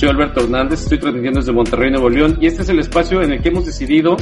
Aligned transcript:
Soy 0.00 0.08
Alberto 0.08 0.40
Hernández, 0.40 0.80
estoy 0.80 0.96
transmitiendo 0.96 1.40
desde 1.40 1.52
Monterrey, 1.52 1.90
Nuevo 1.90 2.08
León, 2.08 2.38
y 2.40 2.46
este 2.46 2.62
es 2.62 2.70
el 2.70 2.78
espacio 2.78 3.20
en 3.20 3.32
el 3.32 3.42
que 3.42 3.50
hemos 3.50 3.66
decidido 3.66 4.16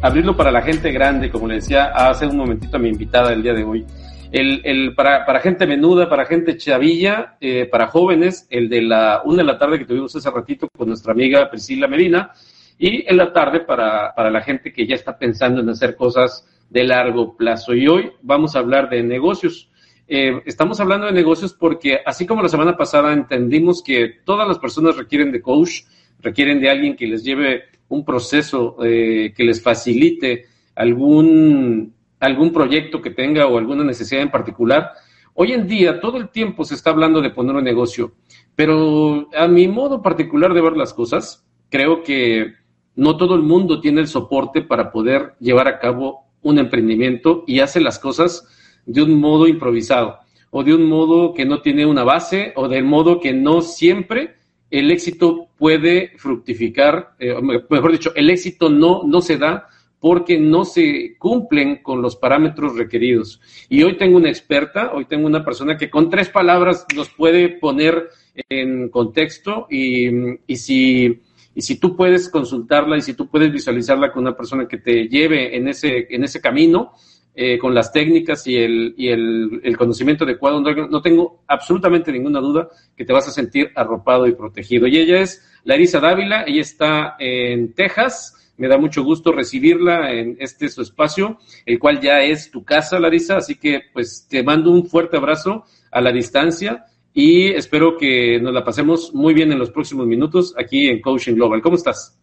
abrirlo 0.00 0.34
para 0.34 0.50
la 0.50 0.62
gente 0.62 0.90
grande, 0.90 1.30
como 1.30 1.46
le 1.46 1.56
decía 1.56 1.92
hace 1.94 2.26
un 2.26 2.38
momentito 2.38 2.78
a 2.78 2.80
mi 2.80 2.88
invitada 2.88 3.28
del 3.28 3.42
día 3.42 3.52
de 3.52 3.62
hoy. 3.62 3.84
El, 4.32 4.62
el 4.64 4.94
para, 4.94 5.26
para 5.26 5.40
gente 5.40 5.66
menuda, 5.66 6.08
para 6.08 6.24
gente 6.24 6.56
chavilla, 6.56 7.36
eh, 7.42 7.66
para 7.70 7.88
jóvenes, 7.88 8.46
el 8.48 8.70
de 8.70 8.80
la 8.80 9.20
una 9.22 9.42
de 9.42 9.44
la 9.44 9.58
tarde 9.58 9.78
que 9.78 9.84
tuvimos 9.84 10.16
hace 10.16 10.30
ratito 10.30 10.66
con 10.74 10.88
nuestra 10.88 11.12
amiga 11.12 11.50
Priscila 11.50 11.88
Medina, 11.88 12.32
y 12.78 13.06
en 13.06 13.18
la 13.18 13.30
tarde 13.30 13.60
para, 13.60 14.14
para 14.14 14.30
la 14.30 14.40
gente 14.40 14.72
que 14.72 14.86
ya 14.86 14.94
está 14.94 15.18
pensando 15.18 15.60
en 15.60 15.68
hacer 15.68 15.94
cosas 15.94 16.48
de 16.70 16.84
largo 16.84 17.36
plazo. 17.36 17.74
Y 17.74 17.86
hoy 17.86 18.12
vamos 18.22 18.56
a 18.56 18.60
hablar 18.60 18.88
de 18.88 19.02
negocios. 19.02 19.68
Eh, 20.10 20.42
estamos 20.46 20.80
hablando 20.80 21.04
de 21.04 21.12
negocios 21.12 21.52
porque, 21.52 21.98
así 22.04 22.26
como 22.26 22.42
la 22.42 22.48
semana 22.48 22.78
pasada 22.78 23.12
entendimos 23.12 23.82
que 23.82 24.08
todas 24.24 24.48
las 24.48 24.58
personas 24.58 24.96
requieren 24.96 25.30
de 25.30 25.42
coach, 25.42 25.82
requieren 26.20 26.60
de 26.60 26.70
alguien 26.70 26.96
que 26.96 27.06
les 27.06 27.22
lleve 27.22 27.64
un 27.88 28.06
proceso, 28.06 28.78
eh, 28.82 29.34
que 29.36 29.44
les 29.44 29.62
facilite 29.62 30.46
algún, 30.74 31.92
algún 32.20 32.54
proyecto 32.54 33.02
que 33.02 33.10
tenga 33.10 33.46
o 33.46 33.58
alguna 33.58 33.84
necesidad 33.84 34.22
en 34.22 34.30
particular. 34.30 34.92
Hoy 35.34 35.52
en 35.52 35.68
día 35.68 36.00
todo 36.00 36.16
el 36.16 36.30
tiempo 36.30 36.64
se 36.64 36.74
está 36.74 36.88
hablando 36.88 37.20
de 37.20 37.30
poner 37.30 37.54
un 37.54 37.64
negocio, 37.64 38.14
pero 38.56 39.28
a 39.36 39.46
mi 39.46 39.68
modo 39.68 40.00
particular 40.00 40.54
de 40.54 40.62
ver 40.62 40.76
las 40.76 40.94
cosas, 40.94 41.46
creo 41.68 42.02
que 42.02 42.54
no 42.96 43.18
todo 43.18 43.34
el 43.34 43.42
mundo 43.42 43.82
tiene 43.82 44.00
el 44.00 44.08
soporte 44.08 44.62
para 44.62 44.90
poder 44.90 45.34
llevar 45.38 45.68
a 45.68 45.78
cabo 45.78 46.24
un 46.40 46.58
emprendimiento 46.58 47.44
y 47.46 47.60
hace 47.60 47.80
las 47.80 47.98
cosas 47.98 48.48
de 48.86 49.02
un 49.02 49.20
modo 49.20 49.46
improvisado 49.46 50.18
o 50.50 50.64
de 50.64 50.74
un 50.74 50.88
modo 50.88 51.34
que 51.34 51.44
no 51.44 51.60
tiene 51.60 51.84
una 51.86 52.04
base 52.04 52.52
o 52.56 52.68
del 52.68 52.84
modo 52.84 53.20
que 53.20 53.32
no 53.32 53.60
siempre 53.60 54.36
el 54.70 54.90
éxito 54.90 55.48
puede 55.56 56.12
fructificar, 56.16 57.14
eh, 57.18 57.34
mejor 57.70 57.92
dicho, 57.92 58.12
el 58.14 58.30
éxito 58.30 58.68
no, 58.68 59.02
no 59.04 59.20
se 59.20 59.38
da 59.38 59.68
porque 60.00 60.38
no 60.38 60.64
se 60.64 61.16
cumplen 61.18 61.82
con 61.82 62.00
los 62.02 62.16
parámetros 62.16 62.76
requeridos. 62.76 63.40
Y 63.68 63.82
hoy 63.82 63.96
tengo 63.96 64.16
una 64.16 64.28
experta, 64.28 64.92
hoy 64.92 65.06
tengo 65.06 65.26
una 65.26 65.44
persona 65.44 65.76
que 65.76 65.90
con 65.90 66.08
tres 66.08 66.28
palabras 66.28 66.86
nos 66.94 67.08
puede 67.10 67.48
poner 67.48 68.08
en 68.48 68.90
contexto 68.90 69.66
y, 69.68 70.08
y 70.46 70.56
si 70.56 71.20
y 71.58 71.62
si 71.62 71.80
tú 71.80 71.96
puedes 71.96 72.28
consultarla 72.28 72.96
y 72.96 73.02
si 73.02 73.14
tú 73.14 73.26
puedes 73.26 73.50
visualizarla 73.50 74.12
con 74.12 74.22
una 74.22 74.36
persona 74.36 74.68
que 74.68 74.78
te 74.78 75.08
lleve 75.08 75.56
en 75.56 75.66
ese, 75.66 76.06
en 76.08 76.22
ese 76.22 76.40
camino, 76.40 76.92
eh, 77.40 77.56
con 77.56 77.72
las 77.72 77.92
técnicas 77.92 78.44
y, 78.48 78.56
el, 78.56 78.94
y 78.96 79.10
el, 79.10 79.60
el 79.62 79.76
conocimiento 79.76 80.24
adecuado, 80.24 80.60
no, 80.60 81.00
tengo 81.00 81.44
absolutamente 81.46 82.10
ninguna 82.10 82.40
duda 82.40 82.68
que 82.96 83.04
te 83.04 83.12
vas 83.12 83.28
a 83.28 83.30
sentir 83.30 83.70
arropado 83.76 84.26
y 84.26 84.32
protegido. 84.34 84.88
Y 84.88 84.98
ella 84.98 85.20
es 85.20 85.48
Larisa 85.62 86.00
Dávila, 86.00 86.42
ella 86.48 86.60
está 86.60 87.14
en 87.20 87.74
Texas. 87.74 88.52
Me 88.56 88.66
da 88.66 88.76
mucho 88.76 89.04
gusto 89.04 89.30
recibirla 89.30 90.12
en 90.12 90.36
este 90.40 90.68
su 90.68 90.82
espacio, 90.82 91.38
el 91.64 91.78
cual 91.78 92.00
ya 92.00 92.22
es 92.22 92.50
tu 92.50 92.64
casa, 92.64 92.98
Larisa. 92.98 93.36
Así 93.36 93.54
que, 93.54 93.82
pues, 93.92 94.26
te 94.28 94.42
mando 94.42 94.72
un 94.72 94.86
fuerte 94.86 95.16
abrazo 95.16 95.62
a 95.92 96.00
la 96.00 96.10
distancia 96.10 96.86
y 97.14 97.50
espero 97.50 97.96
que 97.96 98.40
nos 98.40 98.52
la 98.52 98.64
pasemos 98.64 99.14
muy 99.14 99.32
bien 99.32 99.52
en 99.52 99.60
los 99.60 99.70
próximos 99.70 100.08
minutos 100.08 100.56
aquí 100.58 100.88
en 100.88 101.00
Coaching 101.00 101.34
Global. 101.34 101.62
¿Cómo 101.62 101.76
estás? 101.76 102.18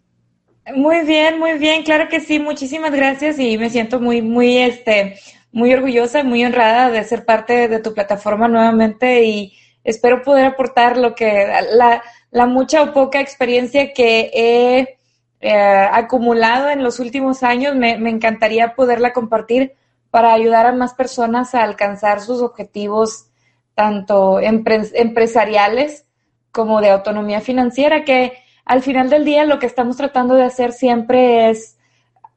Muy 0.73 1.01
bien, 1.05 1.37
muy 1.39 1.59
bien, 1.59 1.83
claro 1.83 2.09
que 2.09 2.19
sí, 2.19 2.39
muchísimas 2.39 2.91
gracias 2.91 3.37
y 3.37 3.55
me 3.57 3.69
siento 3.69 3.99
muy, 3.99 4.23
muy, 4.23 4.57
este, 4.57 5.19
muy 5.51 5.71
orgullosa, 5.71 6.23
muy 6.23 6.43
honrada 6.43 6.89
de 6.89 7.03
ser 7.03 7.23
parte 7.23 7.67
de 7.67 7.79
tu 7.79 7.93
plataforma 7.93 8.47
nuevamente 8.47 9.23
y 9.25 9.53
espero 9.83 10.23
poder 10.23 10.45
aportar 10.45 10.97
lo 10.97 11.13
que, 11.13 11.47
la, 11.71 12.01
la 12.31 12.45
mucha 12.47 12.81
o 12.81 12.93
poca 12.93 13.19
experiencia 13.21 13.93
que 13.93 14.31
he 14.33 14.97
eh, 15.41 15.87
acumulado 15.91 16.69
en 16.69 16.83
los 16.83 16.99
últimos 16.99 17.43
años, 17.43 17.75
me, 17.75 17.99
me 17.99 18.09
encantaría 18.09 18.73
poderla 18.73 19.13
compartir 19.13 19.73
para 20.09 20.33
ayudar 20.33 20.65
a 20.65 20.73
más 20.73 20.95
personas 20.95 21.53
a 21.53 21.61
alcanzar 21.61 22.21
sus 22.21 22.41
objetivos, 22.41 23.27
tanto 23.75 24.39
empresariales 24.39 26.05
como 26.51 26.81
de 26.81 26.89
autonomía 26.89 27.41
financiera, 27.41 28.03
que 28.03 28.33
al 28.65 28.81
final 28.81 29.09
del 29.09 29.25
día 29.25 29.45
lo 29.45 29.59
que 29.59 29.67
estamos 29.67 29.95
tratando 29.95 30.35
de 30.35 30.43
hacer 30.43 30.73
siempre 30.73 31.49
es 31.49 31.77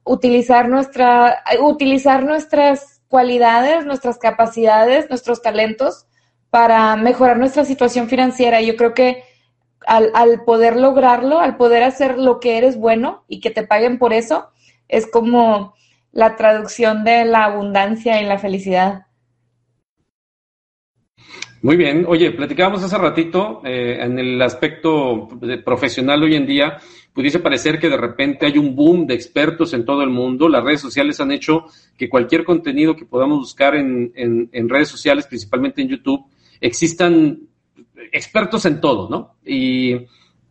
utilizar, 0.05 0.69
nuestra, 0.69 1.43
utilizar 1.61 2.23
nuestras 2.23 3.01
cualidades, 3.09 3.87
nuestras 3.87 4.19
capacidades, 4.19 5.09
nuestros 5.09 5.43
talentos 5.43 6.07
para 6.51 6.97
mejorar 6.97 7.39
nuestra 7.39 7.65
situación 7.65 8.09
financiera. 8.09 8.61
Yo 8.61 8.77
creo 8.77 8.95
que 8.95 9.25
al, 9.87 10.11
al, 10.15 10.45
poder 10.45 10.77
lograrlo, 10.77 11.41
al 11.41 11.57
poder 11.57 11.83
hacer 11.83 12.19
lo 12.19 12.41
que 12.41 12.59
eres 12.59 12.77
bueno 12.77 13.25
y 13.29 13.41
que 13.41 13.51
te 13.51 13.67
paguen 13.67 13.99
por 13.99 14.13
eso, 14.13 14.51
es 14.89 15.07
como 15.11 15.75
la 16.13 16.37
traducción 16.37 17.05
de 17.05 17.25
la 17.25 17.45
abundancia 17.45 18.21
y 18.21 18.27
la 18.27 18.39
felicidad. 18.39 19.08
Muy 21.61 21.77
bien. 21.77 22.05
Oye, 22.07 22.31
platicábamos 22.31 22.85
hace 22.85 22.97
ratito 22.97 23.61
eh, 23.65 23.99
en 24.01 24.19
el 24.19 24.41
aspecto 24.41 25.29
profesional 25.65 26.23
hoy 26.23 26.37
en 26.37 26.47
día, 26.47 26.79
pudiese 27.13 27.41
parecer 27.41 27.81
que 27.81 27.89
de 27.89 27.97
repente 27.97 28.47
hay 28.47 28.59
un 28.59 28.77
boom 28.77 29.07
de 29.07 29.15
expertos 29.15 29.75
en 29.75 29.85
todo 29.85 30.03
el 30.03 30.11
mundo. 30.11 30.49
Las 30.49 30.63
redes 30.63 30.81
sociales 30.81 31.19
han 31.21 31.33
hecho 31.33 31.65
que 31.97 32.09
cualquier 32.09 32.45
contenido 32.45 32.95
que 32.95 33.07
podamos 33.07 33.39
buscar 33.41 33.75
en, 33.75 34.13
en, 34.15 34.69
redes 34.69 34.87
sociales, 34.87 35.27
principalmente 35.27 35.83
en 35.83 35.89
YouTube, 35.89 36.27
existan 36.61 37.41
expertos 38.13 38.65
en 38.65 38.81
todo, 38.81 39.09
¿no? 39.11 39.35
Y 39.45 39.95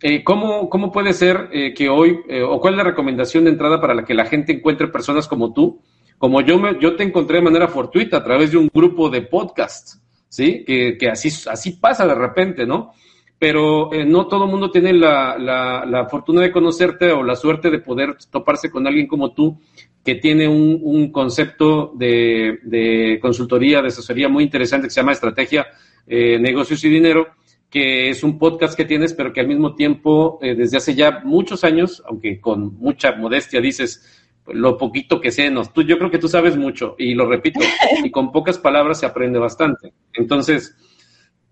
eh, 0.01 0.23
¿cómo, 0.25 0.69
¿cómo, 0.69 0.91
puede 0.91 1.13
ser 1.13 1.47
eh, 1.53 1.73
que 1.73 1.87
hoy, 1.87 2.19
eh, 2.27 2.43
o 2.43 2.59
cuál 2.59 2.73
es 2.73 2.79
la 2.79 2.83
recomendación 2.83 3.45
de 3.45 3.51
entrada 3.51 3.79
para 3.79 3.95
la 3.95 4.03
que 4.03 4.13
la 4.13 4.25
gente 4.25 4.51
encuentre 4.51 4.89
personas 4.89 5.25
como 5.25 5.53
tú? 5.53 5.81
Como 6.17 6.41
yo, 6.41 6.59
me, 6.59 6.77
yo 6.81 6.97
te 6.97 7.03
encontré 7.03 7.37
de 7.37 7.43
manera 7.43 7.69
fortuita 7.69 8.17
a 8.17 8.23
través 8.25 8.51
de 8.51 8.57
un 8.57 8.69
grupo 8.73 9.09
de 9.09 9.21
podcasts 9.21 10.01
¿sí? 10.29 10.63
Que, 10.65 10.97
que 10.97 11.09
así, 11.09 11.29
así 11.49 11.71
pasa 11.73 12.07
de 12.07 12.15
repente, 12.15 12.65
¿no? 12.65 12.91
Pero 13.39 13.93
eh, 13.93 14.03
no 14.03 14.27
todo 14.27 14.45
el 14.45 14.51
mundo 14.51 14.71
tiene 14.71 14.93
la, 14.93 15.37
la, 15.37 15.85
la, 15.85 16.07
fortuna 16.07 16.41
de 16.41 16.51
conocerte 16.51 17.11
o 17.11 17.23
la 17.23 17.35
suerte 17.35 17.69
de 17.69 17.79
poder 17.79 18.17
toparse 18.31 18.71
con 18.71 18.87
alguien 18.87 19.07
como 19.07 19.33
tú, 19.33 19.59
que 20.03 20.15
tiene 20.15 20.47
un, 20.47 20.79
un 20.81 21.11
concepto 21.11 21.91
de, 21.95 22.59
de, 22.63 23.19
consultoría, 23.21 23.81
de 23.81 23.89
asesoría 23.89 24.29
muy 24.29 24.43
interesante 24.43 24.87
que 24.87 24.91
se 24.91 25.01
llama 25.01 25.11
Estrategia, 25.11 25.67
eh, 26.07 26.39
Negocios 26.39 26.83
y 26.83 26.89
Dinero, 26.89 27.27
que 27.69 28.09
es 28.09 28.23
un 28.23 28.39
podcast 28.39 28.75
que 28.75 28.85
tienes, 28.85 29.13
pero 29.13 29.33
que 29.33 29.41
al 29.41 29.47
mismo 29.47 29.75
tiempo, 29.75 30.39
eh, 30.41 30.55
desde 30.55 30.77
hace 30.77 30.95
ya 30.95 31.21
muchos 31.23 31.63
años, 31.63 32.01
aunque 32.07 32.39
con 32.39 32.77
mucha 32.77 33.11
modestia 33.11 33.59
dices, 33.59 34.26
lo 34.53 34.77
poquito 34.77 35.19
que 35.19 35.31
sé, 35.31 35.49
no, 35.49 35.65
tú, 35.65 35.83
yo 35.83 35.97
creo 35.97 36.11
que 36.11 36.19
tú 36.19 36.27
sabes 36.27 36.55
mucho 36.57 36.95
y 36.97 37.13
lo 37.13 37.27
repito, 37.27 37.59
y 38.03 38.09
con 38.11 38.31
pocas 38.31 38.57
palabras 38.57 38.99
se 38.99 39.05
aprende 39.05 39.39
bastante. 39.39 39.93
Entonces, 40.13 40.75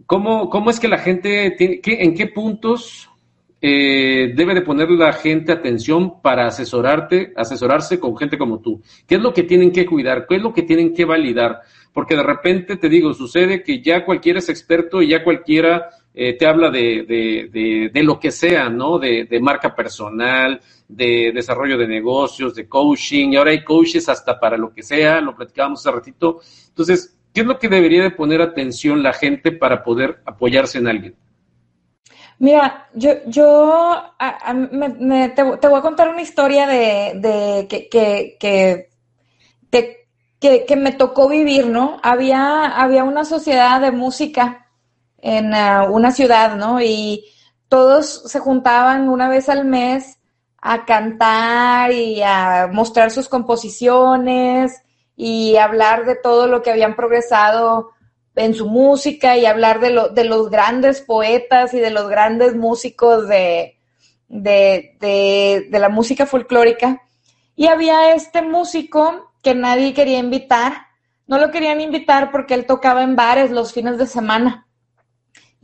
¿cómo, 0.05 0.49
cómo 0.49 0.69
es 0.69 0.79
que 0.79 0.87
la 0.87 0.97
gente, 0.97 1.51
tiene, 1.57 1.81
qué, 1.81 2.03
en 2.03 2.13
qué 2.13 2.27
puntos 2.27 3.09
eh, 3.61 4.33
debe 4.35 4.53
de 4.53 4.61
poner 4.61 4.89
la 4.91 5.13
gente 5.13 5.51
atención 5.51 6.21
para 6.21 6.47
asesorarte, 6.47 7.33
asesorarse 7.35 7.99
con 7.99 8.17
gente 8.17 8.37
como 8.37 8.59
tú? 8.59 8.81
¿Qué 9.07 9.15
es 9.15 9.21
lo 9.21 9.33
que 9.33 9.43
tienen 9.43 9.71
que 9.71 9.85
cuidar? 9.85 10.25
¿Qué 10.27 10.35
es 10.35 10.41
lo 10.41 10.53
que 10.53 10.63
tienen 10.63 10.93
que 10.93 11.05
validar? 11.05 11.61
Porque 11.93 12.15
de 12.15 12.23
repente 12.23 12.77
te 12.77 12.89
digo, 12.89 13.13
sucede 13.13 13.63
que 13.63 13.81
ya 13.81 14.05
cualquiera 14.05 14.39
es 14.39 14.49
experto 14.49 15.01
y 15.01 15.09
ya 15.09 15.23
cualquiera 15.23 15.89
eh, 16.17 16.37
te 16.37 16.47
habla 16.47 16.69
de, 16.69 17.03
de, 17.03 17.89
de, 17.91 18.03
lo 18.03 18.17
que 18.17 18.31
sea, 18.31 18.69
¿no? 18.69 18.97
De, 18.97 19.27
marca 19.41 19.75
personal, 19.75 20.61
de 20.87 21.33
desarrollo 21.35 21.77
de 21.77 21.89
negocios, 21.89 22.55
de 22.55 22.69
coaching, 22.69 23.33
y 23.33 23.35
ahora 23.35 23.51
hay 23.51 23.65
coaches 23.65 24.07
hasta 24.07 24.39
para 24.39 24.55
lo 24.55 24.73
que 24.73 24.81
sea, 24.81 25.19
lo 25.19 25.35
platicábamos 25.35 25.81
hace 25.81 25.91
ratito. 25.91 26.39
Entonces, 26.69 27.17
¿qué 27.33 27.41
es 27.41 27.45
lo 27.45 27.59
que 27.59 27.67
debería 27.67 28.01
de 28.01 28.11
poner 28.11 28.41
atención 28.41 29.03
la 29.03 29.11
gente 29.11 29.51
para 29.51 29.83
poder 29.83 30.21
apoyarse 30.25 30.77
en 30.77 30.87
alguien? 30.87 31.15
Mira, 32.39 32.87
yo, 32.93 33.11
yo 33.27 33.93
a, 34.17 34.53
me, 34.53 35.29
te, 35.29 35.43
te, 35.57 35.67
voy 35.67 35.79
a 35.79 35.81
contar 35.81 36.07
una 36.07 36.21
historia 36.21 36.65
de, 36.65 37.67
que, 37.69 37.89
que, 37.89 38.37
que, 38.39 38.89
de, 39.69 40.07
que, 40.39 40.65
que, 40.65 40.75
me 40.77 40.93
tocó 40.93 41.27
vivir, 41.27 41.67
¿no? 41.67 41.99
Había, 42.03 42.67
había 42.67 43.03
una 43.03 43.25
sociedad 43.25 43.81
de 43.81 43.91
música 43.91 44.64
en 45.25 45.53
uh, 45.55 45.91
una 45.91 46.11
ciudad, 46.11 46.55
¿no? 46.55 46.79
Y 46.81 47.25
todos 47.67 48.23
se 48.27 48.39
juntaban 48.39 49.09
una 49.09 49.27
vez 49.27 49.49
al 49.49 49.65
mes 49.65 50.19
a 50.61 50.85
cantar 50.85 51.91
y 51.91 52.21
a 52.21 52.69
mostrar 52.71 53.09
sus 53.09 53.27
composiciones 53.27 54.83
y 55.15 55.57
hablar 55.57 56.05
de 56.05 56.15
todo 56.15 56.45
lo 56.47 56.61
que 56.61 56.69
habían 56.69 56.95
progresado 56.95 57.89
en 58.35 58.53
su 58.53 58.67
música 58.67 59.35
y 59.35 59.47
hablar 59.47 59.79
de, 59.79 59.89
lo, 59.89 60.09
de 60.09 60.25
los 60.25 60.51
grandes 60.51 61.01
poetas 61.01 61.73
y 61.73 61.79
de 61.79 61.89
los 61.89 62.07
grandes 62.07 62.55
músicos 62.55 63.27
de, 63.27 63.79
de, 64.27 64.95
de, 64.99 65.67
de 65.71 65.79
la 65.79 65.89
música 65.89 66.27
folclórica. 66.27 67.01
Y 67.55 67.65
había 67.65 68.13
este 68.13 68.43
músico 68.43 69.31
que 69.41 69.55
nadie 69.55 69.95
quería 69.95 70.19
invitar. 70.19 70.85
No 71.25 71.39
lo 71.39 71.49
querían 71.49 71.81
invitar 71.81 72.31
porque 72.31 72.53
él 72.53 72.67
tocaba 72.67 73.01
en 73.01 73.15
bares 73.15 73.49
los 73.49 73.73
fines 73.73 73.97
de 73.97 74.05
semana. 74.05 74.64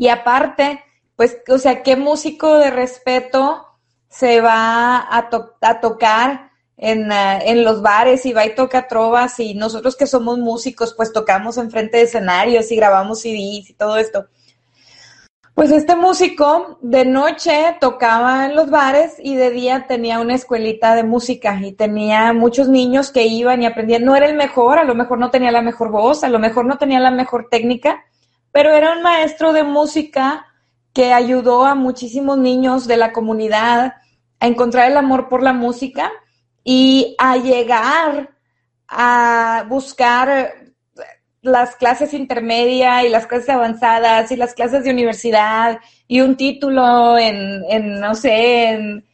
Y 0.01 0.07
aparte, 0.09 0.83
pues, 1.15 1.37
o 1.47 1.59
sea, 1.59 1.83
¿qué 1.83 1.95
músico 1.95 2.57
de 2.57 2.71
respeto 2.71 3.67
se 4.09 4.41
va 4.41 5.05
a, 5.15 5.29
tocar 5.79 6.49
en, 6.75 7.11
eh, 7.11 7.39
en, 7.45 7.63
los 7.63 7.83
bares 7.83 8.25
y 8.25 8.33
va 8.33 8.43
y 8.47 8.55
toca 8.55 8.87
trovas 8.87 9.39
y 9.39 9.53
nosotros 9.53 9.95
que 9.95 10.07
somos 10.07 10.39
músicos, 10.39 10.95
pues 10.95 11.13
tocamos 11.13 11.59
enfrente 11.59 11.97
de 11.97 12.03
escenarios 12.05 12.71
y 12.71 12.77
grabamos 12.77 13.21
CDs 13.21 13.69
y 13.69 13.75
todo 13.77 13.97
esto? 13.97 14.25
Pues 15.53 15.69
este 15.69 15.95
músico 15.95 16.79
de 16.81 17.05
noche 17.05 17.77
tocaba 17.79 18.47
en 18.47 18.55
los 18.55 18.71
bares 18.71 19.17
y 19.21 19.35
de 19.35 19.51
día 19.51 19.85
tenía 19.87 20.19
una 20.19 20.33
escuelita 20.33 20.95
de 20.95 21.03
música 21.03 21.59
y 21.61 21.73
tenía 21.73 22.33
muchos 22.33 22.69
niños 22.69 23.11
que 23.11 23.27
iban 23.27 23.61
y 23.61 23.67
aprendían. 23.67 24.03
No 24.03 24.15
era 24.15 24.25
el 24.25 24.35
mejor, 24.35 24.79
a 24.79 24.83
lo 24.83 24.95
mejor 24.95 25.19
no 25.19 25.29
tenía 25.29 25.51
la 25.51 25.61
mejor 25.61 25.91
voz, 25.91 26.23
a 26.23 26.29
lo 26.29 26.39
mejor 26.39 26.65
no 26.65 26.79
tenía 26.79 26.99
la 26.99 27.11
mejor 27.11 27.49
técnica, 27.51 28.03
pero 28.51 28.71
era 28.71 28.93
un 28.93 29.01
maestro 29.01 29.53
de 29.53 29.63
música 29.63 30.47
que 30.93 31.13
ayudó 31.13 31.65
a 31.65 31.75
muchísimos 31.75 32.37
niños 32.37 32.87
de 32.87 32.97
la 32.97 33.13
comunidad 33.13 33.95
a 34.39 34.47
encontrar 34.47 34.91
el 34.91 34.97
amor 34.97 35.29
por 35.29 35.41
la 35.41 35.53
música 35.53 36.11
y 36.63 37.15
a 37.17 37.37
llegar 37.37 38.31
a 38.87 39.65
buscar 39.69 40.53
las 41.41 41.75
clases 41.75 42.13
intermedia 42.13 43.03
y 43.03 43.09
las 43.09 43.25
clases 43.25 43.49
avanzadas 43.49 44.31
y 44.31 44.35
las 44.35 44.53
clases 44.53 44.83
de 44.83 44.91
universidad 44.91 45.79
y 46.07 46.21
un 46.21 46.35
título 46.37 47.17
en, 47.17 47.63
en 47.69 47.99
no 47.99 48.13
sé, 48.13 48.69
en, 48.69 49.05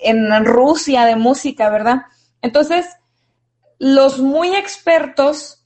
en 0.00 0.44
Rusia 0.44 1.04
de 1.04 1.16
música, 1.16 1.70
¿verdad? 1.70 2.02
Entonces, 2.42 2.86
los 3.78 4.18
muy 4.18 4.54
expertos 4.54 5.59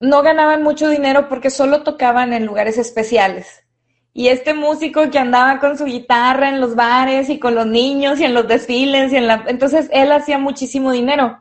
no 0.00 0.22
ganaban 0.22 0.62
mucho 0.62 0.88
dinero 0.88 1.28
porque 1.28 1.50
solo 1.50 1.82
tocaban 1.82 2.32
en 2.32 2.46
lugares 2.46 2.78
especiales. 2.78 3.64
Y 4.12 4.28
este 4.28 4.54
músico 4.54 5.10
que 5.10 5.18
andaba 5.18 5.60
con 5.60 5.78
su 5.78 5.84
guitarra 5.84 6.48
en 6.48 6.60
los 6.60 6.74
bares 6.74 7.28
y 7.30 7.38
con 7.38 7.54
los 7.54 7.66
niños 7.66 8.18
y 8.18 8.24
en 8.24 8.34
los 8.34 8.48
desfiles 8.48 9.12
y 9.12 9.16
en 9.16 9.26
la... 9.26 9.44
Entonces 9.46 9.88
él 9.92 10.10
hacía 10.12 10.38
muchísimo 10.38 10.92
dinero. 10.92 11.40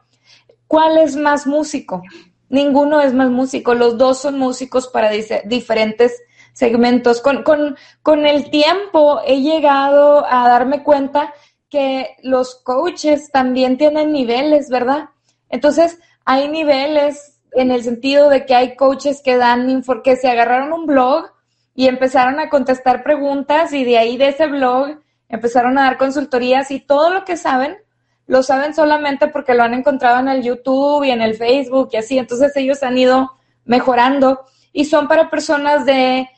¿Cuál 0.68 0.98
es 0.98 1.16
más 1.16 1.48
músico? 1.48 2.04
Ninguno 2.50 3.02
es 3.02 3.14
más 3.14 3.30
músico, 3.30 3.74
los 3.74 3.98
dos 3.98 4.22
son 4.22 4.38
músicos 4.38 4.88
para 4.88 5.10
diferentes 5.10 6.14
segmentos. 6.54 7.22
Con, 7.22 7.44
con, 7.44 7.78
con 8.02 8.26
el 8.26 8.50
tiempo 8.50 9.22
he 9.26 9.42
llegado 9.42 10.26
a 10.26 10.48
darme 10.48 10.84
cuenta 10.84 11.34
que 11.70 12.16
los 12.24 12.56
coaches 12.56 13.32
también 13.32 13.78
tienen 13.78 14.12
niveles, 14.12 14.70
¿verdad? 14.70 15.10
Entonces, 15.50 16.00
hay 16.26 16.48
niveles 16.48 17.37
en 17.54 17.72
el 17.72 17.84
sentido 17.84 18.30
de 18.30 18.46
que 18.46 18.56
hay 18.56 18.76
coaches 18.76 19.22
que 19.24 19.38
dan, 19.38 19.84
que 20.04 20.16
se 20.16 20.30
agarraron 20.30 20.74
un 20.74 20.86
blog 20.86 21.32
y 21.76 21.88
empezaron 21.88 22.40
a 22.40 22.50
contestar 22.50 23.04
preguntas 23.04 23.74
y 23.74 23.84
de 23.84 23.98
ahí 23.98 24.18
de 24.18 24.30
ese 24.30 24.48
blog 24.48 25.00
empezaron 25.30 25.78
a 25.78 25.84
dar 25.84 25.98
consultorías 25.98 26.72
y 26.72 26.80
todo 26.80 27.10
lo 27.12 27.26
que 27.26 27.38
saben 27.38 27.78
lo 28.28 28.44
saben 28.44 28.76
solamente 28.76 29.28
porque 29.30 29.54
lo 29.54 29.64
han 29.64 29.74
encontrado 29.74 30.20
en 30.20 30.28
el 30.28 30.44
YouTube 30.44 31.06
y 31.06 31.12
en 31.12 31.22
el 31.22 31.36
Facebook 31.36 31.90
y 31.94 31.98
así. 31.98 32.18
Entonces 32.18 32.56
ellos 32.58 32.84
han 32.84 32.98
ido 32.98 33.32
mejorando 33.64 34.46
y 34.74 34.86
son 34.86 35.08
para 35.08 35.30
personas 35.30 35.86
de 35.86 36.30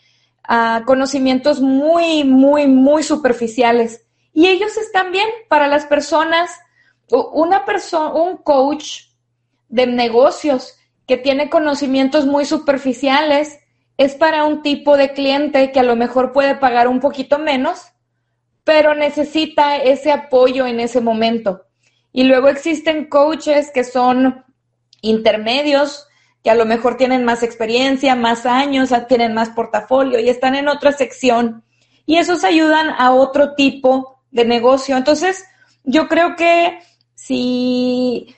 uh, 0.48 0.86
conocimientos 0.86 1.60
muy, 1.60 2.24
muy, 2.24 2.68
muy 2.68 3.02
superficiales. 3.02 4.06
Y 4.34 4.48
ellos 4.48 4.78
están 4.78 5.12
bien 5.12 5.28
para 5.50 5.68
las 5.68 5.86
personas, 5.86 6.52
una 7.10 7.66
persona, 7.66 8.14
un 8.14 8.38
coach 8.38 9.06
de 9.68 9.88
negocios 9.88 10.79
que 11.10 11.18
tiene 11.18 11.50
conocimientos 11.50 12.28
muy 12.28 12.46
superficiales 12.46 13.58
es 13.98 14.14
para 14.14 14.46
un 14.46 14.62
tipo 14.62 14.96
de 14.96 15.12
cliente 15.12 15.72
que 15.72 15.80
a 15.80 15.84
lo 15.84 15.96
mejor 15.96 16.34
puede 16.34 16.54
pagar 16.54 16.88
un 16.88 17.00
poquito 17.00 17.40
menos, 17.40 17.88
pero 18.64 18.94
necesita 18.94 19.78
ese 19.78 20.12
apoyo 20.12 20.68
en 20.68 20.80
ese 20.80 21.02
momento. 21.02 21.64
Y 22.14 22.26
luego 22.26 22.48
existen 22.48 23.06
coaches 23.06 23.72
que 23.74 23.84
son 23.84 24.46
intermedios, 25.02 26.08
que 26.44 26.52
a 26.52 26.56
lo 26.56 26.68
mejor 26.68 26.96
tienen 26.96 27.26
más 27.26 27.42
experiencia, 27.42 28.16
más 28.16 28.46
años, 28.46 28.92
tienen 29.08 29.34
más 29.34 29.50
portafolio 29.50 30.20
y 30.20 30.30
están 30.30 30.54
en 30.54 30.68
otra 30.68 30.92
sección. 30.92 31.64
Y 32.06 32.18
esos 32.18 32.44
ayudan 32.44 32.92
a 33.00 33.14
otro 33.14 33.56
tipo 33.56 34.22
de 34.30 34.46
negocio. 34.46 34.96
Entonces, 34.96 35.44
yo 35.84 36.08
creo 36.08 36.36
que 36.36 36.78
si 37.16 38.36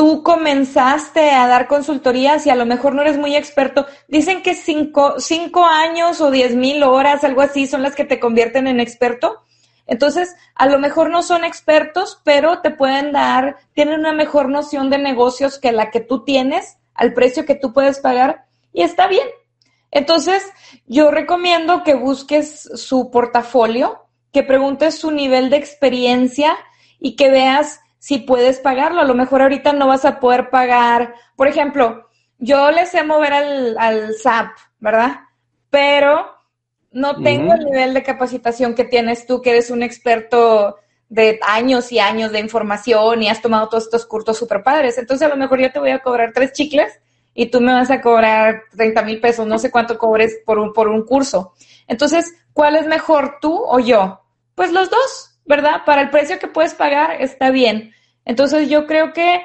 tú 0.00 0.22
comenzaste 0.22 1.30
a 1.32 1.46
dar 1.46 1.68
consultorías 1.68 2.46
y 2.46 2.50
a 2.50 2.56
lo 2.56 2.64
mejor 2.64 2.94
no 2.94 3.02
eres 3.02 3.18
muy 3.18 3.36
experto, 3.36 3.84
dicen 4.08 4.40
que 4.40 4.54
cinco, 4.54 5.16
cinco 5.18 5.66
años 5.66 6.22
o 6.22 6.30
diez 6.30 6.54
mil 6.54 6.82
horas, 6.84 7.22
algo 7.22 7.42
así, 7.42 7.66
son 7.66 7.82
las 7.82 7.94
que 7.94 8.06
te 8.06 8.18
convierten 8.18 8.66
en 8.66 8.80
experto. 8.80 9.42
Entonces, 9.86 10.34
a 10.54 10.64
lo 10.64 10.78
mejor 10.78 11.10
no 11.10 11.22
son 11.22 11.44
expertos, 11.44 12.18
pero 12.24 12.62
te 12.62 12.70
pueden 12.70 13.12
dar, 13.12 13.58
tienen 13.74 14.00
una 14.00 14.14
mejor 14.14 14.48
noción 14.48 14.88
de 14.88 14.96
negocios 14.96 15.58
que 15.58 15.70
la 15.70 15.90
que 15.90 16.00
tú 16.00 16.24
tienes, 16.24 16.78
al 16.94 17.12
precio 17.12 17.44
que 17.44 17.54
tú 17.54 17.74
puedes 17.74 17.98
pagar, 17.98 18.46
y 18.72 18.80
está 18.80 19.06
bien. 19.06 19.28
Entonces, 19.90 20.42
yo 20.86 21.10
recomiendo 21.10 21.82
que 21.82 21.92
busques 21.92 22.70
su 22.74 23.10
portafolio, 23.10 24.06
que 24.32 24.44
preguntes 24.44 24.98
su 24.98 25.10
nivel 25.10 25.50
de 25.50 25.58
experiencia 25.58 26.56
y 26.98 27.16
que 27.16 27.28
veas 27.28 27.80
si 28.00 28.18
puedes 28.18 28.58
pagarlo. 28.58 29.02
A 29.02 29.04
lo 29.04 29.14
mejor 29.14 29.42
ahorita 29.42 29.72
no 29.72 29.86
vas 29.86 30.04
a 30.04 30.18
poder 30.18 30.50
pagar, 30.50 31.14
por 31.36 31.46
ejemplo, 31.46 32.08
yo 32.38 32.72
le 32.72 32.86
sé 32.86 33.04
mover 33.04 33.32
al, 33.32 33.76
al 33.78 34.14
SAP, 34.14 34.56
¿verdad? 34.80 35.20
Pero 35.68 36.34
no 36.90 37.22
tengo 37.22 37.54
el 37.54 37.66
nivel 37.66 37.94
de 37.94 38.02
capacitación 38.02 38.74
que 38.74 38.84
tienes 38.84 39.26
tú, 39.26 39.40
que 39.40 39.50
eres 39.50 39.70
un 39.70 39.84
experto 39.84 40.76
de 41.08 41.38
años 41.46 41.92
y 41.92 41.98
años 41.98 42.32
de 42.32 42.40
información 42.40 43.22
y 43.22 43.28
has 43.28 43.42
tomado 43.42 43.68
todos 43.68 43.84
estos 43.84 44.06
cursos 44.06 44.38
super 44.38 44.62
padres. 44.62 44.96
Entonces, 44.96 45.26
a 45.26 45.30
lo 45.30 45.36
mejor 45.36 45.60
yo 45.60 45.70
te 45.70 45.78
voy 45.78 45.90
a 45.90 46.00
cobrar 46.00 46.32
tres 46.32 46.52
chicles 46.52 47.00
y 47.34 47.46
tú 47.46 47.60
me 47.60 47.72
vas 47.72 47.90
a 47.90 48.00
cobrar 48.00 48.62
30 48.76 49.02
mil 49.02 49.20
pesos, 49.20 49.46
no 49.46 49.58
sé 49.58 49.70
cuánto 49.70 49.98
cobres 49.98 50.38
por 50.44 50.58
un, 50.58 50.72
por 50.72 50.88
un 50.88 51.04
curso. 51.04 51.52
Entonces, 51.86 52.34
¿cuál 52.52 52.76
es 52.76 52.86
mejor, 52.86 53.38
tú 53.40 53.54
o 53.54 53.78
yo? 53.78 54.22
Pues 54.54 54.72
los 54.72 54.90
dos, 54.90 55.29
¿verdad? 55.50 55.82
Para 55.84 56.02
el 56.02 56.10
precio 56.10 56.38
que 56.38 56.46
puedes 56.46 56.74
pagar, 56.74 57.20
está 57.20 57.50
bien. 57.50 57.92
Entonces, 58.24 58.68
yo 58.68 58.86
creo 58.86 59.12
que 59.12 59.42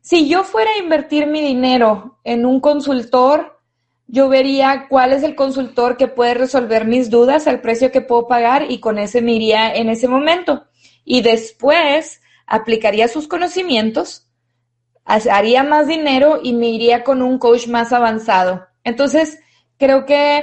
si 0.00 0.28
yo 0.28 0.42
fuera 0.42 0.72
a 0.72 0.82
invertir 0.82 1.28
mi 1.28 1.40
dinero 1.40 2.18
en 2.24 2.44
un 2.44 2.58
consultor, 2.58 3.60
yo 4.08 4.28
vería 4.28 4.86
cuál 4.88 5.12
es 5.12 5.22
el 5.22 5.36
consultor 5.36 5.96
que 5.96 6.08
puede 6.08 6.34
resolver 6.34 6.84
mis 6.84 7.10
dudas 7.10 7.46
al 7.46 7.60
precio 7.60 7.92
que 7.92 8.00
puedo 8.00 8.26
pagar 8.26 8.72
y 8.72 8.80
con 8.80 8.98
ese 8.98 9.22
me 9.22 9.34
iría 9.34 9.72
en 9.72 9.88
ese 9.88 10.08
momento. 10.08 10.66
Y 11.04 11.22
después 11.22 12.20
aplicaría 12.48 13.06
sus 13.06 13.28
conocimientos, 13.28 14.28
haría 15.04 15.62
más 15.62 15.86
dinero 15.86 16.40
y 16.42 16.54
me 16.54 16.70
iría 16.70 17.04
con 17.04 17.22
un 17.22 17.38
coach 17.38 17.68
más 17.68 17.92
avanzado. 17.92 18.66
Entonces, 18.82 19.38
creo 19.78 20.06
que 20.06 20.42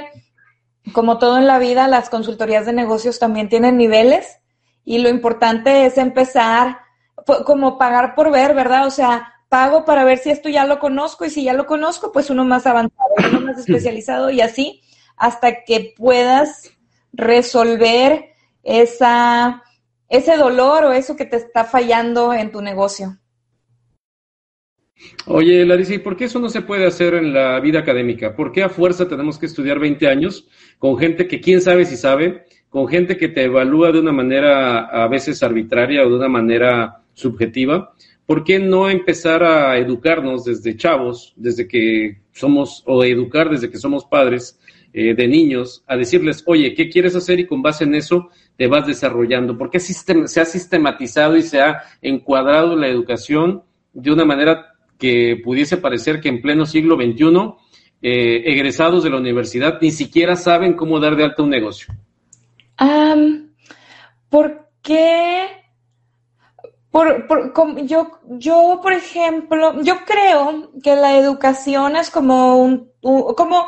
como 0.94 1.18
todo 1.18 1.36
en 1.36 1.46
la 1.46 1.58
vida, 1.58 1.88
las 1.88 2.08
consultorías 2.08 2.64
de 2.64 2.72
negocios 2.72 3.18
también 3.18 3.50
tienen 3.50 3.76
niveles 3.76 4.38
y 4.84 4.98
lo 4.98 5.08
importante 5.08 5.86
es 5.86 5.98
empezar 5.98 6.78
como 7.46 7.78
pagar 7.78 8.14
por 8.14 8.30
ver, 8.30 8.54
¿verdad? 8.54 8.86
O 8.86 8.90
sea, 8.90 9.32
pago 9.48 9.84
para 9.84 10.04
ver 10.04 10.18
si 10.18 10.30
esto 10.30 10.48
ya 10.48 10.66
lo 10.66 10.78
conozco 10.78 11.24
y 11.24 11.30
si 11.30 11.44
ya 11.44 11.52
lo 11.52 11.66
conozco, 11.66 12.12
pues 12.12 12.28
uno 12.30 12.44
más 12.44 12.66
avanzado, 12.66 13.10
uno 13.30 13.40
más 13.40 13.58
especializado 13.66 14.30
y 14.30 14.40
así 14.40 14.82
hasta 15.16 15.64
que 15.64 15.94
puedas 15.96 16.72
resolver 17.12 18.30
esa, 18.62 19.62
ese 20.08 20.36
dolor 20.36 20.84
o 20.84 20.92
eso 20.92 21.16
que 21.16 21.24
te 21.24 21.36
está 21.36 21.64
fallando 21.64 22.34
en 22.34 22.50
tu 22.50 22.60
negocio. 22.60 23.18
Oye, 25.26 25.64
Larissa, 25.64 25.94
¿y 25.94 25.98
por 25.98 26.16
qué 26.16 26.24
eso 26.24 26.38
no 26.38 26.48
se 26.48 26.62
puede 26.62 26.86
hacer 26.86 27.14
en 27.14 27.32
la 27.32 27.60
vida 27.60 27.80
académica? 27.80 28.34
¿Por 28.34 28.52
qué 28.52 28.62
a 28.62 28.68
fuerza 28.68 29.08
tenemos 29.08 29.38
que 29.38 29.46
estudiar 29.46 29.78
20 29.78 30.08
años 30.08 30.48
con 30.78 30.96
gente 30.98 31.28
que 31.28 31.40
quién 31.40 31.60
sabe 31.60 31.84
si 31.84 31.96
sabe, 31.96 32.44
con 32.74 32.88
gente 32.88 33.16
que 33.16 33.28
te 33.28 33.44
evalúa 33.44 33.92
de 33.92 34.00
una 34.00 34.10
manera 34.10 34.86
a 34.86 35.06
veces 35.06 35.44
arbitraria 35.44 36.04
o 36.04 36.08
de 36.10 36.16
una 36.16 36.28
manera 36.28 37.02
subjetiva? 37.14 37.94
¿por 38.26 38.44
qué 38.44 38.58
no 38.58 38.88
empezar 38.88 39.42
a 39.42 39.76
educarnos 39.78 40.44
desde 40.44 40.76
chavos, 40.76 41.32
desde 41.36 41.68
que 41.68 42.18
somos, 42.32 42.82
o 42.86 43.04
educar 43.04 43.50
desde 43.50 43.70
que 43.70 43.78
somos 43.78 44.04
padres 44.04 44.58
eh, 44.92 45.14
de 45.14 45.28
niños, 45.28 45.82
a 45.86 45.96
decirles, 45.96 46.42
oye, 46.46 46.74
¿qué 46.74 46.88
quieres 46.88 47.14
hacer? 47.16 47.40
Y 47.40 47.46
con 47.46 47.62
base 47.62 47.84
en 47.84 47.94
eso 47.94 48.30
te 48.56 48.66
vas 48.66 48.86
desarrollando. 48.86 49.58
¿Por 49.58 49.70
qué 49.70 49.80
se 49.80 50.40
ha 50.40 50.44
sistematizado 50.44 51.36
y 51.36 51.42
se 51.42 51.60
ha 51.60 51.82
encuadrado 52.00 52.76
la 52.76 52.88
educación 52.88 53.62
de 53.92 54.12
una 54.12 54.24
manera 54.24 54.74
que 54.98 55.40
pudiese 55.42 55.76
parecer 55.76 56.20
que 56.20 56.28
en 56.28 56.40
pleno 56.40 56.64
siglo 56.64 56.96
XXI, 56.96 57.54
eh, 58.00 58.42
egresados 58.52 59.02
de 59.02 59.10
la 59.10 59.16
universidad 59.16 59.78
ni 59.80 59.90
siquiera 59.90 60.36
saben 60.36 60.74
cómo 60.74 61.00
dar 61.00 61.16
de 61.16 61.24
alta 61.24 61.42
un 61.42 61.50
negocio? 61.50 61.94
¿Por 64.28 64.70
qué? 64.82 65.46
Por, 66.90 67.26
por, 67.26 67.82
yo, 67.86 68.20
yo, 68.38 68.80
por 68.82 68.92
ejemplo, 68.92 69.82
yo 69.82 70.04
creo 70.04 70.70
que 70.82 70.94
la 70.94 71.16
educación 71.16 71.96
es 71.96 72.10
como 72.10 72.56
un, 72.56 72.92
como 73.02 73.66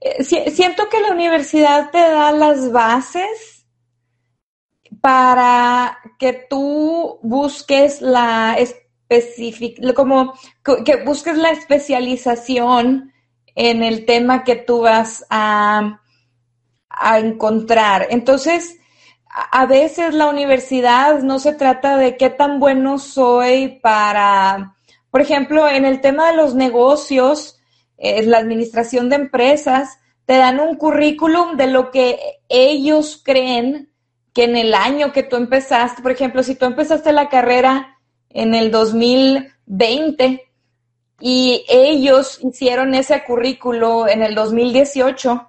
eh, 0.00 0.22
siento 0.22 0.88
que 0.90 1.00
la 1.00 1.12
universidad 1.12 1.90
te 1.90 1.98
da 1.98 2.30
las 2.32 2.70
bases 2.70 3.66
para 5.00 5.98
que 6.18 6.46
tú 6.48 7.18
busques 7.22 8.02
la 8.02 8.56
específica, 8.58 9.94
como 9.94 10.34
que 10.84 11.04
busques 11.04 11.36
la 11.36 11.50
especialización 11.50 13.12
en 13.54 13.82
el 13.82 14.04
tema 14.04 14.44
que 14.44 14.56
tú 14.56 14.82
vas 14.82 15.24
a, 15.30 16.00
a 17.00 17.18
encontrar. 17.18 18.06
Entonces, 18.10 18.78
a 19.28 19.66
veces 19.66 20.14
la 20.14 20.28
universidad 20.28 21.22
no 21.22 21.38
se 21.38 21.52
trata 21.52 21.96
de 21.96 22.16
qué 22.16 22.30
tan 22.30 22.58
bueno 22.58 22.98
soy 22.98 23.78
para, 23.82 24.74
por 25.10 25.20
ejemplo, 25.20 25.68
en 25.68 25.84
el 25.84 26.00
tema 26.00 26.30
de 26.30 26.36
los 26.36 26.54
negocios, 26.54 27.58
eh, 27.96 28.22
la 28.24 28.38
administración 28.38 29.08
de 29.08 29.16
empresas, 29.16 29.98
te 30.24 30.36
dan 30.36 30.60
un 30.60 30.76
currículum 30.76 31.56
de 31.56 31.68
lo 31.68 31.90
que 31.90 32.18
ellos 32.48 33.20
creen 33.24 33.90
que 34.34 34.44
en 34.44 34.56
el 34.56 34.74
año 34.74 35.12
que 35.12 35.22
tú 35.22 35.36
empezaste, 35.36 36.02
por 36.02 36.12
ejemplo, 36.12 36.42
si 36.42 36.54
tú 36.54 36.66
empezaste 36.66 37.12
la 37.12 37.28
carrera 37.28 37.98
en 38.30 38.54
el 38.54 38.70
2020 38.70 40.48
y 41.20 41.64
ellos 41.68 42.38
hicieron 42.42 42.94
ese 42.94 43.24
currículo 43.24 44.06
en 44.06 44.22
el 44.22 44.34
2018, 44.34 45.47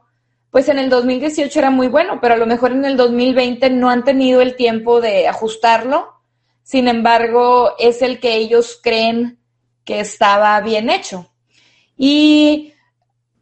pues 0.51 0.67
en 0.69 0.79
el 0.79 0.89
2018 0.89 1.59
era 1.59 1.69
muy 1.69 1.87
bueno, 1.87 2.19
pero 2.21 2.33
a 2.33 2.37
lo 2.37 2.45
mejor 2.45 2.71
en 2.71 2.85
el 2.85 2.97
2020 2.97 3.69
no 3.69 3.89
han 3.89 4.03
tenido 4.03 4.41
el 4.41 4.55
tiempo 4.55 4.99
de 4.99 5.27
ajustarlo. 5.27 6.13
Sin 6.63 6.87
embargo, 6.87 7.75
es 7.77 8.01
el 8.01 8.19
que 8.19 8.35
ellos 8.35 8.79
creen 8.81 9.39
que 9.83 9.99
estaba 9.99 10.59
bien 10.61 10.89
hecho. 10.89 11.31
Y 11.97 12.73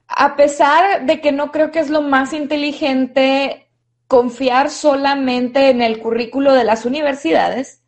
a 0.08 0.36
pesar 0.36 1.06
de 1.06 1.22
que 1.22 1.32
no 1.32 1.52
creo 1.52 1.72
que 1.72 1.80
es 1.80 1.90
lo 1.90 2.02
más 2.02 2.34
inteligente 2.34 3.70
confiar 4.08 4.70
solamente 4.70 5.70
en 5.70 5.82
el 5.82 6.00
currículo 6.00 6.54
de 6.54 6.64
las 6.64 6.86
universidades, 6.86 7.84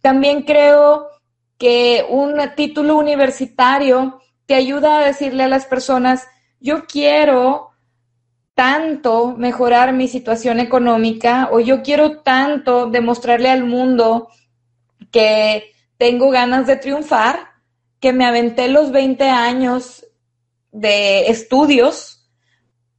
también 0.00 0.42
creo 0.42 1.08
que 1.58 2.06
un 2.08 2.34
título 2.56 2.96
universitario 2.96 4.20
te 4.46 4.54
ayuda 4.54 4.98
a 4.98 5.04
decirle 5.04 5.44
a 5.44 5.48
las 5.48 5.66
personas, 5.66 6.26
yo 6.60 6.86
quiero 6.86 7.71
tanto 8.62 9.34
mejorar 9.36 9.92
mi 9.92 10.06
situación 10.06 10.60
económica 10.60 11.48
o 11.50 11.58
yo 11.58 11.82
quiero 11.82 12.20
tanto 12.20 12.86
demostrarle 12.86 13.50
al 13.50 13.64
mundo 13.64 14.28
que 15.10 15.72
tengo 15.98 16.30
ganas 16.30 16.68
de 16.68 16.76
triunfar, 16.76 17.54
que 17.98 18.12
me 18.12 18.24
aventé 18.24 18.68
los 18.68 18.92
20 18.92 19.24
años 19.24 20.06
de 20.70 21.26
estudios 21.26 22.30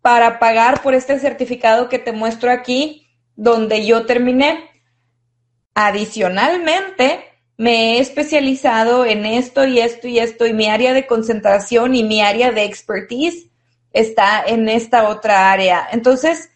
para 0.01 0.37
pagar 0.37 0.81
por 0.81 0.95
este 0.95 1.17
certificado 1.17 1.87
que 1.87 1.97
te 1.97 2.11
muestro 2.11 2.51
aquí, 2.51 3.07
donde 3.37 3.85
yo 3.85 4.05
terminé. 4.05 4.69
Adicionalmente, 5.75 7.23
me 7.55 7.93
he 7.93 7.99
especializado 7.99 9.05
en 9.05 9.25
esto 9.25 9.65
y 9.65 9.79
esto 9.79 10.09
y 10.09 10.19
esto 10.19 10.45
y 10.45 10.51
mi 10.51 10.67
área 10.67 10.91
de 10.91 11.07
concentración 11.07 11.95
y 11.95 12.03
mi 12.03 12.21
área 12.21 12.51
de 12.51 12.65
expertise 12.65 13.52
está 13.93 14.43
en 14.45 14.67
esta 14.67 15.07
otra 15.07 15.51
área. 15.51 15.87
Entonces, 15.91 16.49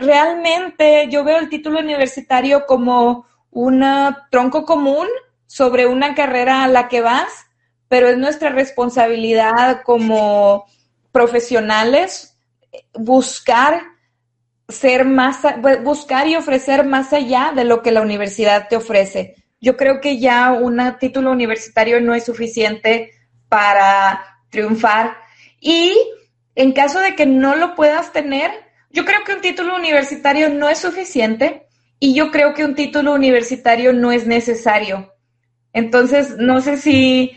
realmente 0.00 1.08
yo 1.08 1.24
veo 1.24 1.38
el 1.38 1.48
título 1.48 1.78
universitario 1.78 2.66
como 2.66 3.26
un 3.50 3.84
tronco 4.30 4.64
común 4.64 5.06
sobre 5.46 5.86
una 5.86 6.14
carrera 6.14 6.64
a 6.64 6.68
la 6.68 6.88
que 6.88 7.00
vas, 7.00 7.46
pero 7.88 8.08
es 8.08 8.18
nuestra 8.18 8.50
responsabilidad 8.50 9.82
como 9.84 10.66
profesionales 11.12 12.36
buscar 12.94 13.82
ser 14.68 15.04
más, 15.04 15.40
buscar 15.82 16.26
y 16.26 16.36
ofrecer 16.36 16.86
más 16.86 17.12
allá 17.12 17.52
de 17.54 17.64
lo 17.64 17.82
que 17.82 17.92
la 17.92 18.00
universidad 18.00 18.68
te 18.68 18.76
ofrece. 18.76 19.36
Yo 19.60 19.76
creo 19.76 20.00
que 20.00 20.18
ya 20.18 20.52
un 20.52 20.80
título 20.98 21.30
universitario 21.30 22.00
no 22.00 22.14
es 22.14 22.24
suficiente 22.24 23.12
para 23.48 24.24
triunfar. 24.48 25.18
Y 25.60 25.94
en 26.54 26.72
caso 26.72 27.00
de 27.00 27.14
que 27.14 27.26
no 27.26 27.56
lo 27.56 27.74
puedas 27.74 28.12
tener, 28.12 28.50
yo 28.90 29.04
creo 29.04 29.24
que 29.24 29.34
un 29.34 29.40
título 29.40 29.76
universitario 29.76 30.50
no 30.50 30.68
es 30.68 30.78
suficiente 30.78 31.66
y 31.98 32.14
yo 32.14 32.30
creo 32.30 32.52
que 32.52 32.64
un 32.64 32.74
título 32.74 33.14
universitario 33.14 33.92
no 33.92 34.12
es 34.12 34.26
necesario. 34.26 35.12
Entonces, 35.72 36.36
no 36.36 36.60
sé 36.60 36.76
si 36.76 37.32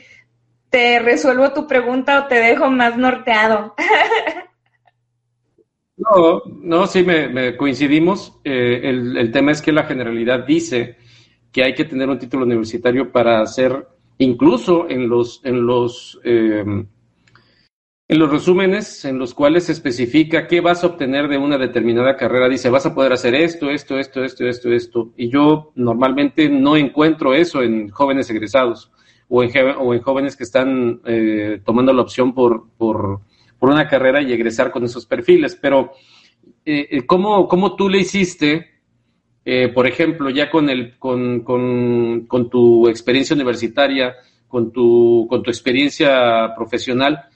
te 0.69 0.99
resuelvo 0.99 1.53
tu 1.53 1.67
pregunta 1.67 2.19
o 2.19 2.27
te 2.27 2.35
dejo 2.35 2.69
más 2.69 2.97
norteado. 2.97 3.73
No, 5.97 6.41
no, 6.61 6.87
sí, 6.87 7.03
me, 7.03 7.55
coincidimos. 7.55 8.37
Eh, 8.43 8.81
el, 8.83 9.31
tema 9.31 9.53
es 9.53 9.61
que 9.61 9.71
la 9.71 9.85
generalidad 9.85 10.45
dice 10.45 10.97
que 11.53 11.63
hay 11.63 11.73
que 11.73 11.85
tener 11.85 12.09
un 12.09 12.19
título 12.19 12.43
universitario 12.43 13.13
para 13.13 13.39
hacer, 13.39 13.87
incluso 14.17 14.89
en 14.89 15.07
los, 15.07 15.39
en 15.45 15.65
los 15.65 16.19
eh, 16.25 16.65
en 18.07 18.19
los 18.19 18.29
resúmenes 18.29 19.03
en 19.05 19.17
los 19.17 19.33
cuales 19.33 19.65
se 19.65 19.71
especifica 19.71 20.47
qué 20.47 20.61
vas 20.61 20.83
a 20.83 20.87
obtener 20.87 21.27
de 21.27 21.37
una 21.37 21.57
determinada 21.57 22.15
carrera, 22.15 22.47
dice, 22.47 22.69
vas 22.69 22.85
a 22.85 22.93
poder 22.93 23.13
hacer 23.13 23.33
esto, 23.33 23.71
esto, 23.71 23.97
esto, 23.97 24.23
esto, 24.23 24.45
esto, 24.47 24.71
esto. 24.71 25.13
Y 25.17 25.29
yo 25.29 25.71
normalmente 25.75 26.47
no 26.47 26.77
encuentro 26.77 27.33
eso 27.33 27.63
en 27.63 27.89
jóvenes 27.89 28.29
egresados 28.29 28.91
o 29.27 29.41
en, 29.43 29.51
o 29.79 29.93
en 29.93 30.01
jóvenes 30.01 30.35
que 30.35 30.43
están 30.43 31.01
eh, 31.05 31.61
tomando 31.65 31.93
la 31.93 32.03
opción 32.03 32.33
por, 32.33 32.67
una 33.59 33.87
carrera 33.87 34.21
y 34.21 34.31
egresar 34.31 34.69
con 34.69 34.83
esos 34.83 35.07
perfiles. 35.07 35.57
Pero, 35.59 35.93
eh, 36.63 36.87
eh 36.91 37.05
¿cómo, 37.07 37.47
¿cómo, 37.47 37.75
tú 37.75 37.89
le 37.89 37.97
hiciste, 37.97 38.67
eh, 39.43 39.69
por 39.69 39.87
ejemplo, 39.87 40.29
ya 40.29 40.51
con, 40.51 40.69
el, 40.69 40.99
con, 40.99 41.39
con, 41.39 42.27
con 42.27 42.49
tu 42.51 42.87
experiencia 42.87 43.35
universitaria, 43.35 44.13
con 44.47 44.71
tu, 44.71 45.25
con 45.27 45.41
tu 45.41 45.49
experiencia 45.49 46.53
profesional? 46.55 47.29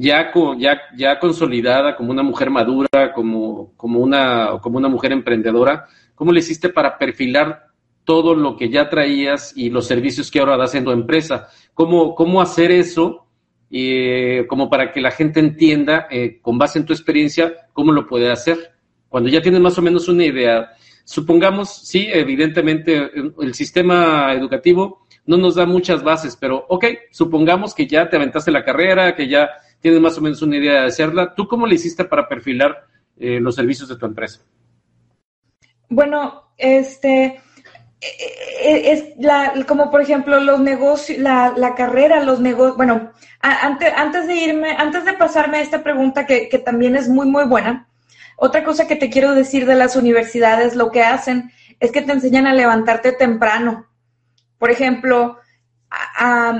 Ya, 0.00 0.30
ya, 0.58 0.80
ya 0.96 1.18
consolidada 1.18 1.96
como 1.96 2.12
una 2.12 2.22
mujer 2.22 2.50
madura, 2.50 3.12
como, 3.14 3.72
como, 3.76 3.98
una, 3.98 4.58
como 4.62 4.78
una 4.78 4.88
mujer 4.88 5.10
emprendedora, 5.10 5.86
¿cómo 6.14 6.30
le 6.30 6.38
hiciste 6.38 6.68
para 6.68 6.96
perfilar 6.98 7.66
todo 8.04 8.34
lo 8.34 8.56
que 8.56 8.70
ya 8.70 8.88
traías 8.88 9.52
y 9.56 9.70
los 9.70 9.86
servicios 9.86 10.30
que 10.30 10.38
ahora 10.38 10.56
das 10.56 10.76
en 10.76 10.84
tu 10.84 10.92
empresa? 10.92 11.48
¿Cómo, 11.74 12.14
cómo 12.14 12.40
hacer 12.40 12.70
eso? 12.70 13.26
Eh, 13.70 14.46
como 14.48 14.70
para 14.70 14.92
que 14.92 15.00
la 15.00 15.10
gente 15.10 15.40
entienda, 15.40 16.06
eh, 16.10 16.38
con 16.40 16.56
base 16.58 16.78
en 16.78 16.86
tu 16.86 16.92
experiencia, 16.92 17.52
cómo 17.72 17.90
lo 17.90 18.06
puede 18.06 18.30
hacer. 18.30 18.72
Cuando 19.08 19.28
ya 19.28 19.42
tienes 19.42 19.60
más 19.60 19.76
o 19.78 19.82
menos 19.82 20.08
una 20.08 20.24
idea, 20.24 20.70
supongamos, 21.04 21.74
sí, 21.86 22.08
evidentemente 22.10 23.10
el 23.40 23.54
sistema 23.54 24.32
educativo 24.32 25.06
no 25.26 25.36
nos 25.36 25.56
da 25.56 25.66
muchas 25.66 26.02
bases, 26.04 26.36
pero 26.36 26.64
ok, 26.68 26.84
supongamos 27.10 27.74
que 27.74 27.86
ya 27.86 28.08
te 28.08 28.16
aventaste 28.16 28.50
la 28.50 28.64
carrera, 28.64 29.14
que 29.14 29.28
ya 29.28 29.50
tienes 29.80 30.00
más 30.00 30.18
o 30.18 30.20
menos 30.20 30.42
una 30.42 30.56
idea 30.56 30.82
de 30.82 30.86
hacerla. 30.86 31.34
¿Tú 31.34 31.46
cómo 31.46 31.66
le 31.66 31.74
hiciste 31.74 32.04
para 32.04 32.28
perfilar 32.28 32.86
eh, 33.16 33.40
los 33.40 33.54
servicios 33.54 33.88
de 33.88 33.96
tu 33.96 34.06
empresa? 34.06 34.40
Bueno, 35.88 36.52
este, 36.56 37.24
eh, 37.24 37.42
eh, 38.00 38.92
es 38.92 39.04
la, 39.18 39.54
como 39.66 39.90
por 39.90 40.00
ejemplo 40.00 40.40
los 40.40 40.60
negocios, 40.60 41.18
la, 41.18 41.54
la 41.56 41.74
carrera, 41.74 42.22
los 42.22 42.40
negocios, 42.40 42.76
bueno, 42.76 43.12
antes, 43.40 43.92
antes 43.96 44.26
de 44.26 44.34
irme, 44.34 44.72
antes 44.72 45.04
de 45.04 45.14
pasarme 45.14 45.58
a 45.58 45.62
esta 45.62 45.82
pregunta 45.82 46.26
que, 46.26 46.48
que 46.48 46.58
también 46.58 46.96
es 46.96 47.08
muy, 47.08 47.26
muy 47.26 47.44
buena, 47.44 47.88
otra 48.36 48.62
cosa 48.64 48.86
que 48.86 48.96
te 48.96 49.10
quiero 49.10 49.34
decir 49.34 49.66
de 49.66 49.74
las 49.74 49.96
universidades, 49.96 50.76
lo 50.76 50.92
que 50.92 51.02
hacen 51.02 51.50
es 51.80 51.90
que 51.90 52.02
te 52.02 52.12
enseñan 52.12 52.46
a 52.46 52.54
levantarte 52.54 53.12
temprano. 53.12 53.86
Por 54.58 54.70
ejemplo, 54.70 55.38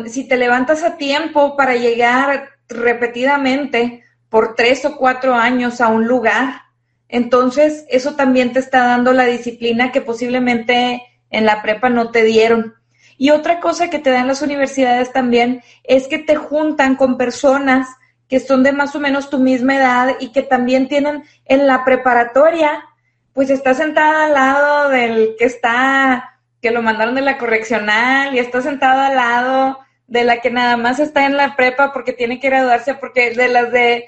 si 0.06 0.26
te 0.26 0.36
levantas 0.36 0.82
a 0.82 0.96
tiempo 0.96 1.56
para 1.56 1.76
llegar 1.76 2.48
repetidamente 2.68 4.04
por 4.28 4.54
tres 4.54 4.84
o 4.84 4.96
cuatro 4.96 5.34
años 5.34 5.80
a 5.80 5.88
un 5.88 6.06
lugar, 6.06 6.62
entonces 7.08 7.86
eso 7.88 8.14
también 8.14 8.52
te 8.52 8.58
está 8.58 8.86
dando 8.86 9.12
la 9.12 9.24
disciplina 9.24 9.92
que 9.92 10.02
posiblemente 10.02 11.02
en 11.30 11.46
la 11.46 11.62
prepa 11.62 11.88
no 11.88 12.10
te 12.10 12.24
dieron. 12.24 12.74
Y 13.16 13.30
otra 13.30 13.60
cosa 13.60 13.90
que 13.90 13.98
te 13.98 14.10
dan 14.10 14.28
las 14.28 14.42
universidades 14.42 15.12
también 15.12 15.62
es 15.84 16.06
que 16.06 16.18
te 16.18 16.36
juntan 16.36 16.94
con 16.94 17.16
personas 17.16 17.88
que 18.28 18.40
son 18.40 18.62
de 18.62 18.72
más 18.72 18.94
o 18.94 19.00
menos 19.00 19.30
tu 19.30 19.38
misma 19.38 19.76
edad 19.76 20.16
y 20.20 20.28
que 20.28 20.42
también 20.42 20.86
tienen 20.86 21.24
en 21.46 21.66
la 21.66 21.84
preparatoria, 21.84 22.84
pues 23.32 23.48
está 23.48 23.72
sentada 23.72 24.26
al 24.26 24.34
lado 24.34 24.90
del 24.90 25.34
que 25.38 25.46
está, 25.46 26.38
que 26.60 26.70
lo 26.70 26.82
mandaron 26.82 27.14
de 27.14 27.22
la 27.22 27.38
correccional 27.38 28.34
y 28.34 28.38
está 28.38 28.60
sentado 28.60 29.00
al 29.00 29.16
lado 29.16 29.78
de 30.08 30.24
la 30.24 30.40
que 30.40 30.50
nada 30.50 30.76
más 30.76 30.98
está 30.98 31.26
en 31.26 31.36
la 31.36 31.54
prepa 31.54 31.92
porque 31.92 32.12
tiene 32.12 32.40
que 32.40 32.48
graduarse, 32.48 32.94
porque 32.94 33.30
de 33.30 33.48
las 33.48 33.70
de, 33.70 34.06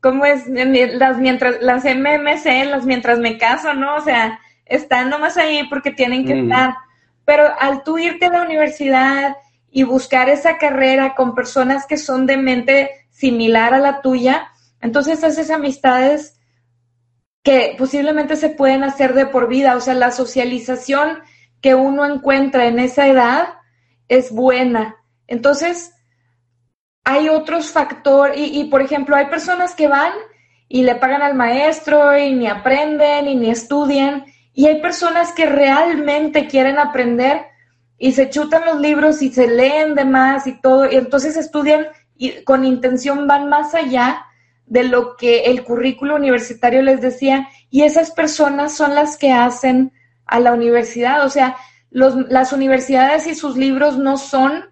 ¿cómo 0.00 0.24
es? 0.24 0.46
Las 0.46 1.18
mientras, 1.18 1.60
las 1.60 1.84
MMC, 1.84 2.66
las 2.66 2.84
mientras 2.84 3.18
me 3.18 3.38
caso, 3.38 3.74
¿no? 3.74 3.96
O 3.96 4.00
sea, 4.00 4.38
están 4.66 5.08
nomás 5.10 5.36
ahí 5.38 5.66
porque 5.68 5.90
tienen 5.90 6.26
que 6.26 6.34
mm. 6.34 6.44
estar. 6.44 6.74
Pero 7.24 7.44
al 7.58 7.82
tú 7.82 7.98
irte 7.98 8.26
a 8.26 8.30
la 8.30 8.42
universidad 8.42 9.36
y 9.70 9.82
buscar 9.82 10.28
esa 10.28 10.58
carrera 10.58 11.14
con 11.14 11.34
personas 11.34 11.86
que 11.86 11.96
son 11.96 12.26
de 12.26 12.36
mente 12.36 12.90
similar 13.10 13.74
a 13.74 13.78
la 13.78 14.00
tuya, 14.00 14.52
Entonces 14.80 15.24
haces 15.24 15.50
amistades 15.50 16.38
que 17.42 17.74
posiblemente 17.78 18.36
se 18.36 18.50
pueden 18.50 18.84
hacer 18.84 19.14
de 19.14 19.26
por 19.26 19.48
vida, 19.48 19.76
o 19.76 19.80
sea, 19.80 19.94
la 19.94 20.12
socialización 20.12 21.18
que 21.60 21.74
uno 21.74 22.04
encuentra 22.04 22.66
en 22.66 22.78
esa 22.78 23.08
edad 23.08 23.54
es 24.08 24.30
buena. 24.30 24.97
Entonces, 25.28 25.94
hay 27.04 27.28
otros 27.28 27.70
factores, 27.70 28.36
y, 28.38 28.64
por 28.64 28.82
ejemplo, 28.82 29.14
hay 29.14 29.26
personas 29.26 29.74
que 29.74 29.86
van 29.86 30.12
y 30.68 30.82
le 30.82 30.96
pagan 30.96 31.22
al 31.22 31.34
maestro 31.34 32.18
y 32.18 32.34
ni 32.34 32.48
aprenden 32.48 33.28
y 33.28 33.36
ni 33.36 33.50
estudian, 33.50 34.24
y 34.52 34.66
hay 34.66 34.82
personas 34.82 35.32
que 35.32 35.46
realmente 35.46 36.48
quieren 36.48 36.78
aprender 36.78 37.46
y 37.96 38.12
se 38.12 38.28
chutan 38.28 38.64
los 38.66 38.80
libros 38.80 39.22
y 39.22 39.30
se 39.30 39.48
leen 39.48 39.94
de 39.94 40.04
más 40.04 40.46
y 40.46 40.60
todo, 40.60 40.90
y 40.90 40.96
entonces 40.96 41.36
estudian 41.36 41.86
y 42.16 42.42
con 42.42 42.64
intención 42.64 43.26
van 43.26 43.48
más 43.48 43.74
allá 43.74 44.26
de 44.66 44.84
lo 44.84 45.16
que 45.16 45.44
el 45.44 45.64
currículo 45.64 46.16
universitario 46.16 46.82
les 46.82 47.00
decía, 47.00 47.48
y 47.70 47.82
esas 47.82 48.10
personas 48.10 48.76
son 48.76 48.94
las 48.94 49.16
que 49.16 49.32
hacen 49.32 49.92
a 50.26 50.40
la 50.40 50.52
universidad, 50.52 51.24
o 51.24 51.30
sea, 51.30 51.56
los, 51.90 52.14
las 52.28 52.52
universidades 52.52 53.26
y 53.26 53.34
sus 53.34 53.56
libros 53.56 53.96
no 53.96 54.18
son 54.18 54.66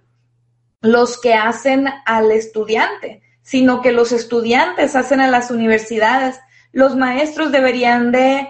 los 0.81 1.21
que 1.21 1.35
hacen 1.35 1.89
al 2.05 2.31
estudiante, 2.31 3.23
sino 3.43 3.81
que 3.81 3.93
los 3.93 4.13
estudiantes 4.13 4.97
hacen 4.97 5.21
a 5.21 5.29
las 5.29 5.51
universidades. 5.51 6.41
Los 6.73 6.97
maestros 6.97 7.53
deberían 7.53 8.13
de, 8.13 8.49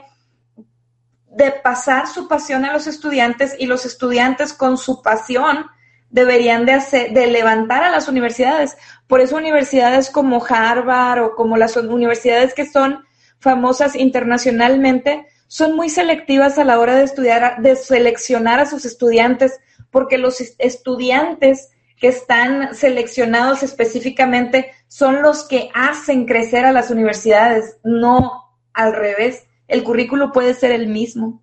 de 1.30 1.50
pasar 1.52 2.06
su 2.06 2.28
pasión 2.28 2.64
a 2.64 2.72
los 2.72 2.86
estudiantes 2.86 3.54
y 3.58 3.66
los 3.66 3.84
estudiantes 3.84 4.52
con 4.52 4.78
su 4.78 5.02
pasión 5.02 5.66
deberían 6.10 6.66
de, 6.66 6.72
hacer, 6.72 7.12
de 7.12 7.26
levantar 7.26 7.84
a 7.84 7.90
las 7.90 8.08
universidades. 8.08 8.76
Por 9.06 9.20
eso 9.20 9.36
universidades 9.36 10.10
como 10.10 10.44
Harvard 10.44 11.22
o 11.22 11.34
como 11.34 11.56
las 11.56 11.76
universidades 11.76 12.54
que 12.54 12.66
son 12.66 13.04
famosas 13.38 13.94
internacionalmente 13.94 15.26
son 15.48 15.76
muy 15.76 15.90
selectivas 15.90 16.58
a 16.58 16.64
la 16.64 16.78
hora 16.80 16.96
de 16.96 17.04
estudiar, 17.04 17.60
de 17.62 17.76
seleccionar 17.76 18.60
a 18.60 18.66
sus 18.66 18.84
estudiantes, 18.84 19.60
porque 19.90 20.18
los 20.18 20.40
estudiantes 20.58 21.70
que 21.98 22.08
están 22.08 22.74
seleccionados 22.74 23.62
específicamente 23.62 24.70
son 24.88 25.22
los 25.22 25.44
que 25.48 25.70
hacen 25.74 26.26
crecer 26.26 26.64
a 26.64 26.72
las 26.72 26.90
universidades, 26.90 27.78
no 27.84 28.44
al 28.72 28.94
revés. 28.94 29.46
El 29.68 29.82
currículo 29.82 30.32
puede 30.32 30.54
ser 30.54 30.72
el 30.72 30.86
mismo. 30.86 31.42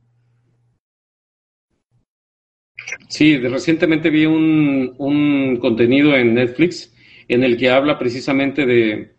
Sí, 3.07 3.37
recientemente 3.37 4.09
vi 4.09 4.25
un, 4.25 4.95
un 4.97 5.57
contenido 5.57 6.15
en 6.15 6.35
Netflix 6.35 6.93
en 7.27 7.43
el 7.43 7.57
que 7.57 7.69
habla 7.69 7.97
precisamente 7.97 8.65
de, 8.65 9.13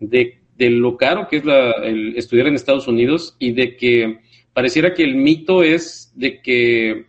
de, 0.00 0.70
lo 0.70 0.96
caro 0.96 1.28
que 1.28 1.38
es 1.38 1.44
el 1.82 2.16
estudiar 2.16 2.46
en 2.46 2.54
Estados 2.54 2.86
Unidos 2.86 3.36
y 3.38 3.52
de 3.52 3.76
que 3.76 4.20
pareciera 4.52 4.94
que 4.94 5.04
el 5.04 5.16
mito 5.16 5.62
es 5.62 6.12
de 6.14 6.40
que 6.42 7.06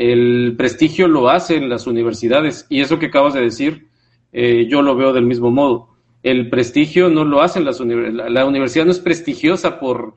el 0.00 0.54
prestigio 0.56 1.08
lo 1.08 1.28
hacen 1.28 1.68
las 1.68 1.86
universidades 1.86 2.64
y 2.70 2.80
eso 2.80 2.98
que 2.98 3.06
acabas 3.06 3.34
de 3.34 3.42
decir, 3.42 3.88
eh, 4.32 4.66
yo 4.66 4.80
lo 4.80 4.96
veo 4.96 5.12
del 5.12 5.26
mismo 5.26 5.50
modo. 5.50 5.90
El 6.22 6.48
prestigio 6.48 7.10
no 7.10 7.26
lo 7.26 7.42
hacen 7.42 7.66
las 7.66 7.80
universidades. 7.80 8.32
La 8.32 8.46
universidad 8.46 8.86
no 8.86 8.92
es 8.92 8.98
prestigiosa 8.98 9.78
por 9.78 10.14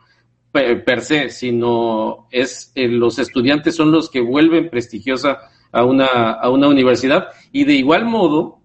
per 0.54 1.02
se, 1.02 1.30
sino 1.30 2.30
es 2.32 2.72
eh, 2.76 2.88
los 2.88 3.20
estudiantes 3.20 3.76
son 3.76 3.92
los 3.92 4.10
que 4.10 4.22
vuelven 4.22 4.70
prestigiosa 4.70 5.40
a 5.74 5.84
una, 5.84 6.06
a 6.06 6.50
una 6.50 6.70
universidad. 6.70 7.28
Y 7.52 7.66
de 7.66 7.74
igual 7.74 8.06
modo, 8.06 8.62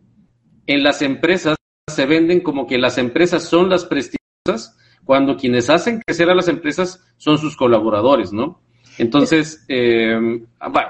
en 0.68 0.85
las 0.85 1.02
empresas 1.02 1.57
se 1.88 2.07
venden 2.07 2.42
como 2.42 2.68
que 2.68 2.78
las 2.78 2.96
empresas 2.96 3.42
son 3.42 3.68
las 3.68 3.85
prestigiosas, 3.87 4.78
cuando 5.04 5.37
quienes 5.37 5.68
hacen 5.68 6.00
crecer 6.07 6.31
a 6.31 6.37
las 6.37 6.46
empresas 6.46 7.04
son 7.16 7.38
sus 7.38 7.57
colaboradores, 7.57 8.33
¿no? 8.33 8.61
Entonces, 8.98 9.64
eh, 9.68 10.42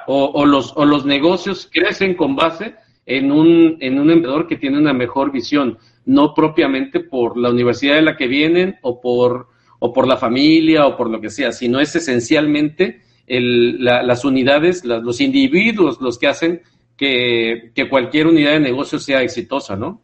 o, 0.07 0.47
los, 0.47 0.73
o 0.77 0.85
los 0.85 1.05
negocios 1.05 1.69
crecen 1.71 2.15
con 2.15 2.35
base 2.35 2.75
en 3.05 3.31
un, 3.31 3.77
en 3.81 3.99
un 3.99 4.11
emprendedor 4.11 4.47
que 4.47 4.57
tiene 4.57 4.79
una 4.79 4.93
mejor 4.93 5.31
visión, 5.31 5.79
no 6.07 6.35
propiamente 6.35 7.01
por 7.01 7.37
la 7.37 7.51
universidad 7.51 7.97
de 7.97 8.03
la 8.03 8.17
que 8.17 8.27
vienen 8.27 8.77
o 8.83 9.01
por, 9.01 9.49
o 9.79 9.93
por 9.93 10.07
la 10.07 10.17
familia 10.17 10.87
o 10.87 10.97
por 10.97 11.11
lo 11.11 11.21
que 11.21 11.31
sea, 11.31 11.53
sino 11.53 11.81
es 11.81 11.95
esencialmente 11.97 13.03
el, 13.27 13.85
las 13.85 14.25
unidades, 14.25 14.85
los 14.85 15.21
individuos 15.21 16.01
los 16.01 16.19
que 16.19 16.29
hacen 16.29 16.63
que, 16.97 17.73
que 17.75 17.89
cualquier 17.89 18.27
unidad 18.27 18.53
de 18.53 18.61
negocio 18.61 18.99
sea 18.99 19.23
exitosa, 19.23 19.77
¿no? 19.77 20.03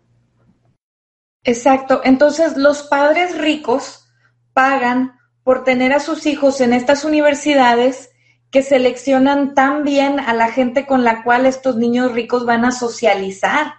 Exacto. 1.43 2.01
Entonces, 2.05 2.57
los 2.57 2.85
padres 2.85 3.39
ricos 3.39 4.07
pagan 4.53 5.13
por 5.45 5.63
tener 5.63 5.93
a 5.93 6.01
sus 6.01 6.27
hijos 6.27 6.61
en 6.61 6.73
estas 6.73 7.05
universidades 7.05 8.11
que 8.51 8.63
seleccionan 8.63 9.55
tan 9.55 9.85
bien 9.85 10.19
a 10.19 10.33
la 10.33 10.51
gente 10.51 10.87
con 10.87 11.05
la 11.05 11.23
cual 11.23 11.45
estos 11.47 11.77
niños 11.77 12.13
ricos 12.13 12.47
van 12.47 12.65
a 12.65 12.73
socializar. 12.73 13.75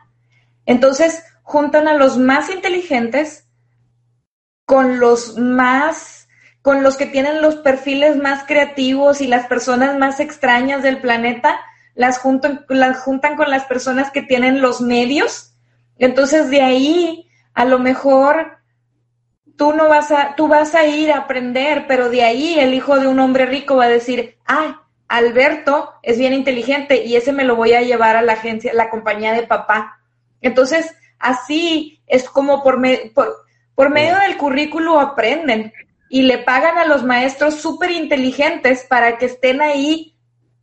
Entonces, 0.65 1.23
juntan 1.43 1.87
a 1.87 1.93
los 1.93 2.17
más 2.17 2.49
inteligentes 2.49 3.47
con 4.65 4.99
los 4.99 5.37
más, 5.37 6.27
con 6.61 6.83
los 6.83 6.97
que 6.97 7.05
tienen 7.05 7.41
los 7.41 7.55
perfiles 7.57 8.17
más 8.17 8.43
creativos 8.45 9.21
y 9.21 9.27
las 9.27 9.47
personas 9.47 9.97
más 9.97 10.19
extrañas 10.19 10.83
del 10.83 10.99
planeta, 10.99 11.59
las 11.93 12.17
juntan, 12.17 12.65
juntan 13.03 13.35
con 13.35 13.49
las 13.49 13.65
personas 13.65 14.11
que 14.11 14.21
tienen 14.21 14.61
los 14.61 14.81
medios. 14.81 15.53
Entonces, 15.97 16.49
de 16.49 16.61
ahí, 16.61 17.29
a 17.53 17.65
lo 17.65 17.79
mejor 17.79 18.57
tú 19.57 19.73
no 19.73 19.87
vas 19.87 20.11
a, 20.11 20.35
tú 20.35 20.47
vas 20.47 20.75
a 20.75 20.85
ir 20.85 21.11
a 21.11 21.19
aprender, 21.19 21.85
pero 21.87 22.09
de 22.09 22.23
ahí 22.23 22.59
el 22.59 22.73
hijo 22.73 22.99
de 22.99 23.07
un 23.07 23.19
hombre 23.19 23.45
rico 23.45 23.77
va 23.77 23.85
a 23.85 23.89
decir, 23.89 24.37
ay, 24.45 24.75
Alberto 25.07 25.93
es 26.01 26.17
bien 26.17 26.33
inteligente 26.33 27.03
y 27.05 27.15
ese 27.15 27.31
me 27.31 27.43
lo 27.43 27.55
voy 27.55 27.73
a 27.73 27.81
llevar 27.81 28.15
a 28.15 28.21
la 28.21 28.33
agencia, 28.33 28.73
la 28.73 28.89
compañía 28.89 29.33
de 29.33 29.43
papá. 29.43 29.99
Entonces, 30.41 30.93
así 31.19 32.01
es 32.07 32.29
como 32.29 32.63
por, 32.63 32.81
por, 33.75 33.89
medio 33.89 34.17
del 34.19 34.37
currículo 34.37 34.99
aprenden 34.99 35.73
y 36.09 36.23
le 36.23 36.39
pagan 36.39 36.77
a 36.77 36.85
los 36.85 37.03
maestros 37.03 37.55
súper 37.55 37.91
inteligentes 37.91 38.85
para 38.89 39.17
que 39.17 39.27
estén 39.27 39.61
ahí 39.61 40.15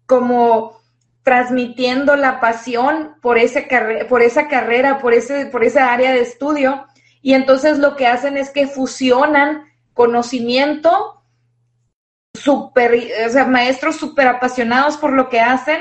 como 0.07 0.81
transmitiendo 1.22 2.16
la 2.16 2.40
pasión 2.40 3.16
por, 3.22 3.38
ese 3.38 3.68
por 4.09 4.22
esa 4.22 4.48
carrera, 4.48 4.98
por, 4.98 5.14
ese, 5.14 5.46
por 5.46 5.62
esa 5.62 5.92
área 5.92 6.12
de 6.12 6.20
estudio 6.20 6.87
y 7.22 7.35
entonces 7.35 7.78
lo 7.78 7.94
que 7.94 8.08
hacen 8.08 8.37
es 8.37 8.50
que 8.50 8.66
fusionan 8.66 9.64
conocimiento, 9.94 11.22
super, 12.35 12.98
o 13.26 13.30
sea, 13.30 13.46
maestros 13.46 13.96
súper 13.96 14.26
apasionados 14.26 14.96
por 14.96 15.12
lo 15.12 15.28
que 15.28 15.40
hacen, 15.40 15.80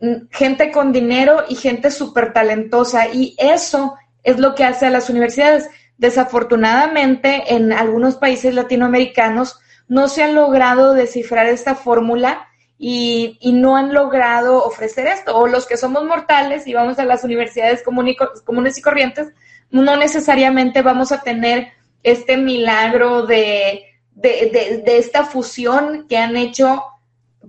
mm, 0.00 0.28
gente 0.30 0.70
con 0.70 0.92
dinero 0.92 1.44
y 1.48 1.54
gente 1.54 1.90
súper 1.90 2.34
talentosa. 2.34 3.08
Y 3.08 3.34
eso 3.38 3.96
es 4.22 4.38
lo 4.38 4.54
que 4.54 4.64
hace 4.64 4.86
a 4.86 4.90
las 4.90 5.08
universidades. 5.08 5.70
Desafortunadamente, 5.96 7.54
en 7.54 7.72
algunos 7.72 8.16
países 8.16 8.54
latinoamericanos 8.54 9.58
no 9.88 10.08
se 10.08 10.24
han 10.24 10.34
logrado 10.34 10.92
descifrar 10.92 11.46
esta 11.46 11.74
fórmula 11.74 12.48
y, 12.76 13.38
y, 13.40 13.52
no 13.52 13.76
han 13.76 13.94
logrado 13.94 14.62
ofrecer 14.62 15.06
esto. 15.06 15.34
O 15.38 15.46
los 15.46 15.66
que 15.66 15.78
somos 15.78 16.04
mortales 16.04 16.66
y 16.66 16.74
vamos 16.74 16.98
a 16.98 17.06
las 17.06 17.24
universidades 17.24 17.82
comunes 17.82 18.76
y 18.76 18.82
corrientes, 18.82 19.32
no 19.70 19.96
necesariamente 19.96 20.82
vamos 20.82 21.12
a 21.12 21.22
tener 21.22 21.68
este 22.02 22.36
milagro 22.36 23.26
de, 23.26 23.82
de, 24.14 24.82
esta 24.86 25.24
fusión 25.24 26.06
que 26.08 26.16
han 26.16 26.36
hecho 26.36 26.82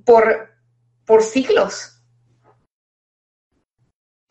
por, 0.05 0.49
por 1.05 1.21
siglos. 1.21 1.93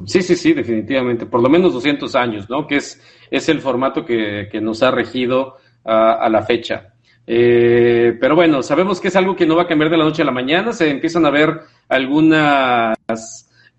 Sí, 0.04 0.22
sí, 0.22 0.36
sí, 0.36 0.52
definitivamente. 0.52 1.26
Por 1.26 1.42
lo 1.42 1.48
menos 1.48 1.72
200 1.72 2.14
años, 2.14 2.50
¿no? 2.50 2.66
Que 2.66 2.76
es, 2.76 3.00
es 3.30 3.48
el 3.48 3.60
formato 3.60 4.04
que, 4.04 4.48
nos 4.60 4.82
ha 4.82 4.90
regido 4.90 5.56
a, 5.84 6.28
la 6.28 6.42
fecha. 6.42 6.94
Eh, 7.26 8.16
pero 8.20 8.36
bueno, 8.36 8.62
sabemos 8.62 9.00
que 9.00 9.08
es 9.08 9.16
algo 9.16 9.34
que 9.34 9.46
no 9.46 9.56
va 9.56 9.62
a 9.62 9.66
cambiar 9.66 9.90
de 9.90 9.96
la 9.96 10.04
noche 10.04 10.22
a 10.22 10.26
la 10.26 10.32
mañana. 10.32 10.72
Se 10.72 10.90
empiezan 10.90 11.24
a 11.24 11.30
ver 11.30 11.60
algunas, 11.88 12.96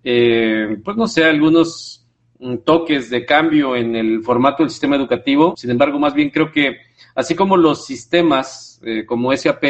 eh, 0.04 0.78
pues 0.84 0.98
no 0.98 1.08
sé, 1.08 1.24
algunos 1.26 1.97
toques 2.64 3.10
de 3.10 3.26
cambio 3.26 3.76
en 3.76 3.96
el 3.96 4.22
formato 4.22 4.64
del 4.64 4.70
sistema 4.70 4.96
educativo. 4.96 5.56
Sin 5.58 5.70
embargo, 5.70 6.00
más 6.00 6.14
bien 6.14 6.30
creo 6.30 6.52
que 6.52 6.78
así 7.16 7.36
como 7.36 7.58
los 7.58 7.86
sistemas 7.86 8.80
eh, 8.84 9.06
como 9.06 9.36
SAP 9.36 9.64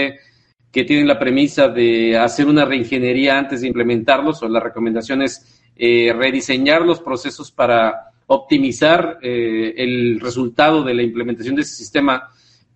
que 0.72 0.84
tienen 0.84 1.08
la 1.08 1.18
premisa 1.18 1.70
de 1.70 2.18
hacer 2.18 2.46
una 2.46 2.66
reingeniería 2.66 3.38
antes 3.38 3.62
de 3.62 3.68
implementarlos, 3.68 4.44
o 4.44 4.50
la 4.50 4.60
recomendación 4.60 5.22
es 5.22 5.62
eh, 5.76 6.14
rediseñar 6.16 6.82
los 6.82 7.00
procesos 7.00 7.52
para 7.52 8.12
optimizar 8.28 9.20
eh, 9.22 9.74
el 9.78 10.20
resultado 10.20 10.84
de 10.84 10.94
la 10.94 11.04
implementación 11.04 11.56
de 11.56 11.62
ese 11.62 11.76
sistema 11.76 12.30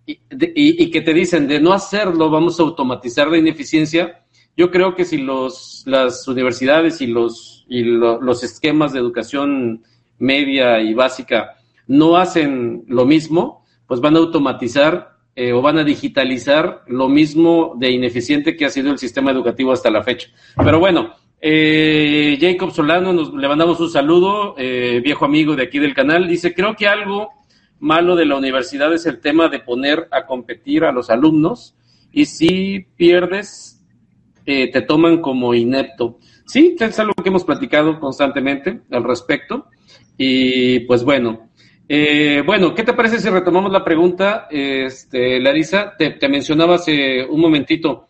y, 0.06 0.18
y, 0.30 0.90
que 0.90 1.02
te 1.02 1.14
dicen 1.14 1.46
de 1.46 1.60
no 1.60 1.72
hacerlo 1.72 2.28
vamos 2.28 2.58
a 2.58 2.64
automatizar 2.64 3.28
la 3.28 3.38
ineficiencia. 3.38 4.24
Yo 4.56 4.70
creo 4.70 4.96
que 4.96 5.04
si 5.04 5.18
los, 5.18 5.84
las 5.86 6.26
universidades 6.26 7.00
y 7.00 7.06
los 7.06 7.51
y 7.68 7.82
los 7.82 8.42
esquemas 8.42 8.92
de 8.92 8.98
educación 8.98 9.82
media 10.18 10.80
y 10.80 10.94
básica 10.94 11.56
no 11.86 12.16
hacen 12.16 12.84
lo 12.88 13.04
mismo, 13.04 13.64
pues 13.86 14.00
van 14.00 14.16
a 14.16 14.20
automatizar 14.20 15.16
eh, 15.34 15.52
o 15.52 15.62
van 15.62 15.78
a 15.78 15.84
digitalizar 15.84 16.82
lo 16.86 17.08
mismo 17.08 17.74
de 17.78 17.90
ineficiente 17.90 18.56
que 18.56 18.66
ha 18.66 18.70
sido 18.70 18.90
el 18.90 18.98
sistema 18.98 19.30
educativo 19.30 19.72
hasta 19.72 19.90
la 19.90 20.02
fecha. 20.02 20.28
Pero 20.56 20.78
bueno, 20.78 21.14
eh, 21.40 22.38
Jacob 22.40 22.70
Solano, 22.70 23.12
nos, 23.12 23.34
le 23.34 23.48
mandamos 23.48 23.80
un 23.80 23.90
saludo, 23.90 24.54
eh, 24.56 25.00
viejo 25.02 25.24
amigo 25.24 25.56
de 25.56 25.64
aquí 25.64 25.80
del 25.80 25.92
canal, 25.92 26.28
dice, 26.28 26.54
creo 26.54 26.76
que 26.76 26.86
algo 26.86 27.30
malo 27.80 28.14
de 28.14 28.26
la 28.26 28.36
universidad 28.36 28.94
es 28.94 29.06
el 29.06 29.20
tema 29.20 29.48
de 29.48 29.58
poner 29.58 30.06
a 30.12 30.24
competir 30.24 30.84
a 30.84 30.92
los 30.92 31.10
alumnos 31.10 31.74
y 32.12 32.26
si 32.26 32.86
pierdes, 32.96 33.84
eh, 34.46 34.70
te 34.70 34.82
toman 34.82 35.20
como 35.20 35.52
inepto. 35.52 36.18
Sí, 36.46 36.76
es 36.78 36.98
algo 36.98 37.14
que 37.14 37.28
hemos 37.28 37.44
platicado 37.44 37.98
constantemente 37.98 38.80
al 38.90 39.04
respecto. 39.04 39.66
Y 40.16 40.80
pues 40.80 41.04
bueno, 41.04 41.50
eh, 41.88 42.42
bueno, 42.44 42.74
¿qué 42.74 42.82
te 42.82 42.92
parece 42.92 43.18
si 43.18 43.28
retomamos 43.28 43.72
la 43.72 43.84
pregunta, 43.84 44.46
este, 44.50 45.40
Larisa? 45.40 45.94
Te, 45.96 46.10
te 46.12 46.28
mencionaba 46.28 46.76
hace 46.76 47.24
un 47.24 47.40
momentito, 47.40 48.08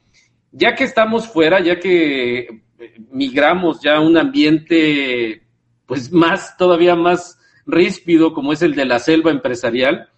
ya 0.51 0.75
que 0.75 0.85
estamos 0.85 1.27
fuera, 1.27 1.61
ya 1.61 1.79
que 1.81 2.63
migramos 3.11 3.81
ya 3.81 3.97
a 3.97 4.01
un 4.01 4.17
ambiente, 4.17 5.43
pues 5.87 6.13
más, 6.13 6.57
todavía 6.57 6.95
más 6.95 7.39
ríspido, 7.67 8.33
como 8.33 8.53
es 8.53 8.63
el 8.63 8.75
de 8.75 8.85
la 8.85 8.99
selva 8.99 9.31
empresarial, 9.31 10.09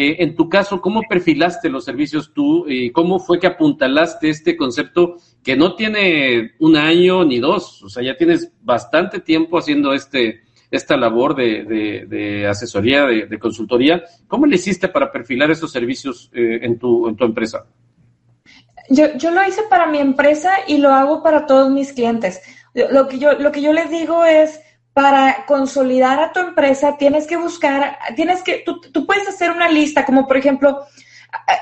eh, 0.00 0.22
en 0.22 0.36
tu 0.36 0.48
caso, 0.48 0.80
¿cómo 0.80 1.02
perfilaste 1.08 1.68
los 1.68 1.84
servicios 1.84 2.32
tú 2.32 2.68
y 2.68 2.92
cómo 2.92 3.18
fue 3.18 3.40
que 3.40 3.48
apuntalaste 3.48 4.30
este 4.30 4.56
concepto 4.56 5.16
que 5.42 5.56
no 5.56 5.74
tiene 5.74 6.52
un 6.60 6.76
año 6.76 7.24
ni 7.24 7.40
dos? 7.40 7.82
O 7.82 7.88
sea, 7.88 8.04
ya 8.04 8.16
tienes 8.16 8.52
bastante 8.62 9.18
tiempo 9.18 9.58
haciendo 9.58 9.92
este, 9.92 10.42
esta 10.70 10.96
labor 10.96 11.34
de, 11.34 12.46
asesoría, 12.48 13.06
de, 13.06 13.38
consultoría. 13.40 14.04
¿Cómo 14.28 14.46
le 14.46 14.54
hiciste 14.54 14.86
para 14.86 15.10
perfilar 15.10 15.50
esos 15.50 15.72
servicios 15.72 16.30
eh, 16.32 16.60
en, 16.62 16.78
tu, 16.78 17.08
en 17.08 17.16
tu 17.16 17.24
empresa? 17.24 17.66
Yo, 18.90 19.16
yo 19.16 19.32
lo 19.32 19.44
hice 19.48 19.62
para 19.68 19.88
mi 19.88 19.98
empresa 19.98 20.52
y 20.68 20.78
lo 20.78 20.90
hago 20.90 21.24
para 21.24 21.44
todos 21.44 21.72
mis 21.72 21.92
clientes. 21.92 22.40
Lo 22.72 23.08
que 23.08 23.18
yo, 23.18 23.32
lo 23.32 23.50
que 23.50 23.62
yo 23.62 23.72
les 23.72 23.90
digo 23.90 24.24
es, 24.24 24.60
para 24.98 25.44
consolidar 25.46 26.18
a 26.18 26.32
tu 26.32 26.40
empresa 26.40 26.96
tienes 26.98 27.28
que 27.28 27.36
buscar, 27.36 27.96
tienes 28.16 28.42
que, 28.42 28.64
tú, 28.66 28.80
tú 28.80 29.06
puedes 29.06 29.28
hacer 29.28 29.52
una 29.52 29.68
lista, 29.68 30.04
como 30.04 30.26
por 30.26 30.36
ejemplo, 30.36 30.84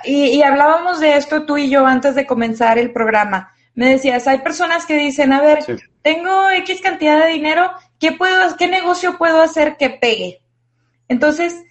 y, 0.05 0.41
hablábamos 0.41 1.01
de 1.01 1.19
esto 1.19 1.45
tú 1.45 1.59
y 1.59 1.69
yo 1.69 1.85
antes 1.85 2.15
de 2.15 2.27
comenzar 2.27 2.79
el 2.79 2.95
programa. 2.95 3.53
Me 3.75 3.91
decías, 3.91 4.27
hay 4.27 4.39
personas 4.39 4.87
que 4.87 4.97
dicen, 4.97 5.35
a 5.35 5.43
ver, 5.43 5.59
tengo 6.01 6.49
X 6.49 6.81
cantidad 6.81 7.27
de 7.27 7.33
dinero, 7.33 7.73
¿qué, 8.01 8.13
puedo, 8.13 8.57
¿qué 8.57 8.69
negocio 8.69 9.19
puedo 9.19 9.43
hacer 9.43 9.77
que 9.77 9.91
pegue? 9.91 10.41
Entonces, 11.07 11.63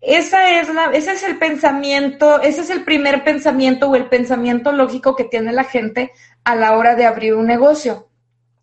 esa 0.00 0.60
es 0.60 0.72
la, 0.72 0.92
ese 0.92 1.10
es 1.10 1.24
el 1.24 1.38
pensamiento, 1.38 2.40
ese 2.40 2.60
es 2.60 2.70
el 2.70 2.84
primer 2.84 3.24
pensamiento 3.24 3.90
o 3.90 3.96
el 3.96 4.08
pensamiento 4.08 4.70
lógico 4.70 5.16
que 5.16 5.24
tiene 5.24 5.50
la 5.50 5.64
gente 5.64 6.12
a 6.44 6.54
la 6.54 6.76
hora 6.76 6.94
de 6.94 7.06
abrir 7.06 7.34
un 7.34 7.48
negocio. 7.48 8.06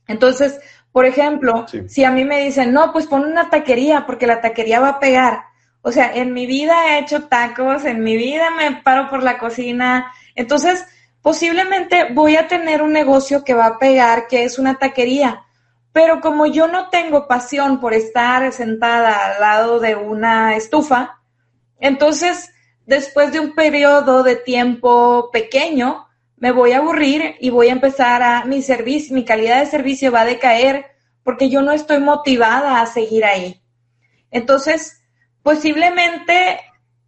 Entonces, 0.08 0.62
por 0.98 1.06
ejemplo, 1.06 1.68
si 1.88 2.04
a 2.06 2.10
mí 2.10 2.26
me 2.26 2.44
dicen, 2.44 2.74
no, 2.74 2.92
pues 2.92 3.06
pon 3.06 3.24
una 3.24 3.52
taquería 3.52 4.08
porque 4.08 4.26
la 4.26 4.42
taquería 4.42 4.80
va 4.80 4.90
a 4.90 5.00
pegar. 5.00 5.44
O 5.84 5.92
sea, 5.92 6.12
en 6.12 6.34
mi 6.34 6.48
vida 6.48 6.74
he 6.88 7.00
hecho 7.02 7.28
tacos, 7.28 7.86
en 7.86 8.04
mi 8.04 8.18
vida 8.18 8.50
me 8.50 8.82
paro 8.82 9.08
por 9.08 9.22
la 9.22 9.38
cocina. 9.38 10.12
Entonces, 10.34 10.88
posiblemente 11.22 12.08
voy 12.16 12.36
a 12.36 12.48
tener 12.48 12.82
un 12.82 12.94
negocio 12.94 13.44
que 13.44 13.54
va 13.54 13.68
a 13.68 13.78
pegar, 13.78 14.26
que 14.26 14.44
es 14.44 14.58
una 14.58 14.80
taquería. 14.80 15.44
Pero 15.92 16.20
como 16.20 16.48
yo 16.48 16.68
no 16.68 16.90
tengo 16.90 17.28
pasión 17.28 17.80
por 17.80 17.94
estar 17.94 18.52
sentada 18.52 19.36
al 19.36 19.40
lado 19.40 19.80
de 19.80 19.96
una 19.96 20.56
estufa, 20.56 21.20
entonces, 21.80 22.52
después 22.88 23.32
de 23.32 23.40
un 23.40 23.54
periodo 23.54 24.24
de 24.24 24.36
tiempo 24.36 25.30
pequeño, 25.32 26.07
me 26.38 26.52
voy 26.52 26.71
a 26.71 26.78
aburrir 26.78 27.36
y 27.39 27.50
voy 27.50 27.69
a 27.69 27.73
empezar 27.73 28.21
a, 28.21 28.45
mi 28.45 28.62
servicio, 28.62 29.13
mi 29.13 29.26
calidad 29.26 29.60
de 29.60 29.65
servicio 29.65 30.12
va 30.12 30.21
a 30.21 30.26
decaer 30.26 30.86
porque 31.23 31.50
yo 31.50 31.62
no 31.62 31.71
estoy 31.71 32.00
motivada 32.00 32.80
a 32.80 32.86
seguir 32.86 33.26
ahí. 33.26 33.62
Entonces, 34.32 35.02
posiblemente 35.41 36.60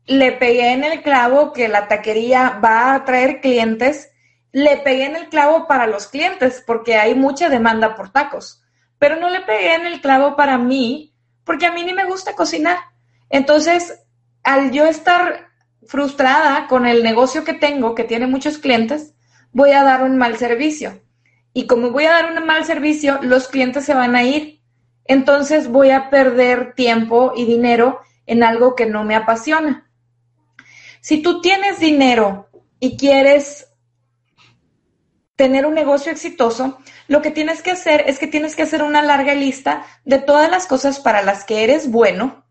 le 0.05 0.31
pegué 0.31 0.73
en 0.73 0.83
el 0.83 1.03
clavo 1.03 1.53
que 1.53 1.67
la 1.67 1.87
taquería 1.87 2.59
va 2.63 2.93
a 2.95 3.05
traer 3.05 3.39
clientes, 3.39 4.09
le 4.51 4.77
pegué 4.77 5.05
en 5.05 5.15
el 5.15 5.29
clavo 5.29 5.67
para 5.67 5.85
los 5.85 6.07
clientes 6.07 6.63
porque 6.65 6.95
hay 6.95 7.13
mucha 7.13 7.49
demanda 7.49 7.95
por 7.95 8.11
tacos, 8.11 8.63
pero 8.97 9.15
no 9.15 9.29
le 9.29 9.41
pegué 9.41 9.75
en 9.75 9.85
el 9.85 10.01
clavo 10.01 10.35
para 10.35 10.57
mí 10.57 11.13
porque 11.43 11.67
a 11.67 11.71
mí 11.71 11.83
ni 11.83 11.93
me 11.93 12.05
gusta 12.05 12.35
cocinar. 12.35 12.77
Entonces, 13.29 14.03
al 14.43 14.71
yo 14.71 14.85
estar 14.85 15.49
frustrada 15.85 16.67
con 16.67 16.87
el 16.87 17.03
negocio 17.03 17.43
que 17.43 17.53
tengo, 17.53 17.93
que 17.93 18.03
tiene 18.03 18.25
muchos 18.25 18.57
clientes, 18.57 19.13
voy 19.51 19.71
a 19.71 19.83
dar 19.83 20.03
un 20.03 20.17
mal 20.17 20.37
servicio. 20.37 21.01
Y 21.53 21.67
como 21.67 21.91
voy 21.91 22.05
a 22.05 22.11
dar 22.11 22.31
un 22.31 22.45
mal 22.45 22.65
servicio, 22.65 23.19
los 23.21 23.47
clientes 23.47 23.85
se 23.85 23.93
van 23.93 24.15
a 24.15 24.23
ir. 24.23 24.61
Entonces 25.05 25.67
voy 25.69 25.89
a 25.89 26.09
perder 26.09 26.73
tiempo 26.75 27.33
y 27.35 27.45
dinero 27.45 27.99
en 28.25 28.43
algo 28.43 28.75
que 28.75 28.85
no 28.85 29.03
me 29.03 29.15
apasiona. 29.15 29.89
Si 31.01 31.21
tú 31.21 31.41
tienes 31.41 31.79
dinero 31.79 32.49
y 32.79 32.97
quieres 32.97 33.67
tener 35.35 35.65
un 35.65 35.73
negocio 35.73 36.11
exitoso, 36.11 36.77
lo 37.07 37.21
que 37.21 37.31
tienes 37.31 37.61
que 37.61 37.71
hacer 37.71 38.03
es 38.07 38.19
que 38.19 38.27
tienes 38.27 38.55
que 38.55 38.63
hacer 38.63 38.83
una 38.83 39.01
larga 39.01 39.33
lista 39.33 39.85
de 40.03 40.19
todas 40.19 40.51
las 40.51 40.67
cosas 40.67 40.99
para 40.99 41.23
las 41.23 41.45
que 41.45 41.63
eres 41.63 41.89
bueno 41.89 42.45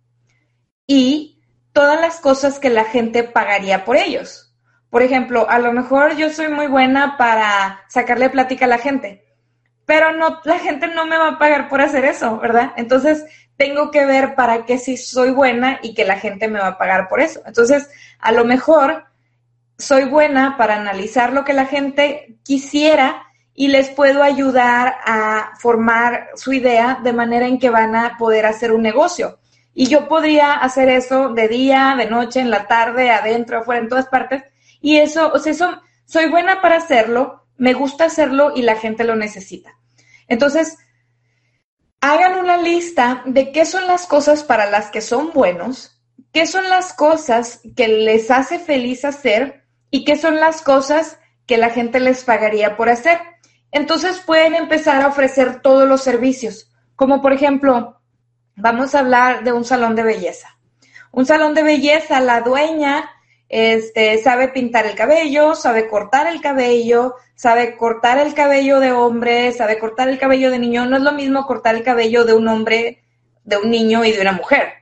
y 0.87 1.40
todas 1.72 2.00
las 2.00 2.18
cosas 2.18 2.58
que 2.58 2.70
la 2.70 2.84
gente 2.84 3.22
pagaría 3.22 3.84
por 3.84 3.96
ellos. 3.98 4.47
Por 4.90 5.03
ejemplo, 5.03 5.48
a 5.48 5.59
lo 5.59 5.72
mejor 5.72 6.16
yo 6.16 6.31
soy 6.31 6.48
muy 6.48 6.66
buena 6.66 7.16
para 7.16 7.81
sacarle 7.88 8.31
plática 8.31 8.64
a 8.64 8.68
la 8.68 8.79
gente, 8.79 9.24
pero 9.85 10.12
no, 10.12 10.40
la 10.44 10.59
gente 10.59 10.88
no 10.88 11.07
me 11.07 11.18
va 11.18 11.29
a 11.29 11.38
pagar 11.38 11.68
por 11.68 11.81
hacer 11.81 12.05
eso, 12.05 12.38
¿verdad? 12.38 12.72
Entonces, 12.77 13.24
tengo 13.57 13.90
que 13.90 14.07
ver 14.07 14.35
para 14.35 14.64
qué 14.64 14.79
sí 14.79 14.96
soy 14.96 15.31
buena 15.31 15.81
y 15.83 15.94
que 15.94 16.05
la 16.05 16.18
gente 16.18 16.48
me 16.48 16.61
va 16.61 16.68
a 16.68 16.79
pagar 16.79 17.09
por 17.09 17.20
eso. 17.20 17.42
Entonces, 17.44 17.90
a 18.18 18.33
lo 18.33 18.44
mejor 18.44 19.05
soy 19.77 20.05
buena 20.05 20.57
para 20.57 20.77
analizar 20.77 21.33
lo 21.33 21.44
que 21.44 21.53
la 21.53 21.66
gente 21.66 22.37
quisiera 22.42 23.24
y 23.55 23.68
les 23.68 23.90
puedo 23.90 24.22
ayudar 24.22 24.96
a 25.05 25.53
formar 25.59 26.29
su 26.37 26.53
idea 26.53 27.01
de 27.03 27.12
manera 27.12 27.46
en 27.46 27.59
que 27.59 27.70
van 27.70 27.96
a 27.96 28.16
poder 28.16 28.46
hacer 28.46 28.72
un 28.72 28.83
negocio. 28.83 29.38
Y 29.74 29.87
yo 29.87 30.07
podría 30.07 30.53
hacer 30.53 30.88
eso 30.88 31.31
de 31.31 31.48
día, 31.48 31.94
de 31.98 32.07
noche, 32.07 32.40
en 32.40 32.51
la 32.51 32.66
tarde, 32.68 33.11
adentro, 33.11 33.59
afuera, 33.59 33.81
en 33.81 33.88
todas 33.88 34.07
partes. 34.07 34.44
Y 34.80 34.98
eso, 34.98 35.32
o 35.32 35.38
sea, 35.38 35.52
eso, 35.52 35.82
soy 36.04 36.28
buena 36.28 36.60
para 36.60 36.76
hacerlo, 36.76 37.46
me 37.56 37.74
gusta 37.74 38.04
hacerlo 38.04 38.52
y 38.54 38.62
la 38.62 38.76
gente 38.76 39.04
lo 39.04 39.16
necesita. 39.16 39.78
Entonces, 40.28 40.78
hagan 42.00 42.38
una 42.38 42.56
lista 42.56 43.22
de 43.26 43.52
qué 43.52 43.64
son 43.64 43.86
las 43.86 44.06
cosas 44.06 44.44
para 44.44 44.70
las 44.70 44.90
que 44.90 45.00
son 45.00 45.32
buenos, 45.32 46.00
qué 46.32 46.46
son 46.46 46.68
las 46.68 46.92
cosas 46.92 47.60
que 47.76 47.88
les 47.88 48.30
hace 48.30 48.58
feliz 48.58 49.04
hacer 49.04 49.64
y 49.90 50.04
qué 50.04 50.16
son 50.16 50.36
las 50.36 50.62
cosas 50.62 51.18
que 51.46 51.56
la 51.56 51.70
gente 51.70 51.98
les 51.98 52.24
pagaría 52.24 52.76
por 52.76 52.88
hacer. 52.88 53.18
Entonces 53.72 54.20
pueden 54.20 54.54
empezar 54.54 55.02
a 55.02 55.08
ofrecer 55.08 55.60
todos 55.60 55.88
los 55.88 56.02
servicios, 56.02 56.70
como 56.94 57.20
por 57.20 57.32
ejemplo, 57.32 58.00
vamos 58.56 58.94
a 58.94 59.00
hablar 59.00 59.44
de 59.44 59.52
un 59.52 59.64
salón 59.64 59.94
de 59.94 60.02
belleza. 60.02 60.58
Un 61.10 61.26
salón 61.26 61.54
de 61.54 61.62
belleza, 61.62 62.20
la 62.20 62.42
dueña 62.42 63.10
este, 63.48 64.18
sabe 64.18 64.48
pintar 64.48 64.87
el 64.87 64.94
cabello, 64.94 65.54
sabe 65.54 65.88
cortar 65.88 66.26
el 66.26 66.40
cabello, 66.40 67.14
sabe 67.34 67.76
cortar 67.76 68.18
el 68.18 68.34
cabello 68.34 68.80
de 68.80 68.92
hombre, 68.92 69.52
sabe 69.52 69.78
cortar 69.78 70.08
el 70.08 70.18
cabello 70.18 70.50
de 70.50 70.58
niño. 70.58 70.87
No 70.87 70.96
es 70.96 71.02
lo 71.02 71.12
mismo 71.12 71.46
cortar 71.46 71.74
el 71.74 71.82
cabello 71.82 72.24
de 72.24 72.34
un 72.34 72.48
hombre, 72.48 73.02
de 73.44 73.56
un 73.56 73.70
niño 73.70 74.04
y 74.04 74.12
de 74.12 74.20
una 74.20 74.32
mujer, 74.32 74.72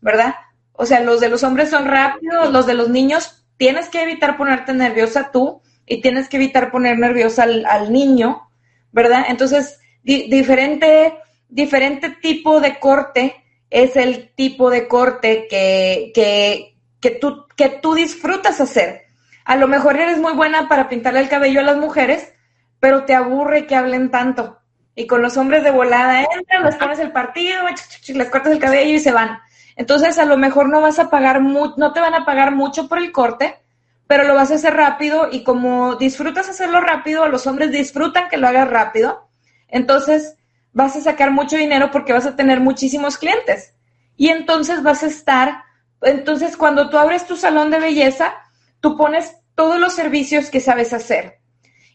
¿verdad? 0.00 0.34
O 0.72 0.86
sea, 0.86 1.00
los 1.00 1.20
de 1.20 1.28
los 1.28 1.42
hombres 1.42 1.70
son 1.70 1.86
rápidos, 1.86 2.50
los 2.50 2.66
de 2.66 2.74
los 2.74 2.88
niños 2.88 3.44
tienes 3.56 3.88
que 3.88 4.02
evitar 4.02 4.36
ponerte 4.36 4.72
nerviosa 4.72 5.30
tú 5.30 5.62
y 5.86 6.00
tienes 6.00 6.28
que 6.28 6.36
evitar 6.36 6.70
poner 6.70 6.98
nerviosa 6.98 7.44
al, 7.44 7.92
niño, 7.92 8.48
¿verdad? 8.90 9.26
Entonces, 9.28 9.78
diferente 10.02 11.14
diferente 11.48 12.10
tipo 12.20 12.60
de 12.60 12.80
corte 12.80 13.36
es 13.70 13.94
el 13.96 14.34
tipo 14.34 14.70
de 14.70 14.88
corte 14.88 15.46
que, 15.48 16.10
que, 16.14 16.73
que, 17.04 17.10
tú, 17.10 17.46
que 17.54 17.68
tú 17.68 17.94
disfrutas 17.94 18.62
hacer. 18.62 19.02
A 19.44 19.56
lo 19.56 19.68
mejor 19.68 19.98
eres 19.98 20.16
muy 20.16 20.32
buena 20.32 20.68
para 20.70 20.88
pintarle 20.88 21.20
el 21.20 21.28
cabello 21.28 21.60
a 21.60 21.64
las 21.64 21.76
mujeres, 21.76 22.32
pero 22.80 23.04
te 23.04 23.14
aburre 23.14 23.66
que 23.66 23.76
hablen 23.76 24.10
tanto. 24.10 24.58
Y 24.94 25.06
con 25.06 25.20
los 25.20 25.36
hombres 25.36 25.62
de 25.64 25.70
volada 25.70 26.22
entran, 26.22 26.64
les 26.64 26.76
pones 26.76 26.98
el 27.00 27.12
partido, 27.12 27.62
les 28.08 28.30
cortas 28.30 28.52
el 28.52 28.58
cabello 28.58 28.94
y 28.94 29.00
se 29.00 29.12
van. 29.12 29.38
Entonces, 29.76 30.18
a 30.18 30.24
lo 30.24 30.38
mejor 30.38 30.70
no 30.70 30.80
vas 30.80 30.98
a 30.98 31.10
pagar 31.10 31.42
no 31.42 31.92
te 31.92 32.00
van 32.00 32.14
a 32.14 32.24
pagar 32.24 32.54
mucho 32.54 32.88
por 32.88 32.96
el 32.96 33.12
corte, 33.12 33.58
pero 34.06 34.24
lo 34.24 34.34
vas 34.34 34.50
a 34.50 34.54
hacer 34.54 34.72
rápido 34.72 35.28
y 35.30 35.44
como 35.44 35.96
disfrutas 35.96 36.48
hacerlo 36.48 36.80
rápido, 36.80 37.28
los 37.28 37.46
hombres 37.46 37.70
disfrutan 37.70 38.30
que 38.30 38.38
lo 38.38 38.48
hagas 38.48 38.70
rápido. 38.70 39.28
Entonces, 39.68 40.38
vas 40.72 40.96
a 40.96 41.02
sacar 41.02 41.32
mucho 41.32 41.58
dinero 41.58 41.90
porque 41.90 42.14
vas 42.14 42.24
a 42.24 42.34
tener 42.34 42.60
muchísimos 42.60 43.18
clientes. 43.18 43.74
Y 44.16 44.28
entonces 44.28 44.82
vas 44.82 45.02
a 45.02 45.08
estar 45.08 45.64
Entonces, 46.04 46.56
cuando 46.56 46.90
tú 46.90 46.98
abres 46.98 47.26
tu 47.26 47.36
salón 47.36 47.70
de 47.70 47.80
belleza, 47.80 48.34
tú 48.80 48.96
pones 48.96 49.36
todos 49.54 49.78
los 49.78 49.92
servicios 49.92 50.50
que 50.50 50.60
sabes 50.60 50.92
hacer. 50.92 51.38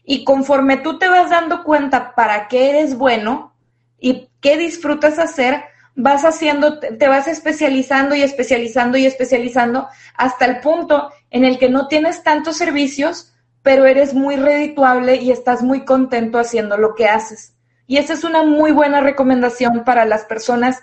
Y 0.04 0.24
conforme 0.24 0.76
tú 0.78 0.98
te 0.98 1.08
vas 1.08 1.30
dando 1.30 1.62
cuenta 1.62 2.14
para 2.14 2.48
qué 2.48 2.70
eres 2.70 2.96
bueno 2.96 3.54
y 3.98 4.28
qué 4.40 4.56
disfrutas 4.56 5.18
hacer, 5.18 5.64
vas 5.94 6.24
haciendo, 6.24 6.78
te 6.78 7.08
vas 7.08 7.28
especializando 7.28 8.14
y 8.14 8.22
especializando 8.22 8.96
y 8.96 9.06
especializando 9.06 9.88
hasta 10.16 10.46
el 10.46 10.60
punto 10.60 11.12
en 11.30 11.44
el 11.44 11.58
que 11.58 11.68
no 11.68 11.88
tienes 11.88 12.22
tantos 12.22 12.56
servicios, 12.56 13.34
pero 13.62 13.84
eres 13.84 14.14
muy 14.14 14.36
redituable 14.36 15.16
y 15.16 15.30
estás 15.30 15.62
muy 15.62 15.84
contento 15.84 16.38
haciendo 16.38 16.76
lo 16.76 16.94
que 16.94 17.06
haces. 17.06 17.54
Y 17.86 17.98
esa 17.98 18.14
es 18.14 18.24
una 18.24 18.42
muy 18.42 18.72
buena 18.72 19.00
recomendación 19.00 19.84
para 19.84 20.04
las 20.04 20.24
personas 20.24 20.80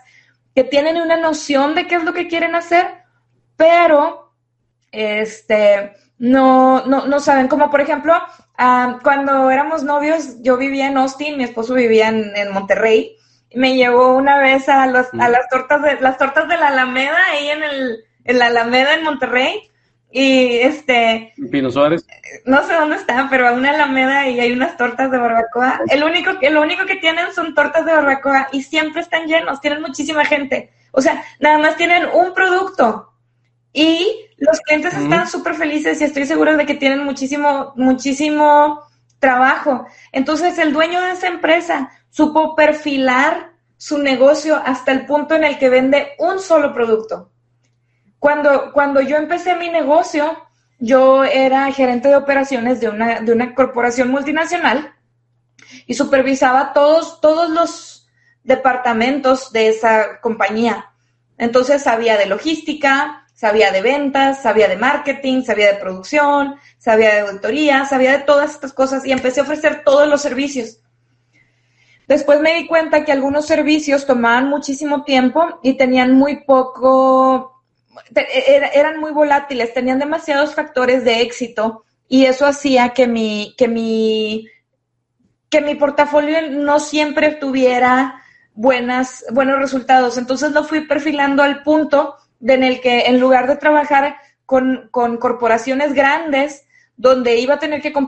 que 0.53 0.63
tienen 0.63 0.97
una 0.97 1.17
noción 1.17 1.73
de 1.73 1.87
qué 1.87 1.95
es 1.95 2.03
lo 2.03 2.13
que 2.13 2.27
quieren 2.27 2.55
hacer, 2.55 2.96
pero 3.57 4.31
este, 4.91 5.93
no, 6.19 6.85
no, 6.85 7.05
no 7.07 7.19
saben. 7.19 7.47
Como 7.47 7.69
por 7.69 7.81
ejemplo, 7.81 8.13
cuando 9.03 9.49
éramos 9.49 9.83
novios, 9.83 10.41
yo 10.41 10.57
vivía 10.57 10.87
en 10.87 10.97
Austin, 10.97 11.37
mi 11.37 11.43
esposo 11.43 11.73
vivía 11.73 12.07
en, 12.07 12.35
en 12.35 12.53
Monterrey. 12.53 13.17
Me 13.53 13.75
llevó 13.75 14.15
una 14.15 14.39
vez 14.39 14.69
a, 14.69 14.87
los, 14.87 15.07
a 15.19 15.29
las 15.29 15.49
tortas 15.49 15.81
de 15.81 15.99
las 15.99 16.17
tortas 16.17 16.47
de 16.47 16.57
la 16.57 16.67
Alameda, 16.67 17.17
ahí 17.31 17.49
en, 17.49 17.63
el, 17.63 18.05
en 18.25 18.39
la 18.39 18.47
Alameda 18.47 18.93
en 18.93 19.03
Monterrey. 19.03 19.69
Y 20.09 20.59
este. 20.59 21.33
Pino 21.51 21.69
Suárez. 21.69 22.05
No 22.45 22.63
sé 22.63 22.73
dónde 22.73 22.95
está, 22.95 23.27
pero 23.29 23.47
hay 23.47 23.55
una 23.55 23.71
alameda 23.71 24.27
y 24.29 24.39
hay 24.39 24.53
unas 24.53 24.77
tortas 24.77 25.11
de 25.11 25.17
barbacoa. 25.17 25.81
El 25.89 26.03
único, 26.03 26.31
lo 26.49 26.61
único 26.61 26.85
que 26.85 26.95
tienen 26.95 27.33
son 27.33 27.53
tortas 27.53 27.85
de 27.85 27.93
barbacoa 27.93 28.47
y 28.53 28.63
siempre 28.63 29.01
están 29.01 29.27
llenos, 29.27 29.59
tienen 29.59 29.81
muchísima 29.81 30.23
gente. 30.23 30.71
O 30.91 31.01
sea, 31.01 31.23
nada 31.39 31.57
más 31.57 31.75
tienen 31.75 32.07
un 32.13 32.33
producto 32.33 33.11
y 33.77 34.27
los 34.37 34.59
clientes 34.61 34.95
están 34.95 35.27
súper 35.27 35.53
felices 35.53 36.01
y 36.01 36.05
estoy 36.05 36.25
segura 36.25 36.57
de 36.57 36.65
que 36.65 36.73
tienen 36.73 37.05
muchísimo, 37.05 37.73
muchísimo 37.75 38.81
trabajo. 39.19 39.85
Entonces, 40.11 40.57
el 40.57 40.73
dueño 40.73 40.99
de 40.99 41.11
esa 41.11 41.27
empresa 41.27 41.91
supo 42.09 42.55
perfilar 42.55 43.51
su 43.77 43.99
negocio 43.99 44.59
hasta 44.65 44.91
el 44.91 45.05
punto 45.05 45.35
en 45.35 45.43
el 45.43 45.59
que 45.59 45.69
vende 45.69 46.13
un 46.17 46.39
solo 46.39 46.73
producto. 46.73 47.29
Cuando, 48.17 48.71
cuando 48.73 48.99
yo 48.99 49.15
empecé 49.15 49.55
mi 49.55 49.69
negocio, 49.69 50.35
yo 50.79 51.23
era 51.23 51.71
gerente 51.71 52.07
de 52.07 52.15
operaciones 52.15 52.79
de 52.79 52.89
una, 52.89 53.19
de 53.19 53.31
una 53.31 53.53
corporación 53.53 54.09
multinacional 54.09 54.95
y 55.85 55.93
supervisaba 55.93 56.73
todos, 56.73 57.21
todos 57.21 57.51
los 57.51 58.09
departamentos 58.43 59.51
de 59.51 59.67
esa 59.67 60.19
compañía. 60.19 60.93
Entonces 61.37 61.83
sabía 61.83 62.17
de 62.17 62.25
logística, 62.25 63.26
sabía 63.37 63.71
de 63.71 63.83
ventas, 63.83 64.41
sabía 64.41 64.67
de 64.67 64.77
marketing, 64.77 65.43
sabía 65.43 65.71
de 65.73 65.79
producción, 65.79 66.55
sabía 66.79 67.13
de 67.13 67.19
auditoría, 67.19 67.85
sabía 67.85 68.17
de 68.17 68.23
todas 68.23 68.49
estas 68.49 68.73
cosas 68.73 69.05
y 69.05 69.11
empecé 69.11 69.41
a 69.41 69.43
ofrecer 69.43 69.83
todos 69.85 70.07
los 70.07 70.23
servicios. 70.23 70.79
Después 72.07 72.41
me 72.41 72.55
di 72.55 72.65
cuenta 72.65 73.05
que 73.05 73.11
algunos 73.11 73.45
servicios 73.45 74.07
tomaban 74.07 74.49
muchísimo 74.49 75.03
tiempo 75.03 75.59
y 75.61 75.77
tenían 75.77 76.13
muy 76.15 76.45
poco 76.45 77.61
e-, 78.15 78.71
eran 78.73 78.99
muy 78.99 79.11
volátiles, 79.11 79.71
tenían 79.71 79.99
demasiados 79.99 80.55
factores 80.55 81.03
de 81.05 81.21
éxito 81.21 81.83
y 82.07 82.25
eso 82.25 82.47
hacía 82.47 82.89
que 82.89 83.05
mi, 83.05 83.53
que 83.55 83.67
mi, 83.67 84.47
que 85.47 85.61
mi 85.61 85.75
portafolio 85.75 86.49
no 86.49 86.79
siempre 86.79 87.35
tuviera 87.35 88.19
buenas, 88.55 89.25
buenos 89.31 89.59
resultados. 89.59 90.17
Entonces 90.17 90.53
lo 90.53 90.63
fui 90.63 90.87
perfilando 90.87 91.43
al 91.43 91.61
punto 91.61 92.15
en 92.41 92.63
el 92.63 92.81
que 92.81 93.07
en 93.07 93.19
lugar 93.19 93.47
de 93.47 93.55
trabajar 93.55 94.17
con, 94.45 94.89
con 94.91 95.17
corporaciones 95.17 95.93
grandes, 95.93 96.65
donde 96.95 97.37
iba 97.37 97.55
a 97.55 97.59
tener 97.59 97.81
que 97.81 97.93
con, 97.93 98.07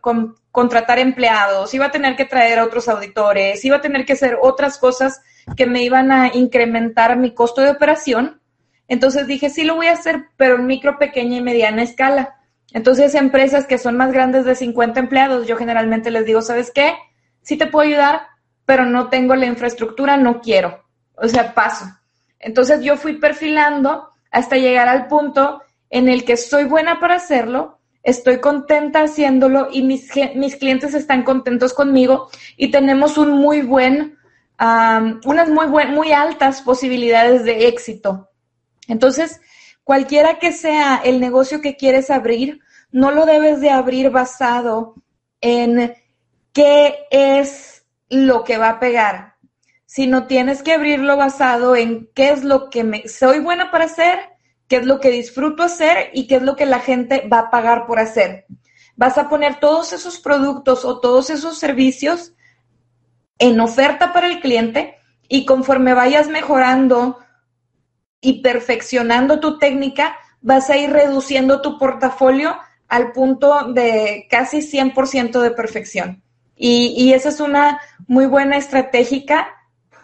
con, 0.00 0.36
contratar 0.50 0.98
empleados, 0.98 1.72
iba 1.74 1.86
a 1.86 1.90
tener 1.90 2.16
que 2.16 2.24
traer 2.24 2.58
a 2.58 2.64
otros 2.64 2.88
auditores, 2.88 3.64
iba 3.64 3.76
a 3.76 3.80
tener 3.80 4.04
que 4.04 4.14
hacer 4.14 4.38
otras 4.42 4.78
cosas 4.78 5.20
que 5.56 5.66
me 5.66 5.82
iban 5.82 6.10
a 6.10 6.34
incrementar 6.34 7.16
mi 7.16 7.32
costo 7.32 7.60
de 7.60 7.70
operación, 7.70 8.40
entonces 8.88 9.26
dije, 9.26 9.50
sí 9.50 9.64
lo 9.64 9.76
voy 9.76 9.86
a 9.86 9.92
hacer, 9.92 10.26
pero 10.36 10.56
en 10.56 10.66
micro, 10.66 10.98
pequeña 10.98 11.36
y 11.36 11.42
mediana 11.42 11.82
escala. 11.82 12.36
Entonces, 12.72 13.14
empresas 13.14 13.66
que 13.66 13.78
son 13.78 13.96
más 13.96 14.12
grandes 14.12 14.44
de 14.46 14.54
50 14.54 14.98
empleados, 14.98 15.46
yo 15.46 15.56
generalmente 15.56 16.10
les 16.10 16.24
digo, 16.24 16.42
¿sabes 16.42 16.70
qué? 16.74 16.94
Sí 17.42 17.56
te 17.56 17.66
puedo 17.66 17.86
ayudar, 17.86 18.22
pero 18.64 18.84
no 18.84 19.08
tengo 19.08 19.34
la 19.36 19.46
infraestructura, 19.46 20.16
no 20.16 20.40
quiero. 20.40 20.84
O 21.16 21.28
sea, 21.28 21.54
paso. 21.54 21.84
Entonces 22.40 22.82
yo 22.82 22.96
fui 22.96 23.18
perfilando 23.18 24.10
hasta 24.30 24.56
llegar 24.56 24.88
al 24.88 25.08
punto 25.08 25.62
en 25.90 26.08
el 26.08 26.24
que 26.24 26.36
soy 26.36 26.64
buena 26.64 27.00
para 27.00 27.16
hacerlo, 27.16 27.78
estoy 28.02 28.40
contenta 28.40 29.02
haciéndolo 29.02 29.68
y 29.70 29.82
mis, 29.82 30.10
mis 30.34 30.56
clientes 30.56 30.94
están 30.94 31.22
contentos 31.22 31.74
conmigo 31.74 32.30
y 32.56 32.70
tenemos 32.70 33.18
un 33.18 33.30
muy 33.32 33.62
buen, 33.62 34.18
unas 34.58 35.48
muy, 35.48 35.66
buen, 35.66 35.92
muy 35.92 36.12
altas 36.12 36.62
posibilidades 36.62 37.44
de 37.44 37.68
éxito. 37.68 38.30
Entonces, 38.86 39.40
cualquiera 39.84 40.38
que 40.38 40.52
sea 40.52 41.00
el 41.04 41.20
negocio 41.20 41.60
que 41.60 41.76
quieres 41.76 42.10
abrir, 42.10 42.60
no 42.90 43.10
lo 43.10 43.26
debes 43.26 43.60
de 43.60 43.70
abrir 43.70 44.10
basado 44.10 44.94
en 45.40 45.94
qué 46.52 47.06
es 47.10 47.84
lo 48.08 48.44
que 48.44 48.58
va 48.58 48.70
a 48.70 48.80
pegar, 48.80 49.34
sino 49.88 50.26
tienes 50.26 50.62
que 50.62 50.74
abrirlo 50.74 51.16
basado 51.16 51.74
en 51.74 52.10
qué 52.14 52.28
es 52.28 52.44
lo 52.44 52.68
que 52.68 52.84
me, 52.84 53.08
soy 53.08 53.38
buena 53.38 53.70
para 53.70 53.86
hacer, 53.86 54.18
qué 54.68 54.76
es 54.76 54.84
lo 54.84 55.00
que 55.00 55.08
disfruto 55.08 55.62
hacer 55.62 56.10
y 56.12 56.26
qué 56.26 56.36
es 56.36 56.42
lo 56.42 56.56
que 56.56 56.66
la 56.66 56.80
gente 56.80 57.26
va 57.26 57.38
a 57.38 57.50
pagar 57.50 57.86
por 57.86 57.98
hacer. 57.98 58.44
Vas 58.96 59.16
a 59.16 59.30
poner 59.30 59.60
todos 59.60 59.94
esos 59.94 60.18
productos 60.18 60.84
o 60.84 61.00
todos 61.00 61.30
esos 61.30 61.58
servicios 61.58 62.34
en 63.38 63.58
oferta 63.60 64.12
para 64.12 64.26
el 64.26 64.40
cliente 64.40 64.96
y 65.26 65.46
conforme 65.46 65.94
vayas 65.94 66.28
mejorando 66.28 67.18
y 68.20 68.42
perfeccionando 68.42 69.40
tu 69.40 69.58
técnica, 69.58 70.18
vas 70.42 70.68
a 70.68 70.76
ir 70.76 70.90
reduciendo 70.90 71.62
tu 71.62 71.78
portafolio 71.78 72.58
al 72.88 73.12
punto 73.12 73.72
de 73.72 74.26
casi 74.28 74.58
100% 74.58 75.40
de 75.40 75.50
perfección. 75.50 76.22
Y, 76.56 76.94
y, 76.94 77.14
esa 77.14 77.30
es 77.30 77.40
una 77.40 77.80
muy 78.06 78.26
buena 78.26 78.56
estratégica, 78.56 79.54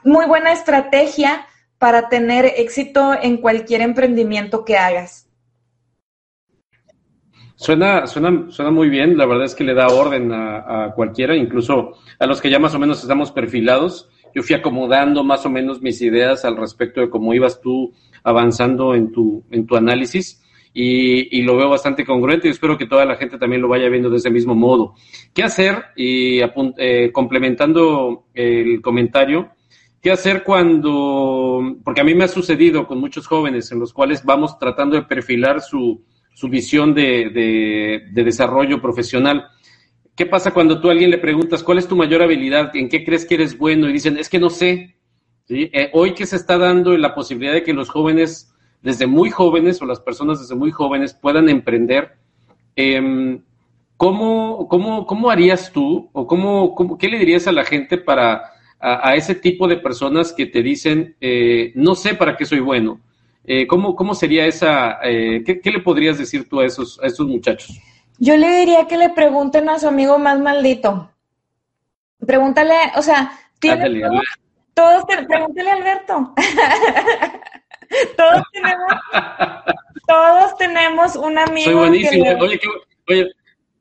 muy 0.05 0.27
buena 0.27 0.53
estrategia 0.53 1.47
para 1.79 2.09
tener 2.09 2.47
éxito 2.57 3.15
en 3.21 3.39
cualquier 3.39 3.81
emprendimiento 3.81 4.65
que 4.65 4.77
hagas. 4.77 5.29
Suena, 7.57 8.07
suena, 8.07 8.51
suena 8.51 8.71
muy 8.71 8.89
bien, 8.89 9.17
la 9.17 9.27
verdad 9.27 9.45
es 9.45 9.55
que 9.55 9.65
le 9.65 9.75
da 9.75 9.87
orden 9.87 10.33
a, 10.33 10.93
cualquiera, 10.95 11.37
incluso 11.37 11.93
a 12.19 12.27
los 12.27 12.41
que 12.41 12.51
ya 12.51 12.59
más 12.59 12.75
o 12.75 12.79
menos 12.79 13.01
estamos 13.01 13.31
perfilados 13.33 14.11
yo 14.35 14.43
fui 14.43 14.57
acomodando 14.57 15.23
más 15.23 15.47
o 15.47 15.51
menos 15.51 15.81
mis 15.81 16.03
ideas 16.03 16.45
al 16.45 16.57
respecto 16.57 17.01
de 17.01 17.09
cómo 17.09 17.33
ibas 17.35 17.61
tú 17.61 17.93
avanzando 18.25 18.95
en 18.95 19.13
tu, 19.13 19.45
en 19.51 19.67
tu 19.67 19.77
análisis. 19.77 20.41
Y, 20.77 21.43
lo 21.43 21.57
veo 21.57 21.71
bastante 21.71 22.05
congruente 22.05 22.49
y 22.49 22.51
espero 22.51 22.77
que 22.77 22.87
toda 22.87 23.05
la 23.05 23.15
gente 23.15 23.39
también 23.39 23.63
lo 23.63 23.69
vaya 23.69 23.89
viendo 23.89 24.11
de 24.11 24.17
ese 24.17 24.31
mismo 24.31 24.57
modo. 24.57 24.95
¿Qué 25.33 25.45
hacer? 25.45 25.85
Y 25.95 26.41
eh, 26.41 27.11
complementando 27.13 28.25
el 28.35 28.83
comentario, 28.83 29.51
¿qué 30.05 30.13
hacer 30.13 30.45
cuando, 30.45 31.79
porque 31.83 32.03
a 32.03 32.05
mí 32.05 32.15
me 32.15 32.25
ha 32.25 32.29
sucedido 32.29 32.87
con 32.87 33.01
muchos 33.01 33.27
jóvenes 33.27 33.73
en 33.73 33.81
los 33.81 33.93
cuales 33.93 34.23
vamos 34.25 34.59
tratando 34.59 34.95
de 34.95 35.03
perfilar 35.03 35.61
su, 35.61 36.05
su 36.35 36.49
visión 36.49 36.95
de, 36.95 37.31
de 38.13 38.25
desarrollo 38.25 38.81
profesional 38.81 39.49
¿Qué 40.17 40.27
pasa 40.27 40.53
cuando 40.53 40.81
tú 40.81 40.89
a 40.89 40.93
alguien 40.93 41.11
le 41.11 41.19
preguntas 41.19 41.65
cuál 41.65 41.79
es 41.79 41.89
tu 41.89 41.97
mayor 41.97 42.23
habilidad, 42.23 42.75
en 42.77 42.89
qué 42.89 43.05
crees 43.05 43.27
que 43.27 43.35
eres 43.35 43.59
bueno? 43.59 43.89
Y 43.89 43.93
dicen, 43.93 44.17
es 44.17 44.29
que 44.29 44.39
no 44.39 44.49
sé. 44.49 44.97
Eh, 45.49 45.91
hoy 45.93 46.15
que 46.15 46.25
se 46.25 46.37
está 46.37 46.57
dando 46.57 46.97
la 46.97 47.15
posibilidad 47.15 47.53
de 47.53 47.65
que 47.65 47.75
los 47.75 47.91
jóvenes, 47.91 48.55
desde 48.81 49.09
muy 49.09 49.31
jóvenes 49.31 49.83
o 49.83 49.87
las 49.87 49.99
personas 49.99 50.39
desde 50.39 50.55
muy 50.55 50.71
jóvenes 50.71 51.15
puedan 51.15 51.49
emprender, 51.49 52.13
em, 52.77 53.43
¿cómo, 53.97 54.69
cómo, 54.69 55.05
cómo, 55.05 55.31
harías 55.31 55.73
tú 55.73 56.09
o 56.13 56.27
cómo, 56.29 56.77
cómo, 56.77 56.97
qué 56.97 57.09
le 57.09 57.19
dirías 57.19 57.49
a 57.49 57.53
la 57.53 57.65
gente 57.65 57.99
para 57.99 58.43
a, 58.85 59.15
ese 59.15 59.35
tipo 59.35 59.67
de 59.67 59.79
personas 59.79 60.33
que 60.33 60.47
te 60.47 60.63
dicen, 60.63 61.17
eh, 61.21 61.73
no 61.75 61.95
sé 61.95 62.15
para 62.15 62.37
qué 62.37 62.45
soy 62.45 62.61
bueno? 62.61 63.01
Eh, 63.45 63.67
¿cómo, 63.67 63.97
¿Cómo 63.97 64.15
sería 64.15 64.47
esa, 64.47 64.99
qué, 65.03 65.61
qué, 65.63 65.71
le 65.71 65.81
podrías 65.81 66.19
decir 66.19 66.49
tú 66.49 66.61
a 66.61 66.67
esos, 66.67 67.01
a 67.03 67.07
esos 67.07 67.27
muchachos? 67.27 67.79
Yo 68.19 68.37
le 68.37 68.59
diría 68.59 68.87
que 68.87 68.97
le 68.97 69.11
pregunten 69.11 69.69
a 69.69 69.79
su 69.79 69.89
amigo 69.89 70.19
más 70.19 70.39
maldito. 70.39 71.11
Pregúntale, 72.27 72.75
o 72.97 73.03
sea, 73.03 73.33
¿tiene 73.59 74.03
todos, 74.75 75.05
pregúntale 75.05 75.71
a 75.71 75.75
Alberto. 75.75 76.35
todos 78.17 78.43
tenemos, 78.53 78.93
todos 80.07 80.57
tenemos 80.59 81.17
un 81.17 81.39
amigo. 81.39 81.65
Soy 81.65 81.75
buenísimo. 81.75 82.25
Oye, 82.41 82.61
oye, 83.09 83.31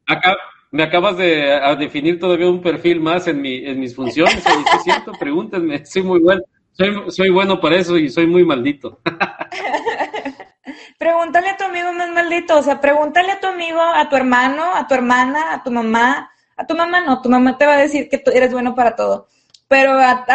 acá 0.05 0.35
me 0.73 0.81
acabas 0.81 1.15
de 1.17 1.61
definir 1.77 2.19
todavía 2.19 2.49
un 2.49 2.59
perfil 2.59 2.99
más 2.99 3.27
en, 3.27 3.39
mi, 3.39 3.63
en 3.63 3.79
mis 3.79 3.95
funciones. 3.95 4.43
Es 4.75 4.83
cierto, 4.83 5.11
pregúntenme, 5.11 5.85
soy 5.85 6.01
muy 6.01 6.19
bueno. 6.19 6.41
Soy, 6.71 7.11
soy 7.11 7.29
bueno 7.29 7.61
para 7.61 7.75
eso 7.75 7.95
y 7.95 8.09
soy 8.09 8.25
muy 8.25 8.43
maldito. 8.43 8.99
pregúntale 10.97 11.49
a 11.49 11.57
tu 11.57 11.65
amigo 11.65 11.93
más 11.93 12.09
maldito, 12.09 12.57
o 12.57 12.63
sea, 12.63 12.81
pregúntale 12.81 13.33
a 13.33 13.39
tu 13.39 13.45
amigo, 13.45 13.79
a 13.79 14.09
tu 14.09 14.15
hermano, 14.15 14.73
a 14.73 14.87
tu 14.87 14.95
hermana, 14.95 15.53
a 15.53 15.63
tu 15.63 15.69
mamá, 15.69 16.31
a 16.57 16.65
tu 16.65 16.75
mamá 16.75 17.01
no, 17.01 17.21
tu 17.21 17.29
mamá 17.29 17.55
te 17.55 17.67
va 17.67 17.75
a 17.75 17.77
decir 17.77 18.09
que 18.09 18.17
tú 18.17 18.31
eres 18.31 18.51
bueno 18.51 18.73
para 18.73 18.95
todo, 18.95 19.27
pero 19.67 19.91
a, 19.91 20.25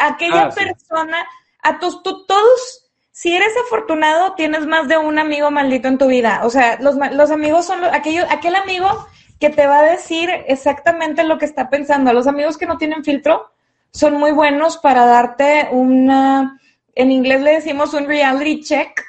aquella 0.00 0.44
ah, 0.44 0.50
persona, 0.50 1.26
a 1.60 1.80
tus, 1.80 2.04
tú, 2.04 2.24
todos, 2.24 2.88
si 3.10 3.34
eres 3.34 3.52
afortunado, 3.66 4.34
tienes 4.34 4.64
más 4.64 4.86
de 4.86 4.96
un 4.96 5.18
amigo 5.18 5.50
maldito 5.50 5.88
en 5.88 5.98
tu 5.98 6.06
vida, 6.06 6.42
o 6.44 6.50
sea, 6.50 6.78
los, 6.80 6.94
los 7.12 7.30
amigos 7.32 7.66
son 7.66 7.80
los, 7.80 7.92
aquellos, 7.92 8.26
aquel 8.30 8.54
amigo 8.54 9.08
que 9.38 9.50
te 9.50 9.66
va 9.66 9.80
a 9.80 9.90
decir 9.90 10.30
exactamente 10.46 11.24
lo 11.24 11.38
que 11.38 11.44
está 11.44 11.70
pensando, 11.70 12.12
los 12.12 12.26
amigos 12.26 12.58
que 12.58 12.66
no 12.66 12.76
tienen 12.76 13.04
filtro 13.04 13.52
son 13.90 14.14
muy 14.14 14.32
buenos 14.32 14.78
para 14.78 15.06
darte 15.06 15.68
una, 15.70 16.60
en 16.94 17.12
inglés 17.12 17.40
le 17.40 17.52
decimos 17.52 17.94
un 17.94 18.06
reality 18.06 18.62
check, 18.62 19.00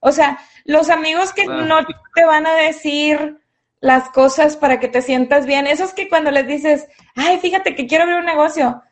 o 0.00 0.12
sea, 0.12 0.38
los 0.64 0.90
amigos 0.90 1.32
que 1.32 1.42
ah. 1.48 1.62
no 1.66 1.78
te 2.14 2.24
van 2.24 2.46
a 2.46 2.54
decir 2.54 3.40
las 3.80 4.08
cosas 4.10 4.56
para 4.56 4.80
que 4.80 4.88
te 4.88 5.02
sientas 5.02 5.46
bien, 5.46 5.66
esos 5.66 5.92
que 5.92 6.08
cuando 6.08 6.30
les 6.30 6.46
dices, 6.46 6.88
ay, 7.16 7.38
fíjate 7.38 7.74
que 7.74 7.86
quiero 7.86 8.04
abrir 8.04 8.18
un 8.18 8.26
negocio, 8.26 8.82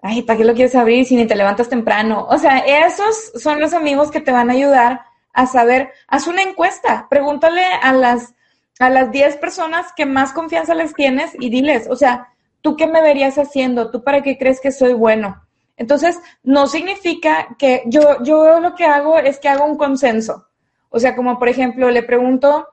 ay, 0.00 0.22
¿para 0.22 0.38
qué 0.38 0.44
lo 0.44 0.54
quieres 0.54 0.74
abrir 0.74 1.04
si 1.06 1.16
ni 1.16 1.26
te 1.26 1.36
levantas 1.36 1.68
temprano? 1.68 2.26
O 2.30 2.38
sea, 2.38 2.58
esos 2.58 3.32
son 3.36 3.60
los 3.60 3.74
amigos 3.74 4.10
que 4.10 4.20
te 4.20 4.32
van 4.32 4.50
a 4.50 4.54
ayudar 4.54 5.02
a 5.32 5.46
saber, 5.46 5.92
haz 6.06 6.26
una 6.26 6.42
encuesta, 6.42 7.06
pregúntale 7.08 7.62
a 7.82 7.92
las 7.92 8.34
a 8.78 8.90
las 8.90 9.10
10 9.10 9.36
personas 9.36 9.92
que 9.96 10.06
más 10.06 10.32
confianza 10.32 10.74
les 10.74 10.94
tienes 10.94 11.32
y 11.38 11.50
diles, 11.50 11.88
o 11.90 11.96
sea, 11.96 12.28
¿tú 12.60 12.76
qué 12.76 12.86
me 12.86 13.02
verías 13.02 13.38
haciendo? 13.38 13.90
¿Tú 13.90 14.04
para 14.04 14.22
qué 14.22 14.38
crees 14.38 14.60
que 14.60 14.70
soy 14.70 14.92
bueno? 14.92 15.42
Entonces, 15.76 16.18
no 16.42 16.66
significa 16.66 17.56
que 17.58 17.82
yo, 17.86 18.22
yo 18.22 18.60
lo 18.60 18.74
que 18.74 18.84
hago 18.84 19.18
es 19.18 19.38
que 19.38 19.48
hago 19.48 19.64
un 19.64 19.76
consenso. 19.76 20.48
O 20.90 20.98
sea, 20.98 21.14
como 21.14 21.38
por 21.38 21.48
ejemplo, 21.48 21.90
le 21.90 22.02
pregunto 22.02 22.68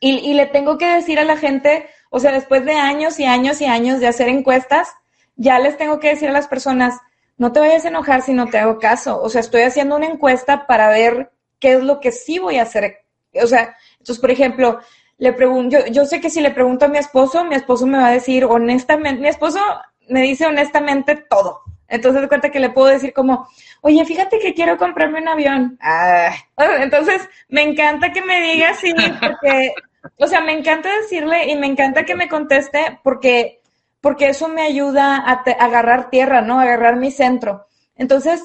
y, 0.00 0.34
le 0.34 0.46
tengo 0.46 0.76
que 0.76 0.86
decir 0.86 1.18
a 1.18 1.24
la 1.24 1.38
gente, 1.38 1.88
o 2.10 2.20
sea, 2.20 2.32
después 2.32 2.64
de 2.64 2.74
años 2.74 3.18
y 3.18 3.24
años 3.24 3.60
y 3.62 3.64
años 3.64 4.00
de 4.00 4.08
hacer 4.08 4.28
encuestas, 4.28 4.92
ya 5.36 5.58
les 5.58 5.78
tengo 5.78 5.98
que 5.98 6.08
decir 6.08 6.28
a 6.28 6.32
las 6.32 6.46
personas, 6.46 7.00
no 7.38 7.52
te 7.52 7.60
vayas 7.60 7.86
a 7.86 7.88
enojar 7.88 8.20
si 8.20 8.34
no 8.34 8.46
te 8.46 8.58
hago 8.58 8.78
caso. 8.78 9.22
O 9.22 9.30
sea, 9.30 9.40
estoy 9.40 9.62
haciendo 9.62 9.96
una 9.96 10.06
encuesta 10.06 10.66
para 10.66 10.90
ver 10.90 11.32
qué 11.58 11.74
es 11.74 11.82
lo 11.82 12.00
que 12.00 12.12
sí 12.12 12.38
voy 12.38 12.58
a 12.58 12.62
hacer. 12.62 13.04
O 13.42 13.46
sea, 13.46 13.76
entonces, 13.98 14.20
por 14.20 14.30
ejemplo, 14.30 14.80
le 15.18 15.32
pregunto, 15.32 15.78
yo, 15.78 15.86
yo 15.86 16.04
sé 16.04 16.20
que 16.20 16.30
si 16.30 16.40
le 16.40 16.50
pregunto 16.50 16.84
a 16.84 16.88
mi 16.88 16.98
esposo, 16.98 17.44
mi 17.44 17.54
esposo 17.54 17.86
me 17.86 17.98
va 17.98 18.08
a 18.08 18.12
decir 18.12 18.44
honestamente, 18.44 19.20
mi 19.20 19.28
esposo 19.28 19.60
me 20.08 20.22
dice 20.22 20.46
honestamente 20.46 21.16
todo. 21.28 21.62
Entonces, 21.88 22.22
de 22.22 22.28
cuenta 22.28 22.50
que 22.50 22.60
le 22.60 22.70
puedo 22.70 22.88
decir 22.88 23.12
como, 23.12 23.46
oye, 23.82 24.04
fíjate 24.04 24.38
que 24.38 24.54
quiero 24.54 24.76
comprarme 24.78 25.20
un 25.20 25.28
avión. 25.28 25.78
Ah. 25.80 26.34
Entonces, 26.80 27.28
me 27.48 27.62
encanta 27.62 28.12
que 28.12 28.22
me 28.22 28.40
diga 28.40 28.74
sí, 28.74 28.94
porque, 29.20 29.74
o 30.18 30.26
sea, 30.26 30.40
me 30.40 30.52
encanta 30.52 30.88
decirle 31.00 31.50
y 31.50 31.56
me 31.56 31.66
encanta 31.66 32.04
que 32.04 32.16
me 32.16 32.28
conteste 32.28 32.98
porque, 33.02 33.60
porque 34.00 34.28
eso 34.28 34.48
me 34.48 34.62
ayuda 34.62 35.16
a, 35.16 35.44
agarrar 35.64 36.10
tierra, 36.10 36.40
¿no? 36.40 36.58
A 36.58 36.62
agarrar 36.62 36.96
mi 36.96 37.10
centro. 37.10 37.66
Entonces, 37.96 38.42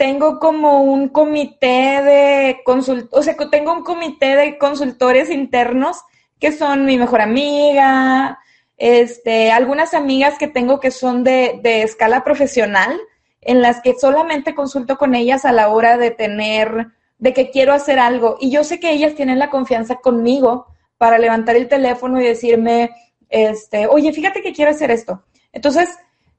tengo 0.00 0.38
como 0.38 0.82
un 0.82 1.10
comité 1.10 2.00
de 2.02 2.62
consult, 2.64 3.12
o 3.12 3.22
sea, 3.22 3.36
tengo 3.50 3.74
un 3.74 3.84
comité 3.84 4.34
de 4.34 4.56
consultores 4.56 5.28
internos 5.28 5.98
que 6.38 6.52
son 6.52 6.86
mi 6.86 6.96
mejor 6.96 7.20
amiga, 7.20 8.38
este, 8.78 9.52
algunas 9.52 9.92
amigas 9.92 10.38
que 10.38 10.48
tengo 10.48 10.80
que 10.80 10.90
son 10.90 11.22
de, 11.22 11.60
de 11.62 11.82
escala 11.82 12.24
profesional, 12.24 12.98
en 13.42 13.60
las 13.60 13.82
que 13.82 13.94
solamente 13.94 14.54
consulto 14.54 14.96
con 14.96 15.14
ellas 15.14 15.44
a 15.44 15.52
la 15.52 15.68
hora 15.68 15.98
de 15.98 16.10
tener, 16.10 16.86
de 17.18 17.34
que 17.34 17.50
quiero 17.50 17.74
hacer 17.74 17.98
algo. 17.98 18.38
Y 18.40 18.50
yo 18.50 18.64
sé 18.64 18.80
que 18.80 18.92
ellas 18.92 19.14
tienen 19.14 19.38
la 19.38 19.50
confianza 19.50 19.96
conmigo 19.96 20.68
para 20.96 21.18
levantar 21.18 21.56
el 21.56 21.68
teléfono 21.68 22.18
y 22.18 22.24
decirme, 22.24 22.90
este, 23.28 23.86
oye, 23.86 24.14
fíjate 24.14 24.40
que 24.40 24.54
quiero 24.54 24.70
hacer 24.70 24.90
esto. 24.90 25.24
Entonces, 25.52 25.90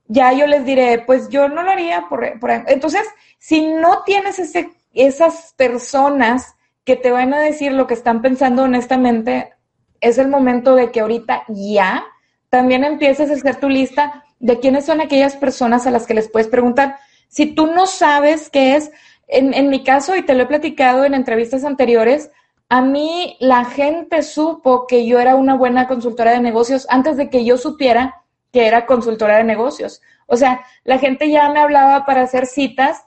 ya 0.08 0.34
yo 0.34 0.48
les 0.48 0.66
diré, 0.66 1.04
pues 1.06 1.30
yo 1.30 1.48
no 1.48 1.64
lo 1.64 1.72
haría 1.72 2.08
por, 2.10 2.40
por... 2.40 2.52
Entonces, 2.52 3.04
si 3.38 3.66
no 3.66 4.04
tienes 4.04 4.40
ese, 4.40 4.72
esas 4.94 5.54
personas 5.58 6.56
que 6.84 6.96
te 6.96 7.12
van 7.12 7.34
a 7.34 7.40
decir 7.40 7.72
lo 7.72 7.88
que 7.88 7.94
están 7.94 8.22
pensando 8.22 8.64
honestamente, 8.64 9.54
es 10.02 10.18
el 10.18 10.28
momento 10.28 10.76
de 10.76 10.92
que 10.92 11.02
ahorita 11.02 11.44
ya 11.48 12.04
también 12.50 12.84
empieces 12.84 13.30
a 13.30 13.34
hacer 13.34 13.56
tu 13.58 13.70
lista 13.70 14.24
de 14.40 14.60
quiénes 14.60 14.86
son 14.86 15.00
aquellas 15.00 15.38
personas 15.38 15.88
a 15.88 15.92
las 15.92 16.06
que 16.06 16.16
les 16.16 16.30
puedes 16.30 16.50
preguntar. 16.50 16.98
Si 17.30 17.46
tú 17.46 17.68
no 17.68 17.86
sabes 17.86 18.50
qué 18.50 18.76
es, 18.76 18.92
en, 19.28 19.70
mi 19.70 19.84
caso, 19.84 20.18
y 20.18 20.24
te 20.24 20.34
lo 20.34 20.44
he 20.44 20.48
platicado 20.48 21.06
en 21.06 21.14
entrevistas 21.14 21.64
anteriores, 21.64 22.30
a 22.68 22.82
mí 22.82 23.38
la 23.40 23.64
gente 23.64 24.24
supo 24.24 24.88
que 24.88 25.06
yo 25.06 25.20
era 25.20 25.36
una 25.36 25.56
buena 25.56 25.88
consultora 25.88 26.32
de 26.32 26.42
negocios 26.42 26.86
antes 26.90 27.16
de 27.16 27.30
que 27.30 27.46
yo 27.46 27.58
supiera 27.58 28.21
que 28.52 28.68
era 28.68 28.86
consultora 28.86 29.38
de 29.38 29.44
negocios. 29.44 30.02
O 30.28 30.38
sea, 30.38 30.66
la 30.84 30.98
gente 30.98 31.30
ya 31.30 31.50
me 31.50 31.60
hablaba 31.60 32.06
para 32.06 32.22
hacer 32.22 32.46
citas 32.46 33.06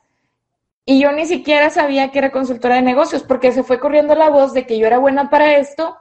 y 0.84 1.00
yo 1.00 1.12
ni 1.12 1.26
siquiera 1.26 1.70
sabía 1.70 2.10
que 2.10 2.18
era 2.18 2.32
consultora 2.32 2.76
de 2.76 2.82
negocios 2.82 3.22
porque 3.22 3.52
se 3.52 3.62
fue 3.62 3.80
corriendo 3.80 4.14
la 4.14 4.30
voz 4.30 4.52
de 4.52 4.66
que 4.66 4.78
yo 4.78 4.86
era 4.86 4.98
buena 4.98 5.30
para 5.30 5.56
esto 5.56 5.96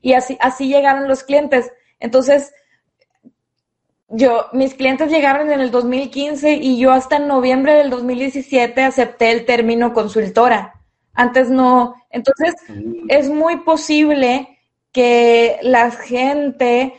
y 0.00 0.14
así, 0.14 0.36
así 0.40 0.68
llegaron 0.68 1.08
los 1.08 1.22
clientes. 1.22 1.72
Entonces, 1.98 2.52
yo, 4.08 4.46
mis 4.52 4.74
clientes 4.74 5.10
llegaron 5.10 5.50
en 5.50 5.60
el 5.60 5.70
2015 5.70 6.54
y 6.54 6.78
yo 6.78 6.92
hasta 6.92 7.18
noviembre 7.18 7.74
del 7.74 7.90
2017 7.90 8.82
acepté 8.82 9.30
el 9.30 9.44
término 9.44 9.92
consultora. 9.92 10.74
Antes 11.14 11.50
no. 11.50 11.94
Entonces, 12.10 12.54
mm. 12.68 13.06
es 13.08 13.28
muy 13.28 13.58
posible 13.58 14.58
que 14.92 15.58
la 15.62 15.90
gente 15.90 16.94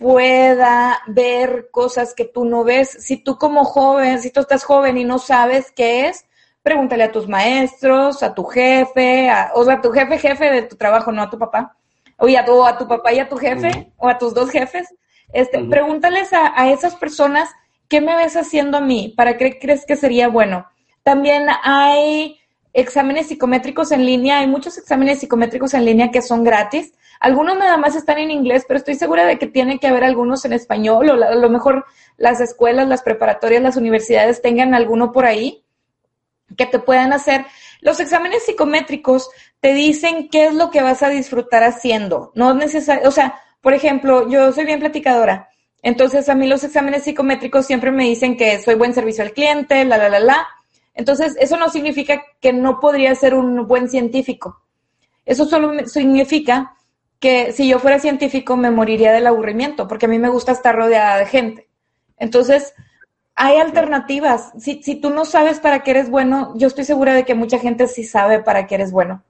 pueda 0.00 1.00
ver 1.06 1.68
cosas 1.70 2.14
que 2.14 2.24
tú 2.24 2.44
no 2.44 2.64
ves. 2.64 2.88
Si 2.88 3.18
tú 3.18 3.38
como 3.38 3.64
joven, 3.64 4.20
si 4.20 4.30
tú 4.30 4.40
estás 4.40 4.64
joven 4.64 4.98
y 4.98 5.04
no 5.04 5.18
sabes 5.18 5.70
qué 5.70 6.08
es, 6.08 6.24
pregúntale 6.62 7.04
a 7.04 7.12
tus 7.12 7.28
maestros, 7.28 8.22
a 8.22 8.34
tu 8.34 8.44
jefe, 8.44 9.30
o 9.54 9.64
sea, 9.64 9.74
a 9.74 9.80
tu 9.80 9.90
jefe, 9.92 10.18
jefe 10.18 10.50
de 10.50 10.62
tu 10.62 10.76
trabajo, 10.76 11.12
no 11.12 11.22
a 11.22 11.30
tu 11.30 11.38
papá 11.38 11.76
oye, 12.20 12.38
a 12.38 12.44
tu, 12.44 12.64
a 12.64 12.78
tu 12.78 12.86
papá 12.86 13.12
y 13.12 13.18
a 13.18 13.28
tu 13.28 13.36
jefe, 13.36 13.92
o 13.96 14.08
a 14.08 14.18
tus 14.18 14.32
dos 14.34 14.50
jefes, 14.50 14.94
este, 15.32 15.64
pregúntales 15.64 16.32
a, 16.32 16.70
esas 16.70 16.94
personas, 16.94 17.50
¿qué 17.88 18.00
me 18.00 18.14
ves 18.16 18.36
haciendo 18.36 18.78
a 18.78 18.80
mí? 18.80 19.12
¿Para 19.16 19.36
qué 19.36 19.58
crees 19.58 19.84
que 19.86 19.96
sería 19.96 20.28
bueno? 20.28 20.66
También 21.02 21.46
hay 21.62 22.39
exámenes 22.72 23.28
psicométricos 23.28 23.92
en 23.92 24.06
línea, 24.06 24.40
hay 24.40 24.46
muchos 24.46 24.78
exámenes 24.78 25.20
psicométricos 25.20 25.74
en 25.74 25.84
línea 25.84 26.10
que 26.10 26.22
son 26.22 26.44
gratis. 26.44 26.92
Algunos 27.18 27.58
nada 27.58 27.76
más 27.76 27.96
están 27.96 28.18
en 28.18 28.30
inglés, 28.30 28.64
pero 28.66 28.78
estoy 28.78 28.94
segura 28.94 29.26
de 29.26 29.38
que 29.38 29.46
tiene 29.46 29.78
que 29.78 29.86
haber 29.86 30.04
algunos 30.04 30.44
en 30.44 30.52
español 30.52 31.10
o 31.10 31.24
a 31.24 31.34
lo 31.34 31.50
mejor 31.50 31.84
las 32.16 32.40
escuelas, 32.40 32.88
las 32.88 33.02
preparatorias, 33.02 33.62
las 33.62 33.76
universidades 33.76 34.40
tengan 34.40 34.74
alguno 34.74 35.12
por 35.12 35.26
ahí 35.26 35.64
que 36.56 36.66
te 36.66 36.78
puedan 36.78 37.12
hacer. 37.12 37.46
Los 37.80 38.00
exámenes 38.00 38.44
psicométricos 38.44 39.30
te 39.60 39.74
dicen 39.74 40.28
qué 40.28 40.46
es 40.46 40.54
lo 40.54 40.70
que 40.70 40.82
vas 40.82 41.02
a 41.02 41.08
disfrutar 41.08 41.62
haciendo. 41.62 42.32
No 42.34 42.58
es 42.60 42.74
o 43.04 43.10
sea, 43.10 43.40
por 43.60 43.74
ejemplo, 43.74 44.28
yo 44.28 44.52
soy 44.52 44.64
bien 44.64 44.80
platicadora. 44.80 45.48
Entonces, 45.82 46.28
a 46.28 46.34
mí 46.34 46.46
los 46.46 46.62
exámenes 46.64 47.04
psicométricos 47.04 47.66
siempre 47.66 47.90
me 47.90 48.04
dicen 48.04 48.36
que 48.36 48.60
soy 48.60 48.74
buen 48.74 48.92
servicio 48.92 49.24
al 49.24 49.32
cliente, 49.32 49.84
la, 49.84 49.96
la, 49.96 50.08
la, 50.08 50.20
la. 50.20 50.48
Entonces, 51.00 51.34
eso 51.40 51.56
no 51.56 51.70
significa 51.70 52.22
que 52.42 52.52
no 52.52 52.78
podría 52.78 53.14
ser 53.14 53.32
un 53.32 53.66
buen 53.66 53.88
científico. 53.88 54.62
Eso 55.24 55.46
solo 55.46 55.86
significa 55.86 56.74
que 57.18 57.52
si 57.52 57.66
yo 57.68 57.78
fuera 57.78 57.98
científico 57.98 58.54
me 58.54 58.70
moriría 58.70 59.10
del 59.10 59.26
aburrimiento, 59.26 59.88
porque 59.88 60.04
a 60.04 60.10
mí 60.10 60.18
me 60.18 60.28
gusta 60.28 60.52
estar 60.52 60.76
rodeada 60.76 61.16
de 61.16 61.24
gente. 61.24 61.68
Entonces, 62.18 62.74
hay 63.34 63.56
alternativas. 63.56 64.52
Si, 64.58 64.82
si 64.82 64.96
tú 64.96 65.08
no 65.08 65.24
sabes 65.24 65.58
para 65.58 65.82
qué 65.82 65.92
eres 65.92 66.10
bueno, 66.10 66.52
yo 66.54 66.66
estoy 66.66 66.84
segura 66.84 67.14
de 67.14 67.24
que 67.24 67.34
mucha 67.34 67.58
gente 67.58 67.88
sí 67.88 68.04
sabe 68.04 68.40
para 68.40 68.66
qué 68.66 68.74
eres 68.74 68.92
bueno. 68.92 69.22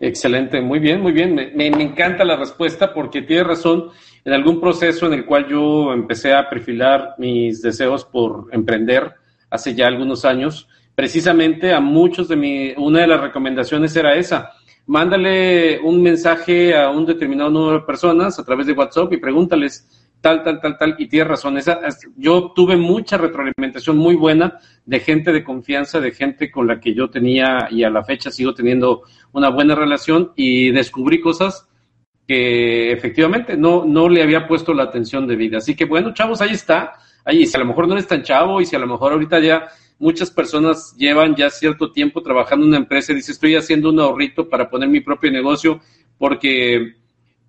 Excelente, 0.00 0.60
muy 0.60 0.80
bien, 0.80 1.00
muy 1.00 1.12
bien. 1.12 1.34
Me, 1.34 1.66
encanta 1.66 2.24
la 2.24 2.36
respuesta 2.36 2.92
porque 2.92 3.22
tiene 3.22 3.44
razón. 3.44 3.90
En 4.24 4.32
algún 4.32 4.60
proceso 4.60 5.06
en 5.06 5.12
el 5.12 5.24
cual 5.26 5.46
yo 5.48 5.92
empecé 5.92 6.32
a 6.32 6.48
perfilar 6.48 7.14
mis 7.18 7.62
deseos 7.62 8.04
por 8.04 8.48
emprender 8.52 9.12
hace 9.50 9.74
ya 9.74 9.86
algunos 9.86 10.24
años, 10.24 10.66
precisamente 10.94 11.72
a 11.72 11.80
muchos 11.80 12.28
de 12.28 12.36
mi, 12.36 12.72
una 12.76 13.00
de 13.00 13.06
las 13.06 13.20
recomendaciones 13.20 13.94
era 13.94 14.14
esa. 14.14 14.50
Mándale 14.86 15.78
un 15.80 16.02
mensaje 16.02 16.76
a 16.76 16.90
un 16.90 17.06
determinado 17.06 17.50
número 17.50 17.80
de 17.80 17.86
personas 17.86 18.38
a 18.38 18.44
través 18.44 18.66
de 18.66 18.72
WhatsApp 18.72 19.12
y 19.12 19.18
pregúntales 19.18 20.03
tal, 20.24 20.42
tal, 20.42 20.58
tal, 20.58 20.78
tal, 20.78 20.94
y 20.96 21.06
tienes 21.06 21.28
razón. 21.28 21.58
Esa, 21.58 21.80
yo 22.16 22.52
tuve 22.56 22.78
mucha 22.78 23.18
retroalimentación 23.18 23.98
muy 23.98 24.14
buena 24.14 24.58
de 24.86 25.00
gente 25.00 25.34
de 25.34 25.44
confianza, 25.44 26.00
de 26.00 26.12
gente 26.12 26.50
con 26.50 26.66
la 26.66 26.80
que 26.80 26.94
yo 26.94 27.10
tenía 27.10 27.68
y 27.70 27.84
a 27.84 27.90
la 27.90 28.02
fecha 28.04 28.30
sigo 28.30 28.54
teniendo 28.54 29.02
una 29.32 29.50
buena 29.50 29.74
relación 29.74 30.32
y 30.34 30.70
descubrí 30.70 31.20
cosas 31.20 31.68
que 32.26 32.90
efectivamente 32.90 33.54
no, 33.58 33.84
no 33.84 34.08
le 34.08 34.22
había 34.22 34.48
puesto 34.48 34.72
la 34.72 34.84
atención 34.84 35.26
de 35.26 35.36
vida. 35.36 35.58
Así 35.58 35.76
que 35.76 35.84
bueno, 35.84 36.14
chavos, 36.14 36.40
ahí 36.40 36.52
está. 36.52 36.94
Ahí, 37.26 37.46
si 37.46 37.54
a 37.58 37.60
lo 37.60 37.66
mejor 37.66 37.86
no 37.86 37.92
eres 37.92 38.06
tan 38.06 38.22
chavo 38.22 38.62
y 38.62 38.64
si 38.64 38.74
a 38.74 38.78
lo 38.78 38.86
mejor 38.86 39.12
ahorita 39.12 39.40
ya 39.40 39.68
muchas 39.98 40.30
personas 40.30 40.96
llevan 40.96 41.34
ya 41.34 41.50
cierto 41.50 41.92
tiempo 41.92 42.22
trabajando 42.22 42.64
en 42.64 42.70
una 42.70 42.78
empresa 42.78 43.12
y 43.12 43.16
dice, 43.16 43.32
estoy 43.32 43.56
haciendo 43.56 43.90
un 43.90 44.00
ahorrito 44.00 44.48
para 44.48 44.70
poner 44.70 44.88
mi 44.88 45.00
propio 45.00 45.30
negocio 45.30 45.80
porque, 46.16 46.94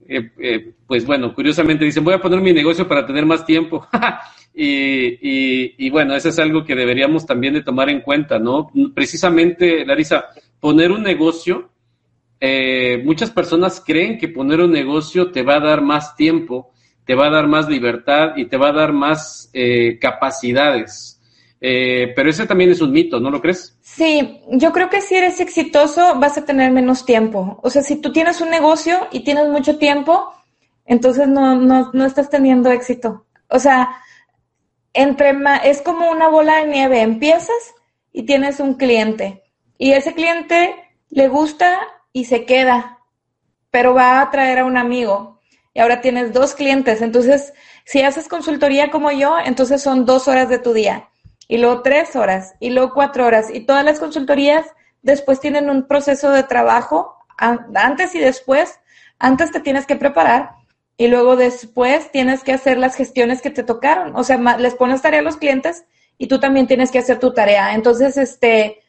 eh, 0.08 0.32
eh, 0.38 0.74
pues 0.86 1.06
bueno, 1.06 1.34
curiosamente 1.34 1.86
dicen, 1.86 2.04
voy 2.04 2.14
a 2.14 2.22
poner 2.22 2.40
mi 2.42 2.54
negocio 2.54 2.88
para 2.88 3.06
tener 3.06 3.26
más 3.26 3.46
tiempo. 3.46 3.88
y, 4.54 5.86
y, 5.86 5.90
bueno, 5.90 6.16
eso 6.16 6.30
es 6.30 6.40
algo 6.40 6.64
que 6.64 6.76
deberíamos 6.76 7.26
también 7.26 7.56
de 7.56 7.64
tomar 7.64 7.90
en 7.90 8.02
cuenta, 8.02 8.40
¿no? 8.40 8.72
Precisamente, 8.94 9.86
Larisa, 9.86 10.26
poner 10.60 10.92
un 10.92 11.04
negocio, 11.04 11.70
eh, 12.40 13.02
muchas 13.04 13.32
personas 13.32 13.82
creen 13.86 14.18
que 14.18 14.28
poner 14.28 14.62
un 14.62 14.72
negocio 14.72 15.32
te 15.32 15.44
va 15.44 15.56
a 15.56 15.62
dar 15.62 15.82
más 15.82 16.16
tiempo, 16.16 16.72
te 17.06 17.16
va 17.16 17.28
a 17.28 17.32
dar 17.32 17.48
más 17.48 17.68
libertad 17.68 18.34
y 18.36 18.46
te 18.46 18.58
va 18.58 18.70
a 18.70 18.74
dar 18.74 18.94
más 18.94 19.52
capacidades. 20.00 21.15
Eh, 21.62 22.14
pero 22.16 22.30
ese 22.30 22.46
también 22.46 22.72
es 22.72 22.82
un 22.82 22.92
mito, 22.92 23.20
¿no 23.20 23.32
lo 23.32 23.42
crees? 23.42 23.78
Sí, 23.82 24.42
yo 24.52 24.72
creo 24.72 24.90
que 24.90 25.02
si 25.02 25.16
eres 25.16 25.40
exitoso 25.40 26.20
vas 26.20 26.38
a 26.38 26.46
tener 26.46 26.72
menos 26.72 27.06
tiempo. 27.06 27.60
O 27.64 27.70
sea, 27.70 27.82
si 27.82 27.96
tú 27.98 28.12
tienes 28.12 28.42
un 28.42 28.50
negocio 28.50 29.08
y 29.12 29.24
tienes 29.24 29.48
mucho 29.48 29.78
tiempo, 29.78 30.34
entonces 30.86 31.28
no, 31.28 31.56
no, 31.56 31.92
no 31.94 32.06
estás 32.06 32.30
teniendo 32.30 32.70
éxito. 32.72 33.26
O 33.50 33.60
sea, 33.60 33.90
entre 34.94 35.34
es 35.64 35.82
como 35.82 36.12
una 36.12 36.28
bola 36.28 36.58
de 36.58 36.68
nieve. 36.68 37.02
Empiezas 37.02 37.74
y 38.12 38.24
tienes 38.24 38.60
un 38.60 38.76
cliente 38.76 39.44
y 39.78 39.94
ese 39.94 40.14
cliente 40.14 40.76
le 41.10 41.28
gusta 41.28 41.80
y 42.14 42.26
se 42.26 42.46
queda, 42.46 43.00
pero 43.72 43.94
va 43.94 44.22
a 44.22 44.30
traer 44.32 44.60
a 44.60 44.66
un 44.66 44.78
amigo 44.78 45.40
y 45.74 45.80
ahora 45.80 46.02
tienes 46.02 46.34
dos 46.34 46.54
clientes. 46.54 47.02
Entonces, 47.02 47.54
si 47.86 48.02
haces 48.02 48.28
consultoría 48.28 48.92
como 48.92 49.12
yo, 49.12 49.38
entonces 49.44 49.82
son 49.82 50.06
dos 50.06 50.28
horas 50.28 50.50
de 50.50 50.60
tu 50.60 50.74
día 50.74 51.10
y 51.48 51.58
luego 51.58 51.82
tres 51.82 52.16
horas, 52.16 52.56
y 52.60 52.70
luego 52.72 52.94
cuatro 52.94 53.26
horas, 53.26 53.48
y 53.54 53.62
todas 53.62 53.84
las 53.84 54.00
consultorías 54.00 54.66
después 55.02 55.40
tienen 55.40 55.70
un 55.70 55.88
proceso 55.88 56.32
de 56.32 56.44
trabajo 56.44 57.16
antes 57.38 58.16
y 58.16 58.20
después. 58.20 58.80
Antes 59.20 59.52
te 59.52 59.60
tienes 59.60 59.86
que 59.86 59.96
preparar 59.96 60.52
y 60.98 61.08
luego 61.08 61.36
después 61.36 62.12
tienes 62.12 62.44
que 62.44 62.54
hacer 62.54 62.78
las 62.78 62.96
gestiones 62.96 63.42
que 63.42 63.50
te 63.50 63.64
tocaron. 63.64 64.16
O 64.16 64.24
sea, 64.24 64.38
les 64.58 64.76
pones 64.76 65.02
tarea 65.02 65.20
a 65.20 65.24
los 65.24 65.38
clientes 65.38 65.86
y 66.18 66.28
tú 66.28 66.40
también 66.40 66.68
tienes 66.68 66.92
que 66.92 67.00
hacer 67.00 67.20
tu 67.20 67.34
tarea. 67.34 67.74
Entonces, 67.74 68.18
este, 68.18 68.82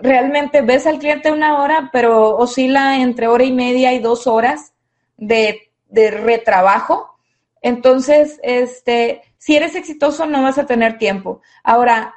realmente 0.00 0.62
ves 0.62 0.86
al 0.86 0.98
cliente 0.98 1.30
una 1.30 1.62
hora, 1.62 1.90
pero 1.92 2.36
oscila 2.36 2.98
entre 2.98 3.28
hora 3.28 3.44
y 3.44 3.52
media 3.52 3.92
y 3.92 3.98
dos 3.98 4.26
horas 4.26 4.72
de, 5.16 5.72
de 5.88 6.10
retrabajo. 6.10 7.16
Entonces, 7.62 8.40
este, 8.42 9.22
si 9.40 9.56
eres 9.56 9.74
exitoso 9.74 10.26
no 10.26 10.42
vas 10.42 10.58
a 10.58 10.66
tener 10.66 10.98
tiempo. 10.98 11.40
Ahora, 11.64 12.14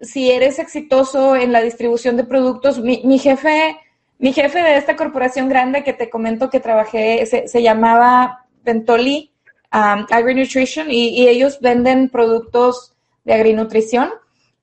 si 0.00 0.30
eres 0.30 0.58
exitoso 0.58 1.36
en 1.36 1.52
la 1.52 1.60
distribución 1.60 2.16
de 2.16 2.24
productos, 2.24 2.80
mi, 2.80 3.18
jefe, 3.18 3.76
mi 4.18 4.32
jefe 4.32 4.62
de 4.62 4.78
esta 4.78 4.96
corporación 4.96 5.50
grande 5.50 5.84
que 5.84 5.92
te 5.92 6.08
comento 6.08 6.48
que 6.48 6.60
trabajé, 6.60 7.26
se, 7.26 7.62
llamaba 7.62 8.46
Ventoli 8.64 9.34
um, 9.70 10.06
Agri-Nutrition 10.10 10.90
y, 10.90 11.28
ellos 11.28 11.60
venden 11.60 12.08
productos 12.08 12.94
de 13.24 13.34
agrinutrición. 13.34 14.10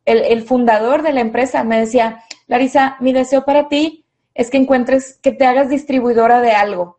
El, 0.03 0.23
el 0.23 0.41
fundador 0.41 1.03
de 1.03 1.13
la 1.13 1.21
empresa 1.21 1.63
me 1.63 1.79
decía, 1.79 2.23
Larisa, 2.47 2.97
mi 3.01 3.13
deseo 3.13 3.45
para 3.45 3.69
ti 3.69 4.03
es 4.33 4.49
que 4.49 4.57
encuentres, 4.57 5.19
que 5.21 5.31
te 5.31 5.45
hagas 5.45 5.69
distribuidora 5.69 6.41
de 6.41 6.53
algo. 6.53 6.97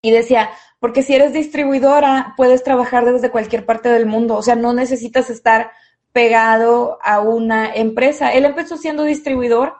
Y 0.00 0.12
decía, 0.12 0.48
porque 0.84 1.02
si 1.02 1.14
eres 1.14 1.32
distribuidora, 1.32 2.34
puedes 2.36 2.62
trabajar 2.62 3.10
desde 3.10 3.30
cualquier 3.30 3.64
parte 3.64 3.88
del 3.88 4.04
mundo, 4.04 4.36
o 4.36 4.42
sea, 4.42 4.54
no 4.54 4.74
necesitas 4.74 5.30
estar 5.30 5.70
pegado 6.12 6.98
a 7.02 7.20
una 7.20 7.74
empresa. 7.74 8.34
Él 8.34 8.44
empezó 8.44 8.76
siendo 8.76 9.02
distribuidor 9.04 9.76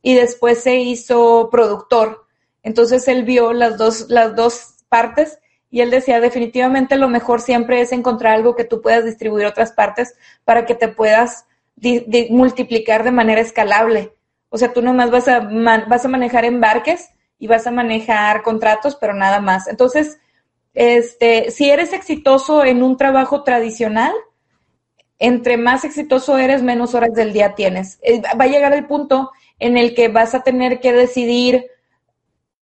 y 0.00 0.14
después 0.14 0.62
se 0.62 0.76
hizo 0.76 1.50
productor. 1.52 2.24
Entonces 2.62 3.06
él 3.06 3.24
vio 3.24 3.52
las 3.52 3.76
dos, 3.76 4.06
las 4.08 4.34
dos 4.34 4.76
partes 4.88 5.38
y 5.70 5.82
él 5.82 5.90
decía, 5.90 6.22
definitivamente 6.22 6.96
lo 6.96 7.08
mejor 7.08 7.42
siempre 7.42 7.82
es 7.82 7.92
encontrar 7.92 8.32
algo 8.32 8.56
que 8.56 8.64
tú 8.64 8.80
puedas 8.80 9.04
distribuir 9.04 9.44
otras 9.44 9.72
partes 9.72 10.14
para 10.46 10.64
que 10.64 10.74
te 10.74 10.88
puedas 10.88 11.44
multiplicar 12.30 13.04
de 13.04 13.12
manera 13.12 13.42
escalable. 13.42 14.14
O 14.48 14.56
sea, 14.56 14.72
tú 14.72 14.80
nomás 14.80 15.10
vas 15.10 15.28
a, 15.28 15.40
vas 15.40 16.06
a 16.06 16.08
manejar 16.08 16.46
embarques 16.46 17.10
y 17.38 17.46
vas 17.46 17.66
a 17.66 17.70
manejar 17.70 18.40
contratos, 18.40 18.96
pero 18.96 19.12
nada 19.12 19.38
más. 19.40 19.68
Entonces, 19.68 20.18
este, 20.76 21.50
si 21.50 21.70
eres 21.70 21.94
exitoso 21.94 22.62
en 22.62 22.82
un 22.82 22.98
trabajo 22.98 23.42
tradicional, 23.42 24.12
entre 25.18 25.56
más 25.56 25.86
exitoso 25.86 26.36
eres, 26.36 26.62
menos 26.62 26.94
horas 26.94 27.14
del 27.14 27.32
día 27.32 27.54
tienes. 27.54 27.98
Eh, 28.02 28.20
va 28.38 28.44
a 28.44 28.48
llegar 28.48 28.74
el 28.74 28.86
punto 28.86 29.30
en 29.58 29.78
el 29.78 29.94
que 29.94 30.08
vas 30.08 30.34
a 30.34 30.42
tener 30.42 30.78
que 30.80 30.92
decidir, 30.92 31.64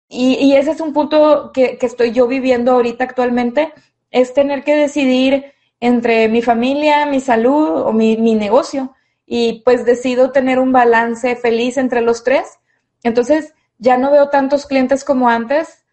y, 0.08 0.54
ese 0.54 0.70
es 0.70 0.80
un 0.80 0.92
punto 0.92 1.50
que, 1.52 1.76
estoy 1.80 2.12
yo 2.12 2.28
viviendo 2.28 2.70
ahorita 2.70 3.02
actualmente, 3.02 3.72
es 4.12 4.32
tener 4.32 4.62
que 4.62 4.76
decidir 4.76 5.52
entre 5.80 6.28
mi 6.28 6.40
familia, 6.40 7.06
mi 7.06 7.18
salud 7.18 7.80
o 7.80 7.92
mi, 7.92 8.16
mi 8.16 8.36
negocio. 8.36 8.94
Y 9.26 9.62
pues 9.64 9.84
decido 9.84 10.30
tener 10.30 10.60
un 10.60 10.70
balance 10.70 11.34
feliz 11.34 11.78
entre 11.78 12.00
los 12.00 12.22
tres. 12.22 12.46
Entonces, 13.02 13.54
ya 13.78 13.98
no 13.98 14.12
veo 14.12 14.28
tantos 14.28 14.66
clientes 14.66 15.02
como 15.02 15.28
antes, 15.28 15.83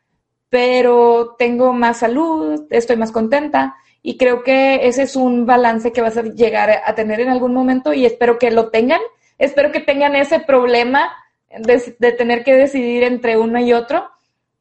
pero 0.52 1.38
tengo 1.40 1.72
más 1.72 2.00
salud, 2.00 2.68
estoy 2.72 2.98
más 2.98 3.14
contenta 3.14 3.78
y 4.04 4.18
creo 4.18 4.44
que 4.44 4.86
ese 4.86 5.04
es 5.04 5.16
un 5.16 5.46
balance 5.46 5.94
que 5.94 6.02
vas 6.02 6.18
a 6.18 6.24
llegar 6.24 6.82
a 6.86 6.94
tener 6.94 7.22
en 7.22 7.30
algún 7.30 7.54
momento 7.54 7.94
y 7.94 8.06
espero 8.06 8.38
que 8.38 8.52
lo 8.52 8.70
tengan. 8.70 9.00
Espero 9.38 9.72
que 9.72 9.80
tengan 9.80 10.14
ese 10.14 10.42
problema 10.42 11.10
de, 11.58 12.12
tener 12.12 12.44
que 12.44 12.54
decidir 12.54 13.04
entre 13.04 13.38
uno 13.38 13.62
y 13.62 13.72
otro, 13.72 14.10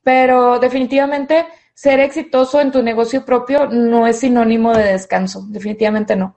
pero 0.04 0.60
definitivamente 0.60 1.46
ser 1.74 1.98
exitoso 1.98 2.60
en 2.60 2.70
tu 2.70 2.84
negocio 2.84 3.24
propio 3.24 3.66
no 3.66 4.06
es 4.06 4.20
sinónimo 4.20 4.72
de 4.72 4.92
descanso, 4.92 5.44
definitivamente 5.48 6.14
no. 6.14 6.36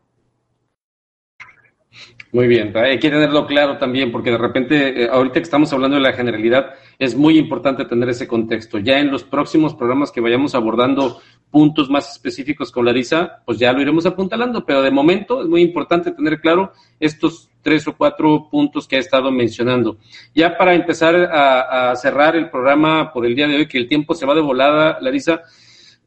Muy 2.33 2.47
bien, 2.47 2.75
hay 2.75 2.97
que 2.97 3.11
tenerlo 3.11 3.45
claro 3.45 3.77
también, 3.77 4.11
porque 4.11 4.31
de 4.31 4.39
repente, 4.39 5.03
eh, 5.03 5.07
ahorita 5.07 5.35
que 5.35 5.43
estamos 5.43 5.71
hablando 5.71 5.97
de 5.97 6.01
la 6.01 6.13
generalidad, 6.13 6.73
es 6.97 7.15
muy 7.15 7.37
importante 7.37 7.85
tener 7.85 8.09
ese 8.09 8.27
contexto. 8.27 8.79
Ya 8.79 8.97
en 8.97 9.11
los 9.11 9.23
próximos 9.23 9.75
programas 9.75 10.11
que 10.11 10.19
vayamos 10.19 10.55
abordando 10.55 11.21
puntos 11.51 11.91
más 11.91 12.11
específicos 12.11 12.71
con 12.71 12.85
Larisa, 12.85 13.43
pues 13.45 13.59
ya 13.59 13.71
lo 13.71 13.83
iremos 13.83 14.07
apuntalando, 14.07 14.65
pero 14.65 14.81
de 14.81 14.89
momento 14.89 15.43
es 15.43 15.47
muy 15.47 15.61
importante 15.61 16.09
tener 16.09 16.41
claro 16.41 16.73
estos 16.99 17.51
tres 17.61 17.87
o 17.87 17.95
cuatro 17.95 18.49
puntos 18.49 18.87
que 18.87 18.95
ha 18.95 18.99
estado 18.99 19.31
mencionando. 19.31 19.97
Ya 20.33 20.57
para 20.57 20.73
empezar 20.73 21.15
a, 21.15 21.91
a 21.91 21.95
cerrar 21.95 22.35
el 22.35 22.49
programa 22.49 23.13
por 23.13 23.27
el 23.27 23.35
día 23.35 23.47
de 23.47 23.57
hoy, 23.57 23.67
que 23.67 23.77
el 23.77 23.87
tiempo 23.87 24.15
se 24.15 24.25
va 24.25 24.33
de 24.33 24.41
volada, 24.41 24.97
Larisa, 25.01 25.43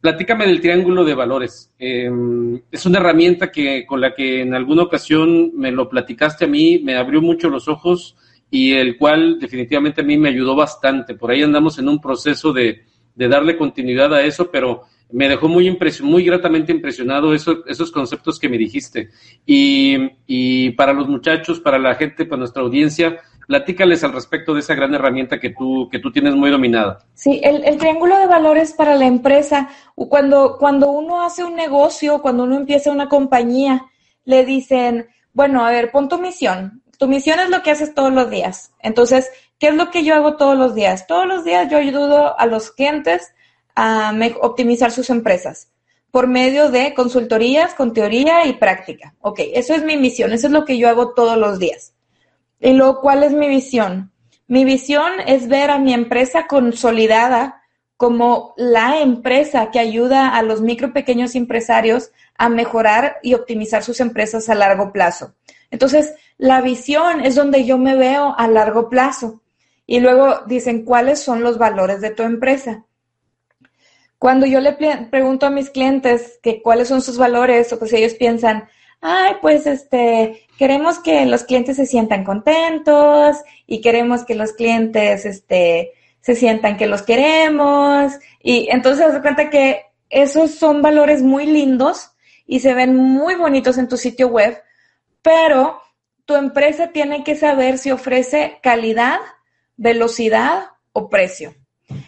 Platícame 0.00 0.46
del 0.46 0.60
triángulo 0.60 1.04
de 1.04 1.14
valores. 1.14 1.72
Em, 1.78 2.60
es 2.70 2.86
una 2.86 2.98
herramienta 2.98 3.50
que 3.50 3.84
con 3.86 4.00
la 4.00 4.14
que 4.14 4.42
en 4.42 4.54
alguna 4.54 4.82
ocasión 4.82 5.52
me 5.54 5.72
lo 5.72 5.88
platicaste 5.88 6.44
a 6.44 6.48
mí, 6.48 6.80
me 6.84 6.96
abrió 6.96 7.20
mucho 7.20 7.48
los 7.48 7.66
ojos 7.66 8.16
y 8.50 8.72
el 8.72 8.96
cual 8.96 9.38
definitivamente 9.40 10.02
a 10.02 10.04
mí 10.04 10.16
me 10.16 10.28
ayudó 10.28 10.54
bastante. 10.54 11.14
Por 11.14 11.30
ahí 11.30 11.42
andamos 11.42 11.78
en 11.78 11.88
un 11.88 12.00
proceso 12.00 12.52
de, 12.52 12.82
darle 13.14 13.56
continuidad 13.56 14.14
a 14.14 14.22
eso, 14.22 14.50
pero 14.50 14.82
me 15.10 15.28
dejó 15.28 15.48
muy, 15.48 15.76
muy 16.02 16.24
gratamente 16.24 16.72
impresionado 16.72 17.32
esos 17.34 17.90
conceptos 17.90 18.38
que 18.38 18.48
me 18.48 18.58
dijiste. 18.58 19.10
Y, 19.46 19.96
y 20.26 20.70
para 20.72 20.92
los 20.92 21.08
muchachos, 21.08 21.58
para 21.60 21.78
la 21.78 21.94
gente, 21.94 22.26
para 22.26 22.40
nuestra 22.40 22.62
audiencia, 22.62 23.18
Platícales 23.46 24.02
al 24.02 24.12
respecto 24.12 24.54
de 24.54 24.60
esa 24.60 24.74
gran 24.74 24.94
herramienta 24.94 25.38
que 25.38 25.50
tú, 25.50 25.88
que 25.90 25.98
tú 25.98 26.10
tienes 26.10 26.34
muy 26.34 26.50
dominada. 26.50 26.98
Sí, 27.14 27.40
el, 27.42 27.76
triángulo 27.78 28.18
de 28.18 28.26
valores 28.26 28.72
para 28.72 28.96
la 28.96 29.06
empresa, 29.06 29.68
cuando, 29.94 30.56
cuando 30.58 30.90
uno 30.90 31.24
hace 31.24 31.44
un 31.44 31.54
negocio, 31.54 32.20
cuando 32.22 32.44
uno 32.44 32.56
empieza 32.56 32.90
una 32.90 33.08
compañía, 33.08 33.86
le 34.24 34.44
dicen, 34.44 35.06
bueno, 35.32 35.64
a 35.64 35.70
ver, 35.70 35.90
pon 35.92 36.08
tu 36.08 36.18
misión. 36.18 36.82
Tu 36.98 37.06
misión 37.06 37.38
es 37.38 37.50
lo 37.50 37.62
que 37.62 37.70
haces 37.70 37.94
todos 37.94 38.12
los 38.12 38.30
días. 38.30 38.72
Entonces, 38.80 39.30
¿qué 39.58 39.68
es 39.68 39.74
lo 39.74 39.90
que 39.90 40.02
yo 40.02 40.14
hago 40.14 40.36
todos 40.36 40.56
los 40.56 40.74
días? 40.74 41.06
Todos 41.06 41.26
los 41.26 41.44
días 41.44 41.70
yo 41.70 41.78
ayudo 41.78 42.38
a 42.38 42.46
los 42.46 42.72
clientes 42.72 43.32
a 43.76 44.12
optimizar 44.40 44.90
sus 44.90 45.10
empresas 45.10 45.70
por 46.10 46.28
medio 46.28 46.70
de 46.70 46.94
consultorías 46.94 47.74
con 47.74 47.92
teoría 47.92 48.46
y 48.46 48.54
práctica. 48.54 49.14
Ok, 49.20 49.40
eso 49.52 49.74
es 49.74 49.84
mi 49.84 49.98
misión, 49.98 50.32
eso 50.32 50.46
es 50.46 50.52
lo 50.54 50.64
que 50.64 50.78
yo 50.78 50.88
hago 50.88 51.12
todos 51.12 51.36
los 51.36 51.58
días. 51.58 51.92
Y 52.60 52.72
luego, 52.72 53.00
¿cuál 53.00 53.22
es 53.22 53.32
mi 53.32 53.48
visión? 53.48 54.12
Mi 54.48 54.64
visión 54.64 55.12
es 55.26 55.48
ver 55.48 55.70
a 55.70 55.78
mi 55.78 55.92
empresa 55.92 56.46
consolidada 56.46 57.62
como 57.96 58.54
la 58.56 59.00
empresa 59.00 59.70
que 59.70 59.78
ayuda 59.78 60.36
a 60.36 60.42
los 60.42 60.60
micro 60.60 60.92
pequeños 60.92 61.34
empresarios 61.34 62.10
a 62.36 62.48
mejorar 62.48 63.16
y 63.22 63.34
optimizar 63.34 63.82
sus 63.82 64.00
empresas 64.00 64.48
a 64.48 64.54
largo 64.54 64.92
plazo. 64.92 65.34
Entonces, 65.70 66.14
la 66.38 66.60
visión 66.60 67.24
es 67.24 67.34
donde 67.34 67.64
yo 67.64 67.78
me 67.78 67.96
veo 67.96 68.34
a 68.36 68.48
largo 68.48 68.88
plazo. 68.88 69.42
Y 69.86 70.00
luego 70.00 70.40
dicen, 70.46 70.84
¿cuáles 70.84 71.20
son 71.20 71.42
los 71.42 71.58
valores 71.58 72.00
de 72.00 72.10
tu 72.10 72.22
empresa? 72.22 72.84
Cuando 74.18 74.46
yo 74.46 74.60
le 74.60 74.72
pregunto 75.10 75.46
a 75.46 75.50
mis 75.50 75.70
clientes 75.70 76.38
que 76.42 76.62
cuáles 76.62 76.88
son 76.88 77.02
sus 77.02 77.18
valores, 77.18 77.72
o 77.72 77.78
pues 77.78 77.92
ellos 77.92 78.14
piensan, 78.14 78.68
ay, 79.00 79.34
pues 79.40 79.66
este, 79.66 80.45
queremos 80.58 80.98
que 80.98 81.26
los 81.26 81.44
clientes 81.44 81.76
se 81.76 81.86
sientan 81.86 82.24
contentos 82.24 83.36
y 83.66 83.80
queremos 83.80 84.24
que 84.24 84.34
los 84.34 84.52
clientes 84.52 85.24
este, 85.26 85.92
se 86.20 86.34
sientan 86.34 86.76
que 86.76 86.86
los 86.86 87.02
queremos. 87.02 88.12
Y 88.42 88.68
entonces 88.70 89.12
se 89.12 89.20
cuenta 89.20 89.50
que 89.50 89.82
esos 90.10 90.52
son 90.54 90.82
valores 90.82 91.22
muy 91.22 91.46
lindos 91.46 92.10
y 92.46 92.60
se 92.60 92.74
ven 92.74 92.96
muy 92.96 93.34
bonitos 93.34 93.78
en 93.78 93.88
tu 93.88 93.96
sitio 93.96 94.28
web, 94.28 94.56
pero 95.22 95.80
tu 96.24 96.34
empresa 96.34 96.88
tiene 96.88 97.24
que 97.24 97.36
saber 97.36 97.78
si 97.78 97.90
ofrece 97.90 98.58
calidad, 98.62 99.18
velocidad 99.76 100.70
o 100.92 101.08
precio. 101.08 101.54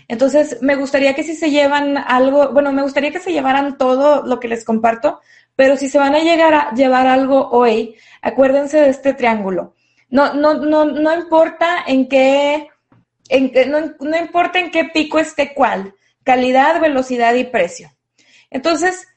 Entonces, 0.08 0.58
me 0.60 0.74
gustaría 0.74 1.14
que 1.14 1.22
si 1.22 1.36
se 1.36 1.50
llevan 1.50 1.96
algo, 1.96 2.52
bueno, 2.52 2.72
me 2.72 2.82
gustaría 2.82 3.12
que 3.12 3.20
se 3.20 3.32
llevaran 3.32 3.78
todo 3.78 4.24
lo 4.24 4.40
que 4.40 4.48
les 4.48 4.64
comparto, 4.64 5.20
pero 5.58 5.76
si 5.76 5.88
se 5.88 5.98
van 5.98 6.14
a 6.14 6.20
llegar 6.20 6.54
a 6.54 6.70
llevar 6.72 7.08
algo 7.08 7.48
hoy, 7.50 7.96
acuérdense 8.22 8.80
de 8.80 8.90
este 8.90 9.12
triángulo. 9.12 9.74
No, 10.08 10.32
no, 10.32 10.54
no, 10.54 10.84
no 10.84 11.12
importa 11.12 11.82
en 11.84 12.08
qué, 12.08 12.68
en, 13.28 13.52
no, 13.68 14.16
importa 14.16 14.60
en 14.60 14.70
qué 14.70 14.84
pico 14.84 15.18
esté 15.18 15.54
cuál, 15.54 15.96
calidad, 16.22 16.80
velocidad 16.80 17.34
y 17.34 17.42
precio. 17.42 17.90
Entonces, 18.50 19.08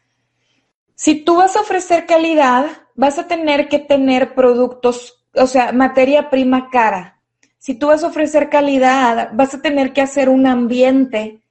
si 0.96 1.24
tú 1.24 1.36
vas 1.36 1.56
a 1.56 1.62
ofrecer 1.62 2.08
calidad, 2.08 2.66
vas 2.96 3.20
a 3.20 3.28
tener 3.28 3.70
que 3.70 3.78
tener 3.78 4.34
productos, 4.34 5.24
o 5.36 5.46
sea, 5.46 5.72
materia 5.74 6.32
prima 6.32 6.72
cara. 6.72 7.22
Si 7.60 7.76
tú 7.76 7.89
vas 7.89 8.04
a 8.04 8.08
ofrecer 8.08 8.50
calidad, 8.50 9.30
vas 9.34 9.54
a 9.54 9.62
tener 9.62 9.94
que 9.94 10.02
hacer 10.02 10.28
un 10.28 10.48
ambiente 10.48 11.44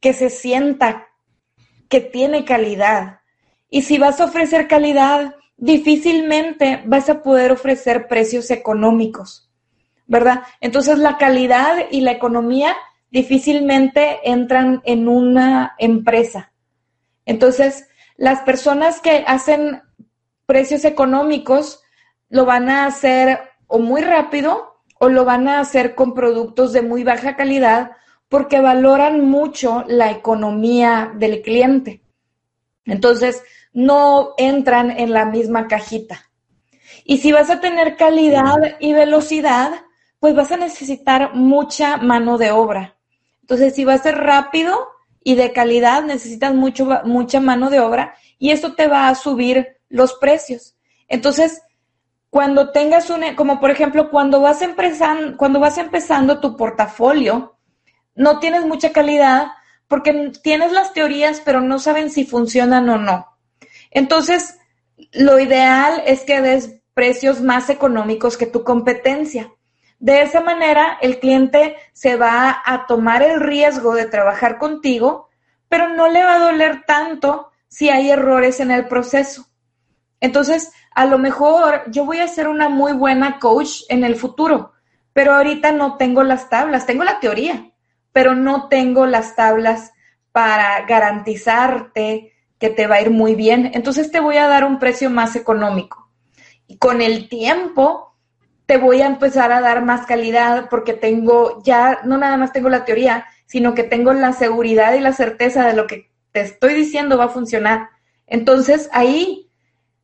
que 0.00 0.12
se 0.12 0.30
sienta 0.30 1.06
que 1.88 2.00
tiene 2.00 2.44
calidad. 2.44 3.20
Y 3.76 3.82
si 3.82 3.98
vas 3.98 4.22
a 4.22 4.24
ofrecer 4.24 4.68
calidad, 4.68 5.34
difícilmente 5.58 6.82
vas 6.86 7.10
a 7.10 7.22
poder 7.22 7.52
ofrecer 7.52 8.08
precios 8.08 8.50
económicos, 8.50 9.50
¿verdad? 10.06 10.44
Entonces 10.62 10.98
la 10.98 11.18
calidad 11.18 11.84
y 11.90 12.00
la 12.00 12.12
economía 12.12 12.74
difícilmente 13.10 14.20
entran 14.24 14.80
en 14.86 15.10
una 15.10 15.74
empresa. 15.76 16.54
Entonces, 17.26 17.86
las 18.16 18.40
personas 18.40 19.02
que 19.02 19.24
hacen 19.26 19.82
precios 20.46 20.86
económicos 20.86 21.82
lo 22.30 22.46
van 22.46 22.70
a 22.70 22.86
hacer 22.86 23.40
o 23.66 23.78
muy 23.78 24.00
rápido 24.00 24.80
o 24.98 25.10
lo 25.10 25.26
van 25.26 25.48
a 25.48 25.60
hacer 25.60 25.94
con 25.94 26.14
productos 26.14 26.72
de 26.72 26.80
muy 26.80 27.04
baja 27.04 27.36
calidad 27.36 27.90
porque 28.30 28.58
valoran 28.58 29.20
mucho 29.20 29.84
la 29.86 30.10
economía 30.10 31.12
del 31.14 31.42
cliente. 31.42 32.00
Entonces, 32.86 33.42
no 33.76 34.32
entran 34.38 34.90
en 34.90 35.12
la 35.12 35.26
misma 35.26 35.68
cajita. 35.68 36.30
Y 37.04 37.18
si 37.18 37.30
vas 37.30 37.50
a 37.50 37.60
tener 37.60 37.96
calidad 37.96 38.56
y 38.80 38.94
velocidad, 38.94 39.70
pues 40.18 40.34
vas 40.34 40.50
a 40.50 40.56
necesitar 40.56 41.34
mucha 41.34 41.98
mano 41.98 42.38
de 42.38 42.52
obra. 42.52 42.96
Entonces, 43.42 43.74
si 43.74 43.84
va 43.84 43.92
a 43.92 43.98
ser 43.98 44.16
rápido 44.16 44.88
y 45.22 45.34
de 45.34 45.52
calidad, 45.52 46.02
necesitas 46.04 46.54
mucho, 46.54 46.88
mucha 47.04 47.38
mano 47.38 47.68
de 47.68 47.80
obra 47.80 48.14
y 48.38 48.50
eso 48.50 48.72
te 48.72 48.88
va 48.88 49.08
a 49.08 49.14
subir 49.14 49.76
los 49.90 50.14
precios. 50.14 50.74
Entonces, 51.06 51.60
cuando 52.30 52.70
tengas 52.70 53.10
un, 53.10 53.34
como 53.34 53.60
por 53.60 53.70
ejemplo, 53.70 54.10
cuando 54.10 54.40
vas 54.40 54.62
empezando, 54.62 55.36
cuando 55.36 55.60
vas 55.60 55.76
empezando 55.76 56.40
tu 56.40 56.56
portafolio, 56.56 57.58
no 58.14 58.38
tienes 58.38 58.64
mucha 58.64 58.90
calidad 58.92 59.48
porque 59.86 60.32
tienes 60.42 60.72
las 60.72 60.94
teorías, 60.94 61.42
pero 61.44 61.60
no 61.60 61.78
saben 61.78 62.08
si 62.10 62.24
funcionan 62.24 62.88
o 62.88 62.96
no. 62.96 63.35
Entonces, 63.90 64.58
lo 65.12 65.38
ideal 65.38 66.02
es 66.06 66.22
que 66.22 66.40
des 66.40 66.80
precios 66.94 67.40
más 67.40 67.68
económicos 67.68 68.36
que 68.36 68.46
tu 68.46 68.64
competencia. 68.64 69.52
De 69.98 70.22
esa 70.22 70.40
manera, 70.40 70.98
el 71.00 71.20
cliente 71.20 71.76
se 71.92 72.16
va 72.16 72.62
a 72.64 72.86
tomar 72.86 73.22
el 73.22 73.40
riesgo 73.40 73.94
de 73.94 74.06
trabajar 74.06 74.58
contigo, 74.58 75.28
pero 75.68 75.88
no 75.88 76.08
le 76.08 76.22
va 76.22 76.34
a 76.34 76.38
doler 76.38 76.84
tanto 76.86 77.50
si 77.68 77.90
hay 77.90 78.10
errores 78.10 78.60
en 78.60 78.70
el 78.70 78.88
proceso. 78.88 79.46
Entonces, 80.20 80.72
a 80.94 81.04
lo 81.06 81.18
mejor 81.18 81.82
yo 81.90 82.04
voy 82.04 82.20
a 82.20 82.28
ser 82.28 82.48
una 82.48 82.68
muy 82.68 82.92
buena 82.92 83.38
coach 83.38 83.82
en 83.88 84.04
el 84.04 84.16
futuro, 84.16 84.72
pero 85.12 85.34
ahorita 85.34 85.72
no 85.72 85.96
tengo 85.96 86.22
las 86.22 86.48
tablas, 86.48 86.86
tengo 86.86 87.04
la 87.04 87.20
teoría, 87.20 87.70
pero 88.12 88.34
no 88.34 88.68
tengo 88.68 89.06
las 89.06 89.36
tablas 89.36 89.92
para 90.32 90.84
garantizarte 90.86 92.32
que 92.58 92.70
te 92.70 92.86
va 92.86 92.96
a 92.96 93.02
ir 93.02 93.10
muy 93.10 93.34
bien. 93.34 93.70
Entonces 93.74 94.10
te 94.10 94.20
voy 94.20 94.36
a 94.36 94.48
dar 94.48 94.64
un 94.64 94.78
precio 94.78 95.10
más 95.10 95.36
económico. 95.36 96.10
Y 96.66 96.78
con 96.78 97.02
el 97.02 97.28
tiempo 97.28 98.14
te 98.66 98.78
voy 98.78 99.02
a 99.02 99.06
empezar 99.06 99.52
a 99.52 99.60
dar 99.60 99.84
más 99.84 100.06
calidad 100.06 100.68
porque 100.68 100.92
tengo 100.92 101.62
ya, 101.62 102.00
no 102.04 102.18
nada 102.18 102.36
más 102.36 102.52
tengo 102.52 102.68
la 102.68 102.84
teoría, 102.84 103.26
sino 103.46 103.74
que 103.74 103.84
tengo 103.84 104.12
la 104.12 104.32
seguridad 104.32 104.94
y 104.94 105.00
la 105.00 105.12
certeza 105.12 105.66
de 105.66 105.74
lo 105.74 105.86
que 105.86 106.10
te 106.32 106.40
estoy 106.40 106.74
diciendo 106.74 107.16
va 107.16 107.26
a 107.26 107.28
funcionar. 107.28 107.90
Entonces 108.26 108.88
ahí 108.92 109.46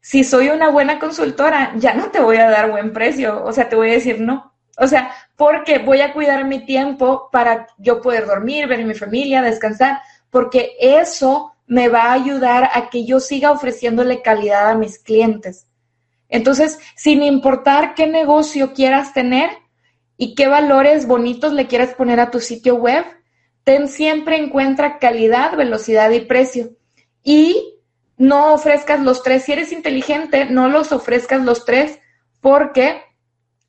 si 0.02 0.24
soy 0.24 0.48
una 0.48 0.68
buena 0.68 0.98
consultora, 0.98 1.74
ya 1.76 1.94
no 1.94 2.10
te 2.10 2.20
voy 2.20 2.36
a 2.36 2.50
dar 2.50 2.70
buen 2.70 2.92
precio, 2.92 3.42
o 3.44 3.52
sea, 3.52 3.68
te 3.68 3.76
voy 3.76 3.90
a 3.90 3.94
decir 3.94 4.20
no. 4.20 4.52
O 4.76 4.88
sea, 4.88 5.12
porque 5.36 5.78
voy 5.78 6.00
a 6.00 6.12
cuidar 6.12 6.44
mi 6.44 6.66
tiempo 6.66 7.28
para 7.30 7.68
yo 7.78 8.00
poder 8.00 8.26
dormir, 8.26 8.66
ver 8.66 8.80
a 8.80 8.84
mi 8.84 8.94
familia, 8.94 9.42
descansar, 9.42 10.00
porque 10.28 10.72
eso 10.80 11.51
me 11.66 11.88
va 11.88 12.04
a 12.04 12.12
ayudar 12.12 12.70
a 12.74 12.90
que 12.90 13.04
yo 13.04 13.20
siga 13.20 13.50
ofreciéndole 13.50 14.22
calidad 14.22 14.70
a 14.70 14.74
mis 14.74 14.98
clientes. 14.98 15.66
Entonces, 16.28 16.78
sin 16.96 17.22
importar 17.22 17.94
qué 17.94 18.06
negocio 18.06 18.72
quieras 18.72 19.12
tener 19.12 19.50
y 20.16 20.34
qué 20.34 20.48
valores 20.48 21.06
bonitos 21.06 21.52
le 21.52 21.66
quieras 21.66 21.94
poner 21.94 22.20
a 22.20 22.30
tu 22.30 22.40
sitio 22.40 22.76
web, 22.76 23.04
ten 23.64 23.88
siempre 23.88 24.36
en 24.36 24.50
cuenta 24.50 24.98
calidad, 24.98 25.56
velocidad 25.56 26.10
y 26.10 26.20
precio. 26.20 26.70
Y 27.22 27.78
no 28.16 28.54
ofrezcas 28.54 29.00
los 29.00 29.22
tres. 29.22 29.44
Si 29.44 29.52
eres 29.52 29.72
inteligente, 29.72 30.46
no 30.46 30.68
los 30.68 30.92
ofrezcas 30.92 31.42
los 31.42 31.64
tres 31.64 31.98
porque 32.40 33.02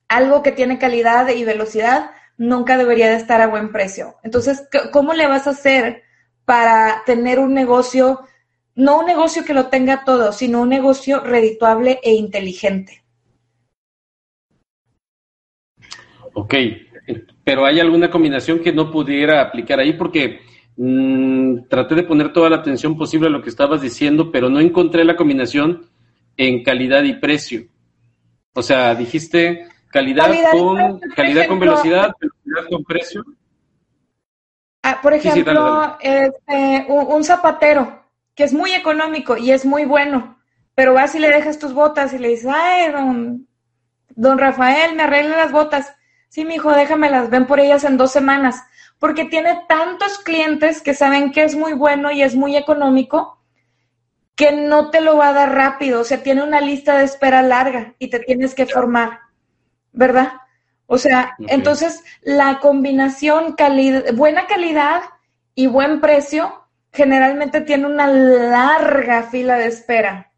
algo 0.08 0.44
que 0.44 0.52
tiene 0.52 0.80
calidad 0.80 1.28
y 1.30 1.44
velocidad 1.44 2.12
nunca 2.38 2.78
debería 2.78 3.10
de 3.10 3.16
estar 3.16 3.42
a 3.42 3.48
buen 3.48 3.72
precio. 3.72 4.16
Entonces, 4.24 4.68
¿cómo 4.92 5.14
le 5.14 5.28
vas 5.28 5.48
a 5.48 5.52
hacer 5.52 6.04
para 6.46 7.04
tener 7.06 7.40
un 7.40 7.54
negocio, 7.54 8.22
no 8.76 9.00
un 9.00 9.06
negocio 9.06 9.44
que 9.46 9.54
lo 9.54 9.68
tenga 9.68 10.04
todo, 10.04 10.32
sino 10.32 10.62
un 10.62 10.70
negocio 10.70 11.20
redituable 11.20 12.00
e 12.04 12.14
inteligente? 12.14 13.04
Ok, 16.34 16.56
pero 17.44 17.66
¿hay 17.66 17.80
alguna 17.80 18.10
combinación 18.10 18.60
que 18.60 18.74
no 18.74 18.90
pudiera 18.90 19.42
aplicar 19.42 19.80
ahí? 19.80 19.94
Porque 19.94 20.40
Mm, 20.76 21.68
traté 21.70 21.94
de 21.96 22.04
poner 22.04 22.34
toda 22.34 22.50
la 22.50 22.58
atención 22.58 22.98
posible 22.98 23.28
a 23.28 23.32
lo 23.32 23.42
que 23.42 23.50
estabas 23.50 23.82
diciendo, 23.82 24.32
pero 24.32 24.50
no 24.50 24.60
encontré 24.60 25.04
la 25.04 25.16
combinación 25.16 25.88
en 26.36 26.64
calidad 26.64 27.04
y 27.04 27.14
precio. 27.14 27.68
O 28.54 28.64
sea, 28.64 28.96
dijiste 28.96 29.68
calidad, 29.92 30.32
con 30.52 31.00
calidad 31.16 31.48
con 31.48 31.60
velocidad, 31.60 32.12
velocidad 32.20 32.70
con 32.70 32.84
precio. 32.84 33.24
Ah, 34.84 35.00
por 35.02 35.14
ejemplo, 35.14 35.98
este, 36.02 36.86
un, 36.90 37.24
zapatero 37.24 38.04
que 38.36 38.44
es 38.44 38.54
muy 38.54 38.74
económico 38.74 39.38
y 39.38 39.52
es 39.52 39.66
muy 39.66 39.86
bueno, 39.86 40.38
pero 40.76 40.94
vas 40.94 41.16
y 41.16 41.20
le 41.20 41.30
dejas 41.30 41.58
tus 41.58 41.74
botas 41.74 42.14
y 42.14 42.20
le 42.20 42.30
dices, 42.30 42.52
ay, 42.54 42.92
don, 42.92 43.48
don 44.10 44.38
Rafael, 44.38 44.96
me 44.96 45.04
arregla 45.04 45.38
las 45.38 45.52
botas. 45.52 45.94
Sí, 46.30 46.46
mi 46.46 46.56
hijo, 46.56 46.72
déjamelas, 46.72 47.30
ven 47.30 47.48
por 47.48 47.60
ellas 47.60 47.84
en 47.84 47.98
dos 47.98 48.12
semanas 48.12 48.64
porque 49.04 49.26
tiene 49.26 49.66
tantos 49.68 50.18
clientes 50.20 50.82
que 50.82 50.94
saben 50.94 51.34
que 51.34 51.44
es 51.44 51.58
muy 51.58 51.74
bueno 51.74 52.10
y 52.14 52.24
es 52.24 52.36
muy 52.36 52.56
económico 52.56 53.38
que 54.34 54.54
no 54.54 54.92
te 54.92 55.02
lo 55.02 55.18
va 55.18 55.28
a 55.28 55.34
dar 55.34 55.54
rápido, 55.54 56.00
o 56.00 56.04
sea, 56.06 56.24
tiene 56.24 56.42
una 56.42 56.62
lista 56.62 56.98
de 56.98 57.04
espera 57.04 57.42
larga 57.42 57.96
y 58.00 58.10
te 58.10 58.20
tienes 58.20 58.56
que 58.56 58.66
formar, 58.66 59.20
¿verdad? 59.92 60.32
O 60.86 60.98
sea, 60.98 61.36
entonces 61.48 62.04
la 62.22 62.60
combinación 62.60 63.56
buena 64.16 64.48
calidad 64.48 65.02
y 65.56 65.68
buen 65.68 66.02
precio 66.02 66.54
generalmente 66.92 67.62
tiene 67.62 67.88
una 67.88 68.08
larga 68.08 69.24
fila 69.24 69.58
de 69.58 69.68
espera. 69.68 70.32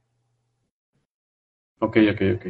Ok, 1.79 1.97
ok, 2.11 2.21
ok. 2.35 2.45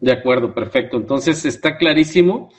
De 0.00 0.12
acuerdo, 0.12 0.54
perfecto. 0.54 0.96
Entonces 0.96 1.44
está 1.44 1.76
clarísimo 1.76 2.50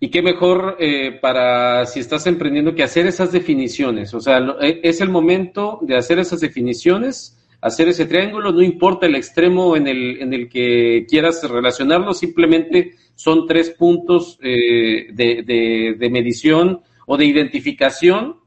y 0.00 0.10
qué 0.10 0.20
mejor 0.20 0.76
eh, 0.80 1.12
para 1.20 1.86
si 1.86 2.00
estás 2.00 2.26
emprendiendo 2.26 2.74
que 2.74 2.82
hacer 2.82 3.06
esas 3.06 3.30
definiciones. 3.32 4.12
O 4.14 4.20
sea, 4.20 4.38
eh, 4.60 4.80
es 4.82 5.00
el 5.00 5.08
momento 5.08 5.78
de 5.82 5.96
hacer 5.96 6.18
esas 6.18 6.40
definiciones, 6.40 7.38
hacer 7.62 7.88
ese 7.88 8.06
triángulo, 8.06 8.52
no 8.52 8.60
importa 8.60 9.06
el 9.06 9.14
extremo 9.14 9.76
en 9.76 9.86
el, 9.86 10.20
en 10.20 10.34
el 10.34 10.48
que 10.48 11.06
quieras 11.08 11.42
relacionarlo, 11.48 12.12
simplemente 12.12 12.96
son 13.14 13.46
tres 13.46 13.70
puntos 13.70 14.38
eh, 14.42 15.06
de, 15.12 15.94
de, 15.98 16.10
medición 16.10 16.80
o 17.06 17.16
de 17.16 17.24
identificación 17.24 18.40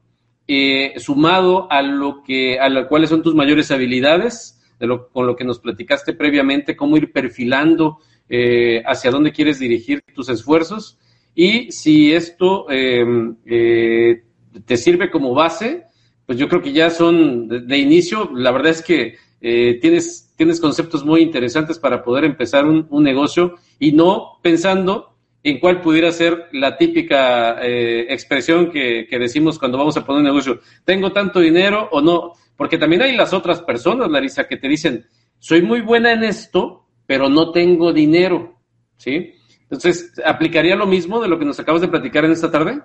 sumado 0.98 1.66
a 1.72 1.82
lo 1.82 2.22
que, 2.22 2.60
a 2.60 2.86
cuáles 2.86 3.10
son 3.10 3.22
tus 3.22 3.34
mayores 3.34 3.70
habilidades, 3.70 4.62
de 4.78 4.86
lo, 4.86 5.08
con 5.08 5.26
lo 5.26 5.34
que 5.34 5.44
nos 5.44 5.58
platicaste 5.60 6.12
previamente, 6.12 6.76
cómo 6.76 6.96
ir 6.96 7.10
perfilando 7.10 7.98
eh, 8.28 8.82
hacia 8.84 9.10
dónde 9.10 9.32
quieres 9.32 9.58
dirigir 9.58 10.02
tus 10.14 10.28
esfuerzos. 10.28 10.98
Y 11.34 11.72
si 11.72 12.12
esto 12.12 12.66
eh, 12.70 14.22
te 14.64 14.76
sirve 14.76 15.10
como 15.10 15.34
base, 15.34 15.84
pues 16.26 16.38
yo 16.38 16.48
creo 16.48 16.60
que 16.60 16.72
ya 16.72 16.90
son 16.90 17.48
de, 17.48 17.78
inicio, 17.78 18.30
la 18.34 18.50
verdad 18.50 18.72
es 18.72 18.82
que 18.82 19.16
eh, 19.40 19.78
tienes, 19.80 20.32
tienes 20.36 20.60
conceptos 20.60 21.04
muy 21.04 21.22
interesantes 21.22 21.78
para 21.78 22.02
poder 22.02 22.24
empezar 22.24 22.66
un, 22.66 22.86
un 22.90 23.04
negocio 23.04 23.54
y 23.78 23.92
no 23.92 24.38
pensando 24.42 25.16
en 25.46 25.60
cuál 25.60 25.80
pudiera 25.80 26.10
ser 26.10 26.48
la 26.50 26.76
típica 26.76 27.64
eh, 27.64 28.12
expresión 28.12 28.68
que, 28.68 29.06
decimos 29.12 29.60
cuando 29.60 29.78
vamos 29.78 29.96
a 29.96 30.04
poner 30.04 30.18
un 30.18 30.26
negocio. 30.26 30.58
¿Tengo 30.84 31.12
tanto 31.12 31.38
dinero 31.38 31.88
o 31.92 32.00
no? 32.00 32.32
Porque 32.56 32.78
también 32.78 33.02
hay 33.02 33.16
las 33.16 33.32
otras 33.32 33.62
personas, 33.62 34.10
Larisa, 34.10 34.48
que 34.48 34.56
te 34.56 34.66
dicen, 34.66 35.06
soy 35.38 35.62
muy 35.62 35.82
buena 35.82 36.12
en 36.12 36.24
esto, 36.24 36.88
pero 37.06 37.28
no 37.28 37.52
tengo 37.52 37.92
dinero. 37.92 38.58
¿Sí? 38.96 39.34
Entonces, 39.62 40.14
¿aplicaría 40.24 40.74
lo 40.74 40.86
mismo 40.86 41.20
de 41.20 41.28
lo 41.28 41.38
que 41.38 41.44
nos 41.44 41.60
acabas 41.60 41.80
de 41.80 41.88
platicar 41.88 42.24
en 42.24 42.32
esta 42.32 42.50
tarde? 42.50 42.80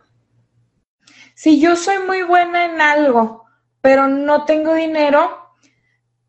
Si 1.42 1.60
yo 1.60 1.76
soy 1.76 1.96
muy 2.06 2.22
buena 2.22 2.66
en 2.66 2.80
algo, 2.80 3.46
pero 3.82 4.08
no 4.08 4.46
tengo 4.46 4.76
dinero, 4.76 5.56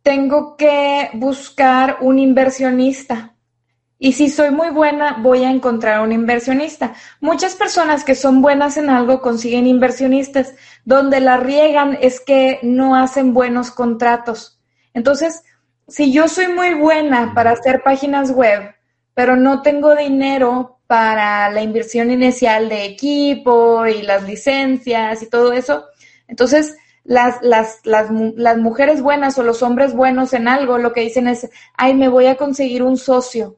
tengo 0.00 0.56
que 0.56 1.10
buscar 1.12 1.98
un 2.00 2.18
inversionista 2.18 3.34
y 3.98 4.14
si 4.14 4.30
soy 4.30 4.52
muy 4.52 4.70
buena, 4.70 5.18
voy 5.20 5.44
a 5.44 5.50
encontrar 5.50 6.00
un 6.00 6.12
inversionista. 6.12 6.94
Muchas 7.20 7.56
personas 7.56 8.04
que 8.04 8.14
son 8.14 8.40
buenas 8.40 8.78
en 8.78 8.88
algo 8.88 9.20
consiguen 9.20 9.66
inversionistas. 9.66 10.54
Donde 10.86 11.20
la 11.20 11.36
riegan 11.36 11.98
es 12.00 12.18
que 12.18 12.58
no 12.62 12.96
hacen 12.96 13.34
buenos 13.34 13.70
contratos. 13.70 14.62
Entonces, 14.94 15.42
si 15.88 16.10
yo 16.10 16.26
soy 16.26 16.48
muy 16.48 16.72
buena 16.72 17.34
para 17.34 17.50
hacer 17.50 17.82
páginas 17.82 18.30
web, 18.30 18.74
pero 19.12 19.36
no 19.36 19.60
tengo 19.60 19.94
dinero 19.94 20.71
para 20.92 21.48
la 21.48 21.62
inversión 21.62 22.10
inicial 22.10 22.68
de 22.68 22.84
equipo 22.84 23.86
y 23.86 24.02
las 24.02 24.24
licencias 24.24 25.22
y 25.22 25.30
todo 25.30 25.54
eso, 25.54 25.86
entonces 26.28 26.76
las, 27.02 27.40
las, 27.40 27.80
las, 27.84 28.10
las 28.36 28.58
mujeres 28.58 29.00
buenas 29.00 29.38
o 29.38 29.42
los 29.42 29.62
hombres 29.62 29.94
buenos 29.94 30.34
en 30.34 30.48
algo 30.48 30.76
lo 30.76 30.92
que 30.92 31.00
dicen 31.00 31.28
es, 31.28 31.48
ay, 31.78 31.94
me 31.94 32.08
voy 32.08 32.26
a 32.26 32.36
conseguir 32.36 32.82
un 32.82 32.98
socio 32.98 33.56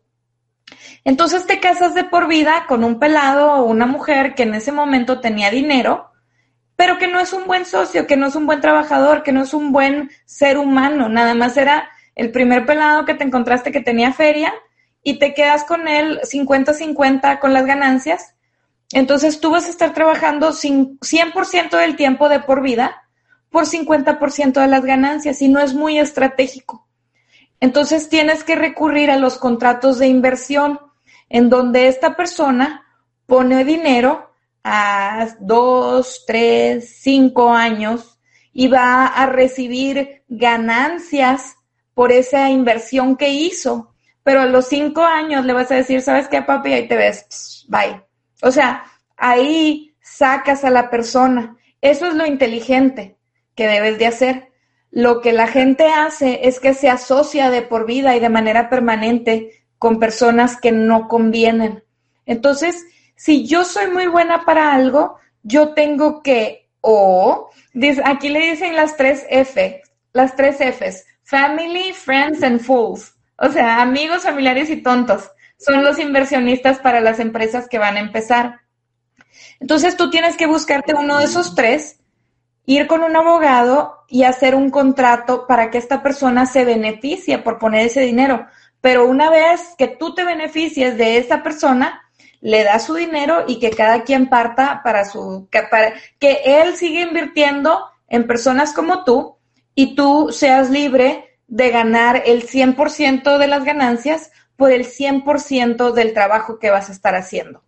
entonces 1.02 1.44
te 1.44 1.58
casas 1.58 1.92
de 1.96 2.04
por 2.04 2.28
vida 2.28 2.66
con 2.68 2.84
un 2.84 3.00
pelado 3.00 3.54
o 3.54 3.64
una 3.64 3.86
mujer 3.86 4.36
que 4.36 4.44
en 4.44 4.54
ese 4.54 4.70
momento 4.70 5.18
tenía 5.18 5.50
dinero, 5.50 6.12
pero 6.76 6.98
que 6.98 7.08
no 7.08 7.18
es 7.18 7.32
un 7.32 7.48
buen 7.48 7.64
socio, 7.64 8.06
que 8.06 8.16
no 8.16 8.28
es 8.28 8.36
un 8.36 8.46
buen 8.46 8.60
trabajador, 8.60 9.24
que 9.24 9.32
no 9.32 9.42
es 9.42 9.54
un 9.54 9.72
buen 9.72 10.12
ser 10.24 10.56
humano, 10.56 11.08
nada 11.08 11.34
más 11.34 11.56
era 11.56 11.90
el 12.14 12.30
primer 12.30 12.64
pelado 12.64 13.04
que 13.04 13.14
te 13.14 13.24
encontraste 13.24 13.72
que 13.72 13.80
tenía 13.80 14.12
feria 14.12 14.54
y 15.04 15.20
te 15.20 15.34
quedas 15.34 15.64
con 15.64 15.86
él 15.86 16.20
50-50 16.22 17.38
con 17.38 17.52
las 17.52 17.66
ganancias. 17.66 18.34
Entonces 18.90 19.38
tú 19.38 19.50
vas 19.50 19.66
a 19.66 19.70
estar 19.70 19.94
trabajando 19.94 20.52
100% 20.52 21.78
del 21.78 21.94
tiempo 21.94 22.28
de 22.28 22.40
por 22.40 22.62
vida 22.62 23.02
por 23.50 23.66
50% 23.66 24.60
de 24.60 24.66
las 24.66 24.84
ganancias 24.84 25.40
y 25.40 25.46
no 25.46 25.60
es 25.60 25.74
muy 25.74 26.00
estratégico. 26.00 26.88
Entonces 27.60 28.08
tienes 28.08 28.42
que 28.42 28.56
recurrir 28.56 29.12
a 29.12 29.16
los 29.16 29.38
contratos 29.38 30.00
de 30.00 30.08
inversión 30.08 30.80
en 31.28 31.50
donde 31.50 31.86
esta 31.86 32.16
persona 32.16 32.84
pone 33.26 33.64
dinero 33.64 34.32
a 34.64 35.28
dos, 35.38 36.24
tres, 36.26 36.96
cinco 37.00 37.52
años 37.52 38.18
y 38.52 38.66
va 38.66 39.06
a 39.06 39.26
recibir 39.26 40.24
ganancias 40.28 41.56
por 41.94 42.10
esa 42.10 42.50
inversión 42.50 43.16
que 43.16 43.28
hizo. 43.30 43.93
Pero 44.24 44.40
a 44.40 44.46
los 44.46 44.66
cinco 44.66 45.02
años 45.02 45.44
le 45.44 45.52
vas 45.52 45.70
a 45.70 45.76
decir, 45.76 46.02
¿sabes 46.02 46.26
qué, 46.26 46.42
papi? 46.42 46.72
Ahí 46.72 46.88
te 46.88 46.96
ves, 46.96 47.66
bye. 47.68 48.02
O 48.42 48.50
sea, 48.50 48.84
ahí 49.16 49.94
sacas 50.00 50.64
a 50.64 50.70
la 50.70 50.90
persona. 50.90 51.56
Eso 51.80 52.06
es 52.06 52.14
lo 52.14 52.26
inteligente 52.26 53.16
que 53.54 53.68
debes 53.68 53.98
de 53.98 54.06
hacer. 54.06 54.48
Lo 54.90 55.20
que 55.20 55.32
la 55.32 55.46
gente 55.46 55.88
hace 55.88 56.48
es 56.48 56.58
que 56.58 56.74
se 56.74 56.88
asocia 56.88 57.50
de 57.50 57.62
por 57.62 57.86
vida 57.86 58.16
y 58.16 58.20
de 58.20 58.28
manera 58.28 58.70
permanente 58.70 59.64
con 59.78 60.00
personas 60.00 60.58
que 60.58 60.72
no 60.72 61.08
convienen. 61.08 61.84
Entonces, 62.26 62.84
si 63.16 63.46
yo 63.46 63.64
soy 63.64 63.90
muy 63.90 64.06
buena 64.06 64.44
para 64.44 64.74
algo, 64.74 65.18
yo 65.42 65.74
tengo 65.74 66.22
que, 66.22 66.70
o, 66.80 67.50
aquí 68.04 68.28
le 68.28 68.52
dicen 68.52 68.76
las 68.76 68.96
tres 68.96 69.26
F, 69.28 69.82
las 70.12 70.36
tres 70.36 70.56
Fs, 70.60 71.04
family, 71.22 71.92
friends 71.92 72.42
and 72.42 72.60
fools. 72.60 73.13
O 73.36 73.48
sea, 73.48 73.82
amigos, 73.82 74.22
familiares 74.22 74.70
y 74.70 74.82
tontos. 74.82 75.30
Son 75.58 75.82
los 75.82 75.98
inversionistas 75.98 76.78
para 76.78 77.00
las 77.00 77.20
empresas 77.20 77.68
que 77.68 77.78
van 77.78 77.96
a 77.96 78.00
empezar. 78.00 78.60
Entonces 79.60 79.96
tú 79.96 80.10
tienes 80.10 80.36
que 80.36 80.46
buscarte 80.46 80.94
uno 80.94 81.18
de 81.18 81.24
esos 81.24 81.54
tres, 81.54 82.00
ir 82.66 82.86
con 82.86 83.02
un 83.02 83.16
abogado 83.16 84.04
y 84.08 84.24
hacer 84.24 84.54
un 84.54 84.70
contrato 84.70 85.46
para 85.46 85.70
que 85.70 85.78
esta 85.78 86.02
persona 86.02 86.46
se 86.46 86.64
beneficie 86.64 87.38
por 87.38 87.58
poner 87.58 87.86
ese 87.86 88.00
dinero 88.00 88.46
pero 88.84 89.06
una 89.06 89.30
vez 89.30 89.74
que 89.78 89.88
tú 89.88 90.14
te 90.14 90.24
beneficies 90.24 90.98
de 90.98 91.16
esa 91.16 91.42
persona, 91.42 92.02
le 92.42 92.64
das 92.64 92.84
su 92.84 92.92
dinero 92.92 93.44
y 93.48 93.58
que 93.58 93.70
cada 93.70 94.02
quien 94.02 94.28
parta 94.28 94.82
para 94.84 95.06
su, 95.06 95.48
que 96.18 96.42
él 96.44 96.76
siga 96.76 97.00
invirtiendo 97.00 97.82
en 98.08 98.26
personas 98.26 98.74
como 98.74 99.02
tú 99.02 99.38
y 99.74 99.94
tú 99.94 100.28
seas 100.32 100.68
libre 100.68 101.33
de 101.54 101.70
ganar 101.70 102.24
el 102.26 102.42
100% 102.42 103.38
de 103.38 103.46
las 103.46 103.64
ganancias 103.64 104.32
por 104.56 104.72
el 104.72 104.84
100% 104.86 105.92
del 105.92 106.12
trabajo 106.12 106.58
que 106.58 106.70
vas 106.70 106.88
a 106.88 106.92
estar 106.92 107.14
haciendo. 107.14 107.62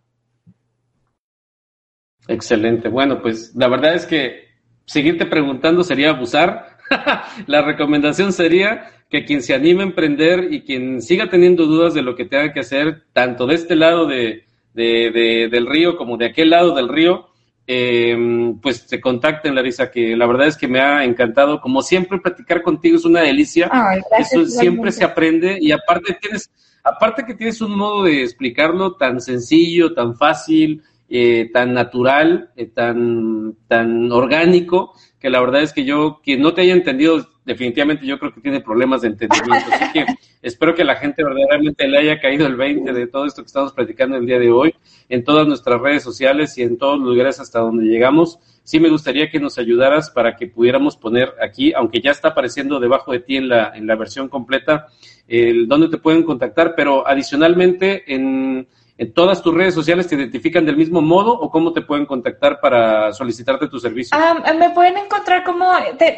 Excelente. 2.27 2.89
Bueno, 2.89 3.21
pues 3.21 3.55
la 3.55 3.69
verdad 3.69 3.95
es 3.95 4.05
que 4.05 4.49
seguirte 4.83 5.25
preguntando 5.25 5.85
sería 5.85 6.09
abusar. 6.09 6.79
la 7.47 7.61
recomendación 7.61 8.33
sería 8.33 8.91
que 9.09 9.23
quien 9.23 9.41
se 9.41 9.55
anime 9.55 9.83
a 9.83 9.87
emprender 9.87 10.51
y 10.51 10.63
quien 10.63 11.01
siga 11.01 11.29
teniendo 11.29 11.65
dudas 11.65 11.93
de 11.93 12.01
lo 12.01 12.17
que 12.17 12.25
tenga 12.25 12.51
que 12.51 12.59
hacer, 12.59 13.05
tanto 13.13 13.47
de 13.47 13.55
este 13.55 13.77
lado 13.77 14.05
de, 14.05 14.43
del 14.73 15.65
río 15.65 15.95
como 15.95 16.17
de 16.17 16.25
aquel 16.25 16.49
lado 16.49 16.75
del 16.75 16.89
río, 16.89 17.29
em, 17.67 18.57
pues 18.59 18.85
se 18.87 19.01
contacten, 19.01 19.53
Larisa, 19.53 19.91
que 19.91 20.15
la 20.15 20.25
verdad 20.25 20.47
es 20.47 20.57
que 20.57 20.67
me 20.67 20.79
ha 20.79 21.03
encantado. 21.03 21.59
Como 21.59 21.81
siempre, 21.81 22.19
platicar 22.19 22.63
contigo 22.63 22.95
es 22.95 23.05
una 23.05 23.21
delicia. 23.21 23.69
Eso 24.17 24.45
siempre 24.45 24.91
se 24.91 25.03
aprende 25.03 25.57
y 25.59 25.71
aparte 25.71 26.17
tienes, 26.19 26.49
aparte 26.83 27.25
que 27.25 27.35
tienes 27.35 27.59
un 27.61 27.77
modo 27.77 28.05
de 28.05 28.23
explicarlo 28.23 28.95
tan 28.95 29.19
sencillo, 29.19 29.93
tan 29.93 30.15
fácil, 30.15 30.81
eh, 31.09 31.49
tan 31.53 31.73
natural, 31.73 32.51
eh, 32.55 32.65
tan, 32.65 33.55
tan 33.67 34.11
orgánico, 34.11 34.93
que 35.19 35.29
la 35.29 35.39
verdad 35.39 35.61
es 35.61 35.73
que 35.73 35.85
yo, 35.85 36.21
quien 36.23 36.41
no 36.41 36.53
te 36.53 36.61
haya 36.61 36.73
entendido 36.73 37.27
definitivamente 37.47 38.05
yo 38.05 38.19
creo 38.19 38.33
que 38.33 38.41
tiene 38.41 38.59
problemas 38.59 39.01
de 39.01 39.07
entendimiento. 39.07 39.67
Así 39.71 39.93
que 39.93 40.05
espero 40.41 40.75
que 40.75 40.83
la 40.83 40.97
gente 40.97 41.23
verdaderamente 41.23 41.87
le 41.87 41.97
haya 41.97 42.19
caído 42.19 42.45
el 42.45 42.57
20 42.57 42.91
de 42.91 43.07
todo 43.07 43.25
esto 43.25 43.41
que 43.41 43.47
estamos 43.47 43.71
platicando 43.71 44.17
el 44.17 44.25
día 44.25 44.37
de 44.37 44.51
hoy 44.51 44.75
en 45.07 45.23
todas 45.23 45.47
nuestras 45.47 45.79
redes 45.79 46.03
sociales 46.03 46.57
y 46.57 46.63
en 46.63 46.77
todos 46.77 46.99
los 46.99 47.07
lugares 47.07 47.39
hasta 47.39 47.59
donde 47.59 47.85
llegamos. 47.85 48.37
Sí 48.63 48.81
me 48.81 48.89
gustaría 48.89 49.29
que 49.29 49.39
nos 49.39 49.57
ayudaras 49.57 50.11
para 50.11 50.35
que 50.35 50.47
pudiéramos 50.47 50.97
poner 50.97 51.33
aquí, 51.41 51.71
aunque 51.73 52.01
ya 52.01 52.11
está 52.11 52.29
apareciendo 52.29 52.81
debajo 52.81 53.13
de 53.13 53.21
ti 53.21 53.37
en 53.37 53.47
la, 53.47 53.71
en 53.73 53.87
la 53.87 53.95
versión 53.95 54.27
completa, 54.27 54.87
el 55.29 55.69
dónde 55.69 55.87
te 55.87 55.97
pueden 55.97 56.23
contactar, 56.23 56.73
pero 56.75 57.07
adicionalmente 57.07 58.13
en 58.13 58.67
¿En 58.99 59.13
todas 59.13 59.43
tus 59.43 59.53
redes 59.53 59.75
sociales 59.75 60.07
te 60.07 60.15
identifican 60.15 60.65
del 60.65 60.75
mismo 60.75 61.01
modo 61.01 61.31
o 61.31 61.51
cómo 61.51 61.71
te 61.71 61.81
pueden 61.81 62.07
contactar 62.07 62.59
para 62.59 63.13
solicitarte 63.13 63.67
tu 63.67 63.79
servicio? 63.79 64.17
Ah, 64.19 64.53
me 64.57 64.71
pueden 64.71 64.97
encontrar 64.97 65.43
como, 65.43 65.69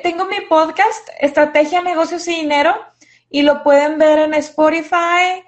tengo 0.02 0.26
mi 0.26 0.38
podcast, 0.48 1.10
Estrategia, 1.20 1.82
Negocios 1.82 2.26
y 2.30 2.36
Dinero, 2.36 2.74
y 3.30 3.42
lo 3.42 3.64
pueden 3.64 3.98
ver 3.98 4.20
en 4.20 4.34
Spotify, 4.36 5.44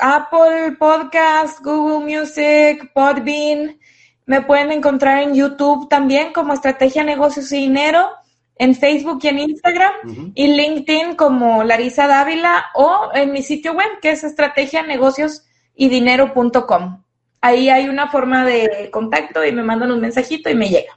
Apple 0.00 0.76
Podcast, 0.78 1.60
Google 1.62 2.06
Music, 2.06 2.90
Podbean. 2.94 3.78
Me 4.24 4.40
pueden 4.40 4.72
encontrar 4.72 5.22
en 5.22 5.34
YouTube 5.34 5.90
también 5.90 6.32
como 6.32 6.54
Estrategia, 6.54 7.04
Negocios 7.04 7.52
y 7.52 7.58
Dinero, 7.58 8.08
en 8.56 8.74
Facebook 8.74 9.20
y 9.24 9.28
en 9.28 9.38
Instagram, 9.40 10.32
y 10.34 10.46
LinkedIn 10.46 11.16
como 11.16 11.64
Larisa 11.64 12.06
Dávila, 12.06 12.64
o 12.74 13.10
en 13.12 13.30
mi 13.30 13.42
sitio 13.42 13.74
web 13.74 14.00
que 14.00 14.12
es 14.12 14.24
Estrategia, 14.24 14.82
Negocios 14.82 15.44
y 15.80 15.88
dinero.com. 15.88 17.02
Ahí 17.40 17.70
hay 17.70 17.88
una 17.88 18.10
forma 18.10 18.44
de 18.44 18.90
contacto 18.92 19.42
y 19.42 19.50
me 19.50 19.62
mandan 19.62 19.90
un 19.90 19.98
mensajito 19.98 20.50
y 20.50 20.54
me 20.54 20.68
llega. 20.68 20.92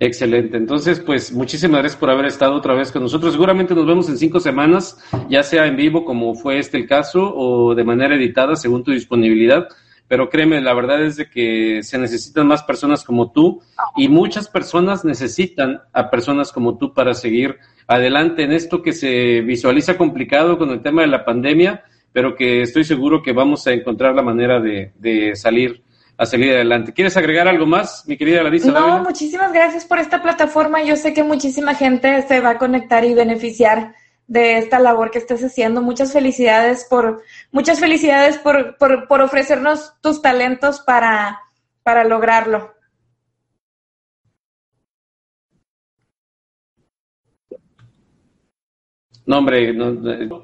Excelente. 0.00 0.56
Entonces, 0.56 0.98
pues 0.98 1.30
muchísimas 1.30 1.82
gracias 1.82 2.00
por 2.00 2.10
haber 2.10 2.24
estado 2.24 2.54
otra 2.54 2.74
vez 2.74 2.90
con 2.90 3.02
nosotros. 3.02 3.34
Seguramente 3.34 3.72
nos 3.72 3.86
vemos 3.86 4.08
en 4.08 4.18
cinco 4.18 4.40
semanas, 4.40 4.98
ya 5.28 5.44
sea 5.44 5.66
en 5.66 5.76
vivo, 5.76 6.04
como 6.04 6.34
fue 6.34 6.58
este 6.58 6.76
el 6.76 6.88
caso, 6.88 7.32
o 7.36 7.76
de 7.76 7.84
manera 7.84 8.16
editada, 8.16 8.56
según 8.56 8.82
tu 8.82 8.90
disponibilidad. 8.90 9.68
Pero 10.08 10.28
créeme, 10.28 10.60
la 10.60 10.74
verdad 10.74 11.04
es 11.04 11.14
de 11.14 11.30
que 11.30 11.84
se 11.84 11.98
necesitan 11.98 12.48
más 12.48 12.64
personas 12.64 13.04
como 13.04 13.30
tú 13.30 13.62
y 13.94 14.08
muchas 14.08 14.48
personas 14.48 15.04
necesitan 15.04 15.82
a 15.92 16.10
personas 16.10 16.50
como 16.50 16.78
tú 16.78 16.92
para 16.94 17.14
seguir 17.14 17.58
adelante 17.86 18.42
en 18.42 18.50
esto 18.50 18.82
que 18.82 18.92
se 18.92 19.40
visualiza 19.42 19.96
complicado 19.96 20.58
con 20.58 20.70
el 20.70 20.82
tema 20.82 21.02
de 21.02 21.08
la 21.08 21.24
pandemia 21.24 21.84
pero 22.12 22.34
que 22.34 22.62
estoy 22.62 22.84
seguro 22.84 23.22
que 23.22 23.32
vamos 23.32 23.66
a 23.66 23.72
encontrar 23.72 24.14
la 24.14 24.22
manera 24.22 24.60
de, 24.60 24.92
de 24.96 25.34
salir 25.36 25.82
a 26.20 26.26
salir 26.26 26.52
adelante. 26.52 26.92
¿Quieres 26.92 27.16
agregar 27.16 27.48
algo 27.48 27.64
más, 27.64 28.04
mi 28.06 28.18
querida 28.18 28.42
Larisa? 28.42 28.70
No, 28.70 29.02
muchísimas 29.02 29.54
gracias 29.54 29.86
por 29.86 29.98
esta 29.98 30.20
plataforma. 30.20 30.82
Yo 30.82 30.94
sé 30.96 31.14
que 31.14 31.24
muchísima 31.24 31.74
gente 31.74 32.20
se 32.28 32.40
va 32.40 32.50
a 32.50 32.58
conectar 32.58 33.06
y 33.06 33.14
beneficiar 33.14 33.94
de 34.26 34.58
esta 34.58 34.78
labor 34.78 35.10
que 35.10 35.18
estás 35.18 35.42
haciendo. 35.42 35.80
Muchas 35.80 36.12
felicidades 36.12 36.86
por, 36.90 37.22
muchas 37.52 37.80
felicidades 37.80 38.36
por, 38.36 38.76
por, 38.76 39.08
por 39.08 39.22
ofrecernos 39.22 39.94
tus 40.02 40.20
talentos 40.20 40.80
para, 40.80 41.40
para 41.82 42.04
lograrlo. 42.04 42.74
No, 49.26 49.38
hombre, 49.38 49.76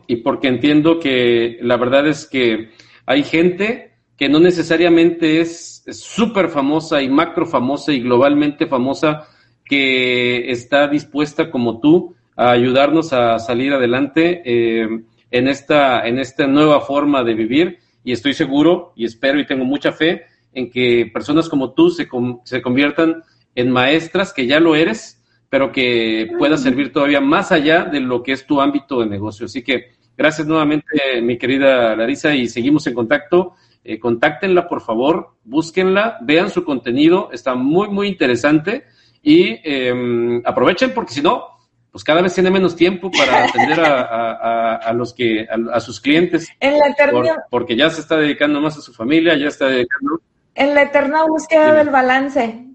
y 0.06 0.16
porque 0.16 0.48
entiendo 0.48 1.00
que 1.00 1.58
la 1.60 1.76
verdad 1.76 2.06
es 2.06 2.26
que 2.26 2.70
hay 3.06 3.22
gente 3.22 3.92
que 4.16 4.28
no 4.28 4.40
necesariamente 4.40 5.40
es 5.40 5.84
súper 5.90 6.48
famosa 6.48 7.02
y 7.02 7.08
macro 7.08 7.46
famosa 7.46 7.92
y 7.92 8.00
globalmente 8.00 8.66
famosa, 8.66 9.28
que 9.64 10.50
está 10.50 10.88
dispuesta 10.88 11.50
como 11.50 11.80
tú 11.80 12.14
a 12.36 12.50
ayudarnos 12.52 13.12
a 13.12 13.38
salir 13.38 13.72
adelante 13.72 14.42
eh, 14.44 14.88
en, 15.30 15.48
esta, 15.48 16.06
en 16.06 16.18
esta 16.18 16.46
nueva 16.46 16.80
forma 16.80 17.24
de 17.24 17.34
vivir. 17.34 17.78
Y 18.04 18.12
estoy 18.12 18.34
seguro 18.34 18.92
y 18.94 19.04
espero 19.04 19.40
y 19.40 19.46
tengo 19.46 19.64
mucha 19.64 19.92
fe 19.92 20.26
en 20.52 20.70
que 20.70 21.10
personas 21.12 21.48
como 21.48 21.72
tú 21.72 21.90
se, 21.90 22.08
se 22.44 22.62
conviertan 22.62 23.22
en 23.54 23.70
maestras, 23.70 24.32
que 24.32 24.46
ya 24.46 24.60
lo 24.60 24.76
eres, 24.76 25.15
pero 25.48 25.72
que 25.72 26.30
pueda 26.38 26.56
servir 26.56 26.92
todavía 26.92 27.20
más 27.20 27.52
allá 27.52 27.84
de 27.84 28.00
lo 28.00 28.22
que 28.22 28.32
es 28.32 28.46
tu 28.46 28.60
ámbito 28.60 29.00
de 29.00 29.06
negocio. 29.06 29.46
Así 29.46 29.62
que 29.62 29.92
gracias 30.16 30.46
nuevamente, 30.46 31.20
mi 31.22 31.38
querida 31.38 31.94
Larisa, 31.94 32.34
y 32.34 32.48
seguimos 32.48 32.86
en 32.86 32.94
contacto. 32.94 33.54
Eh, 33.84 34.00
contáctenla, 34.00 34.68
por 34.68 34.80
favor, 34.80 35.36
búsquenla, 35.44 36.18
vean 36.22 36.50
su 36.50 36.64
contenido, 36.64 37.30
está 37.32 37.54
muy, 37.54 37.88
muy 37.88 38.08
interesante 38.08 38.84
y 39.22 39.60
em, 39.62 40.42
aprovechen 40.44 40.92
porque 40.92 41.14
si 41.14 41.22
no, 41.22 41.44
pues 41.92 42.02
cada 42.02 42.20
vez 42.20 42.34
tiene 42.34 42.50
menos 42.50 42.74
tiempo 42.74 43.10
para 43.12 43.44
atender 43.44 43.80
a, 43.80 44.92
los 44.92 45.14
que, 45.14 45.46
a, 45.48 45.80
sus 45.80 46.00
clientes. 46.00 46.48
En 46.60 46.78
la 46.78 46.88
eterna... 46.88 47.44
porque 47.48 47.76
ya 47.76 47.88
se 47.88 48.00
está 48.00 48.16
dedicando 48.16 48.60
más 48.60 48.76
a 48.76 48.80
su 48.80 48.92
familia, 48.92 49.36
ya 49.36 49.46
está 49.46 49.68
dedicando... 49.68 50.20
En 50.54 50.74
la 50.74 50.82
eterna 50.82 51.24
búsqueda 51.24 51.72
del 51.72 51.90
balance. 51.90 52.65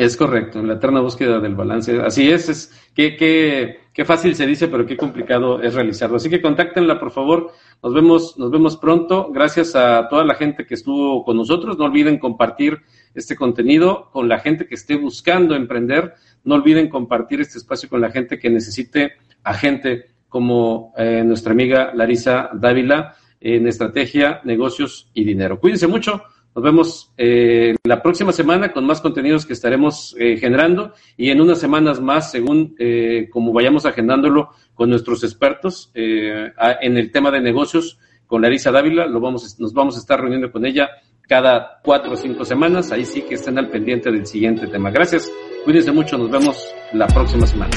Es 0.00 0.16
correcto, 0.16 0.62
la 0.62 0.76
eterna 0.76 1.00
búsqueda 1.00 1.40
del 1.40 1.54
balance. 1.54 2.00
Así 2.00 2.30
es, 2.30 2.48
es 2.48 2.90
que, 2.94 3.18
que, 3.18 3.80
qué 3.92 4.06
fácil 4.06 4.34
se 4.34 4.46
dice, 4.46 4.66
pero 4.66 4.86
qué 4.86 4.96
complicado 4.96 5.60
es 5.60 5.74
realizarlo. 5.74 6.16
Así 6.16 6.30
que 6.30 6.40
contáctenla, 6.40 6.98
por 6.98 7.10
favor. 7.10 7.52
Nos 7.82 7.92
vemos, 7.92 8.38
nos 8.38 8.50
vemos 8.50 8.78
pronto. 8.78 9.30
Gracias 9.30 9.76
a 9.76 10.08
toda 10.08 10.24
la 10.24 10.36
gente 10.36 10.64
que 10.64 10.72
estuvo 10.72 11.22
con 11.22 11.36
nosotros. 11.36 11.76
No 11.76 11.84
olviden 11.84 12.18
compartir 12.18 12.78
este 13.14 13.36
contenido 13.36 14.08
con 14.10 14.26
la 14.26 14.38
gente 14.38 14.66
que 14.66 14.74
esté 14.74 14.96
buscando 14.96 15.54
emprender. 15.54 16.14
No 16.44 16.54
olviden 16.54 16.88
compartir 16.88 17.42
este 17.42 17.58
espacio 17.58 17.90
con 17.90 18.00
la 18.00 18.10
gente 18.10 18.38
que 18.38 18.48
necesite 18.48 19.12
a 19.44 19.52
gente 19.52 20.12
como 20.30 20.94
eh, 20.96 21.22
nuestra 21.26 21.52
amiga 21.52 21.92
Larisa 21.94 22.48
Dávila 22.54 23.16
en 23.38 23.66
estrategia, 23.66 24.40
negocios 24.44 25.10
y 25.12 25.24
dinero. 25.24 25.60
Cuídense 25.60 25.88
mucho. 25.88 26.22
Nos 26.54 26.64
vemos 26.64 27.12
eh, 27.16 27.76
la 27.84 28.02
próxima 28.02 28.32
semana 28.32 28.72
con 28.72 28.84
más 28.84 29.00
contenidos 29.00 29.46
que 29.46 29.52
estaremos 29.52 30.16
eh, 30.18 30.36
generando 30.36 30.94
y 31.16 31.30
en 31.30 31.40
unas 31.40 31.60
semanas 31.60 32.00
más, 32.00 32.32
según 32.32 32.74
eh, 32.78 33.28
como 33.30 33.52
vayamos 33.52 33.86
agendándolo 33.86 34.50
con 34.74 34.90
nuestros 34.90 35.22
expertos 35.22 35.90
en 35.94 36.96
el 36.96 37.12
tema 37.12 37.30
de 37.30 37.40
negocios, 37.40 37.98
con 38.26 38.42
Larisa 38.42 38.70
Dávila, 38.70 39.06
lo 39.06 39.20
vamos, 39.20 39.58
nos 39.58 39.72
vamos 39.72 39.96
a 39.96 40.00
estar 40.00 40.20
reuniendo 40.20 40.50
con 40.50 40.64
ella 40.64 40.88
cada 41.28 41.80
cuatro 41.84 42.12
o 42.12 42.16
cinco 42.16 42.44
semanas. 42.44 42.90
Ahí 42.90 43.04
sí 43.04 43.22
que 43.22 43.34
estén 43.34 43.58
al 43.58 43.68
pendiente 43.68 44.10
del 44.10 44.26
siguiente 44.26 44.66
tema. 44.66 44.90
Gracias, 44.90 45.30
cuídense 45.64 45.92
mucho, 45.92 46.16
nos 46.16 46.30
vemos 46.30 46.74
la 46.92 47.06
próxima 47.06 47.46
semana. 47.46 47.70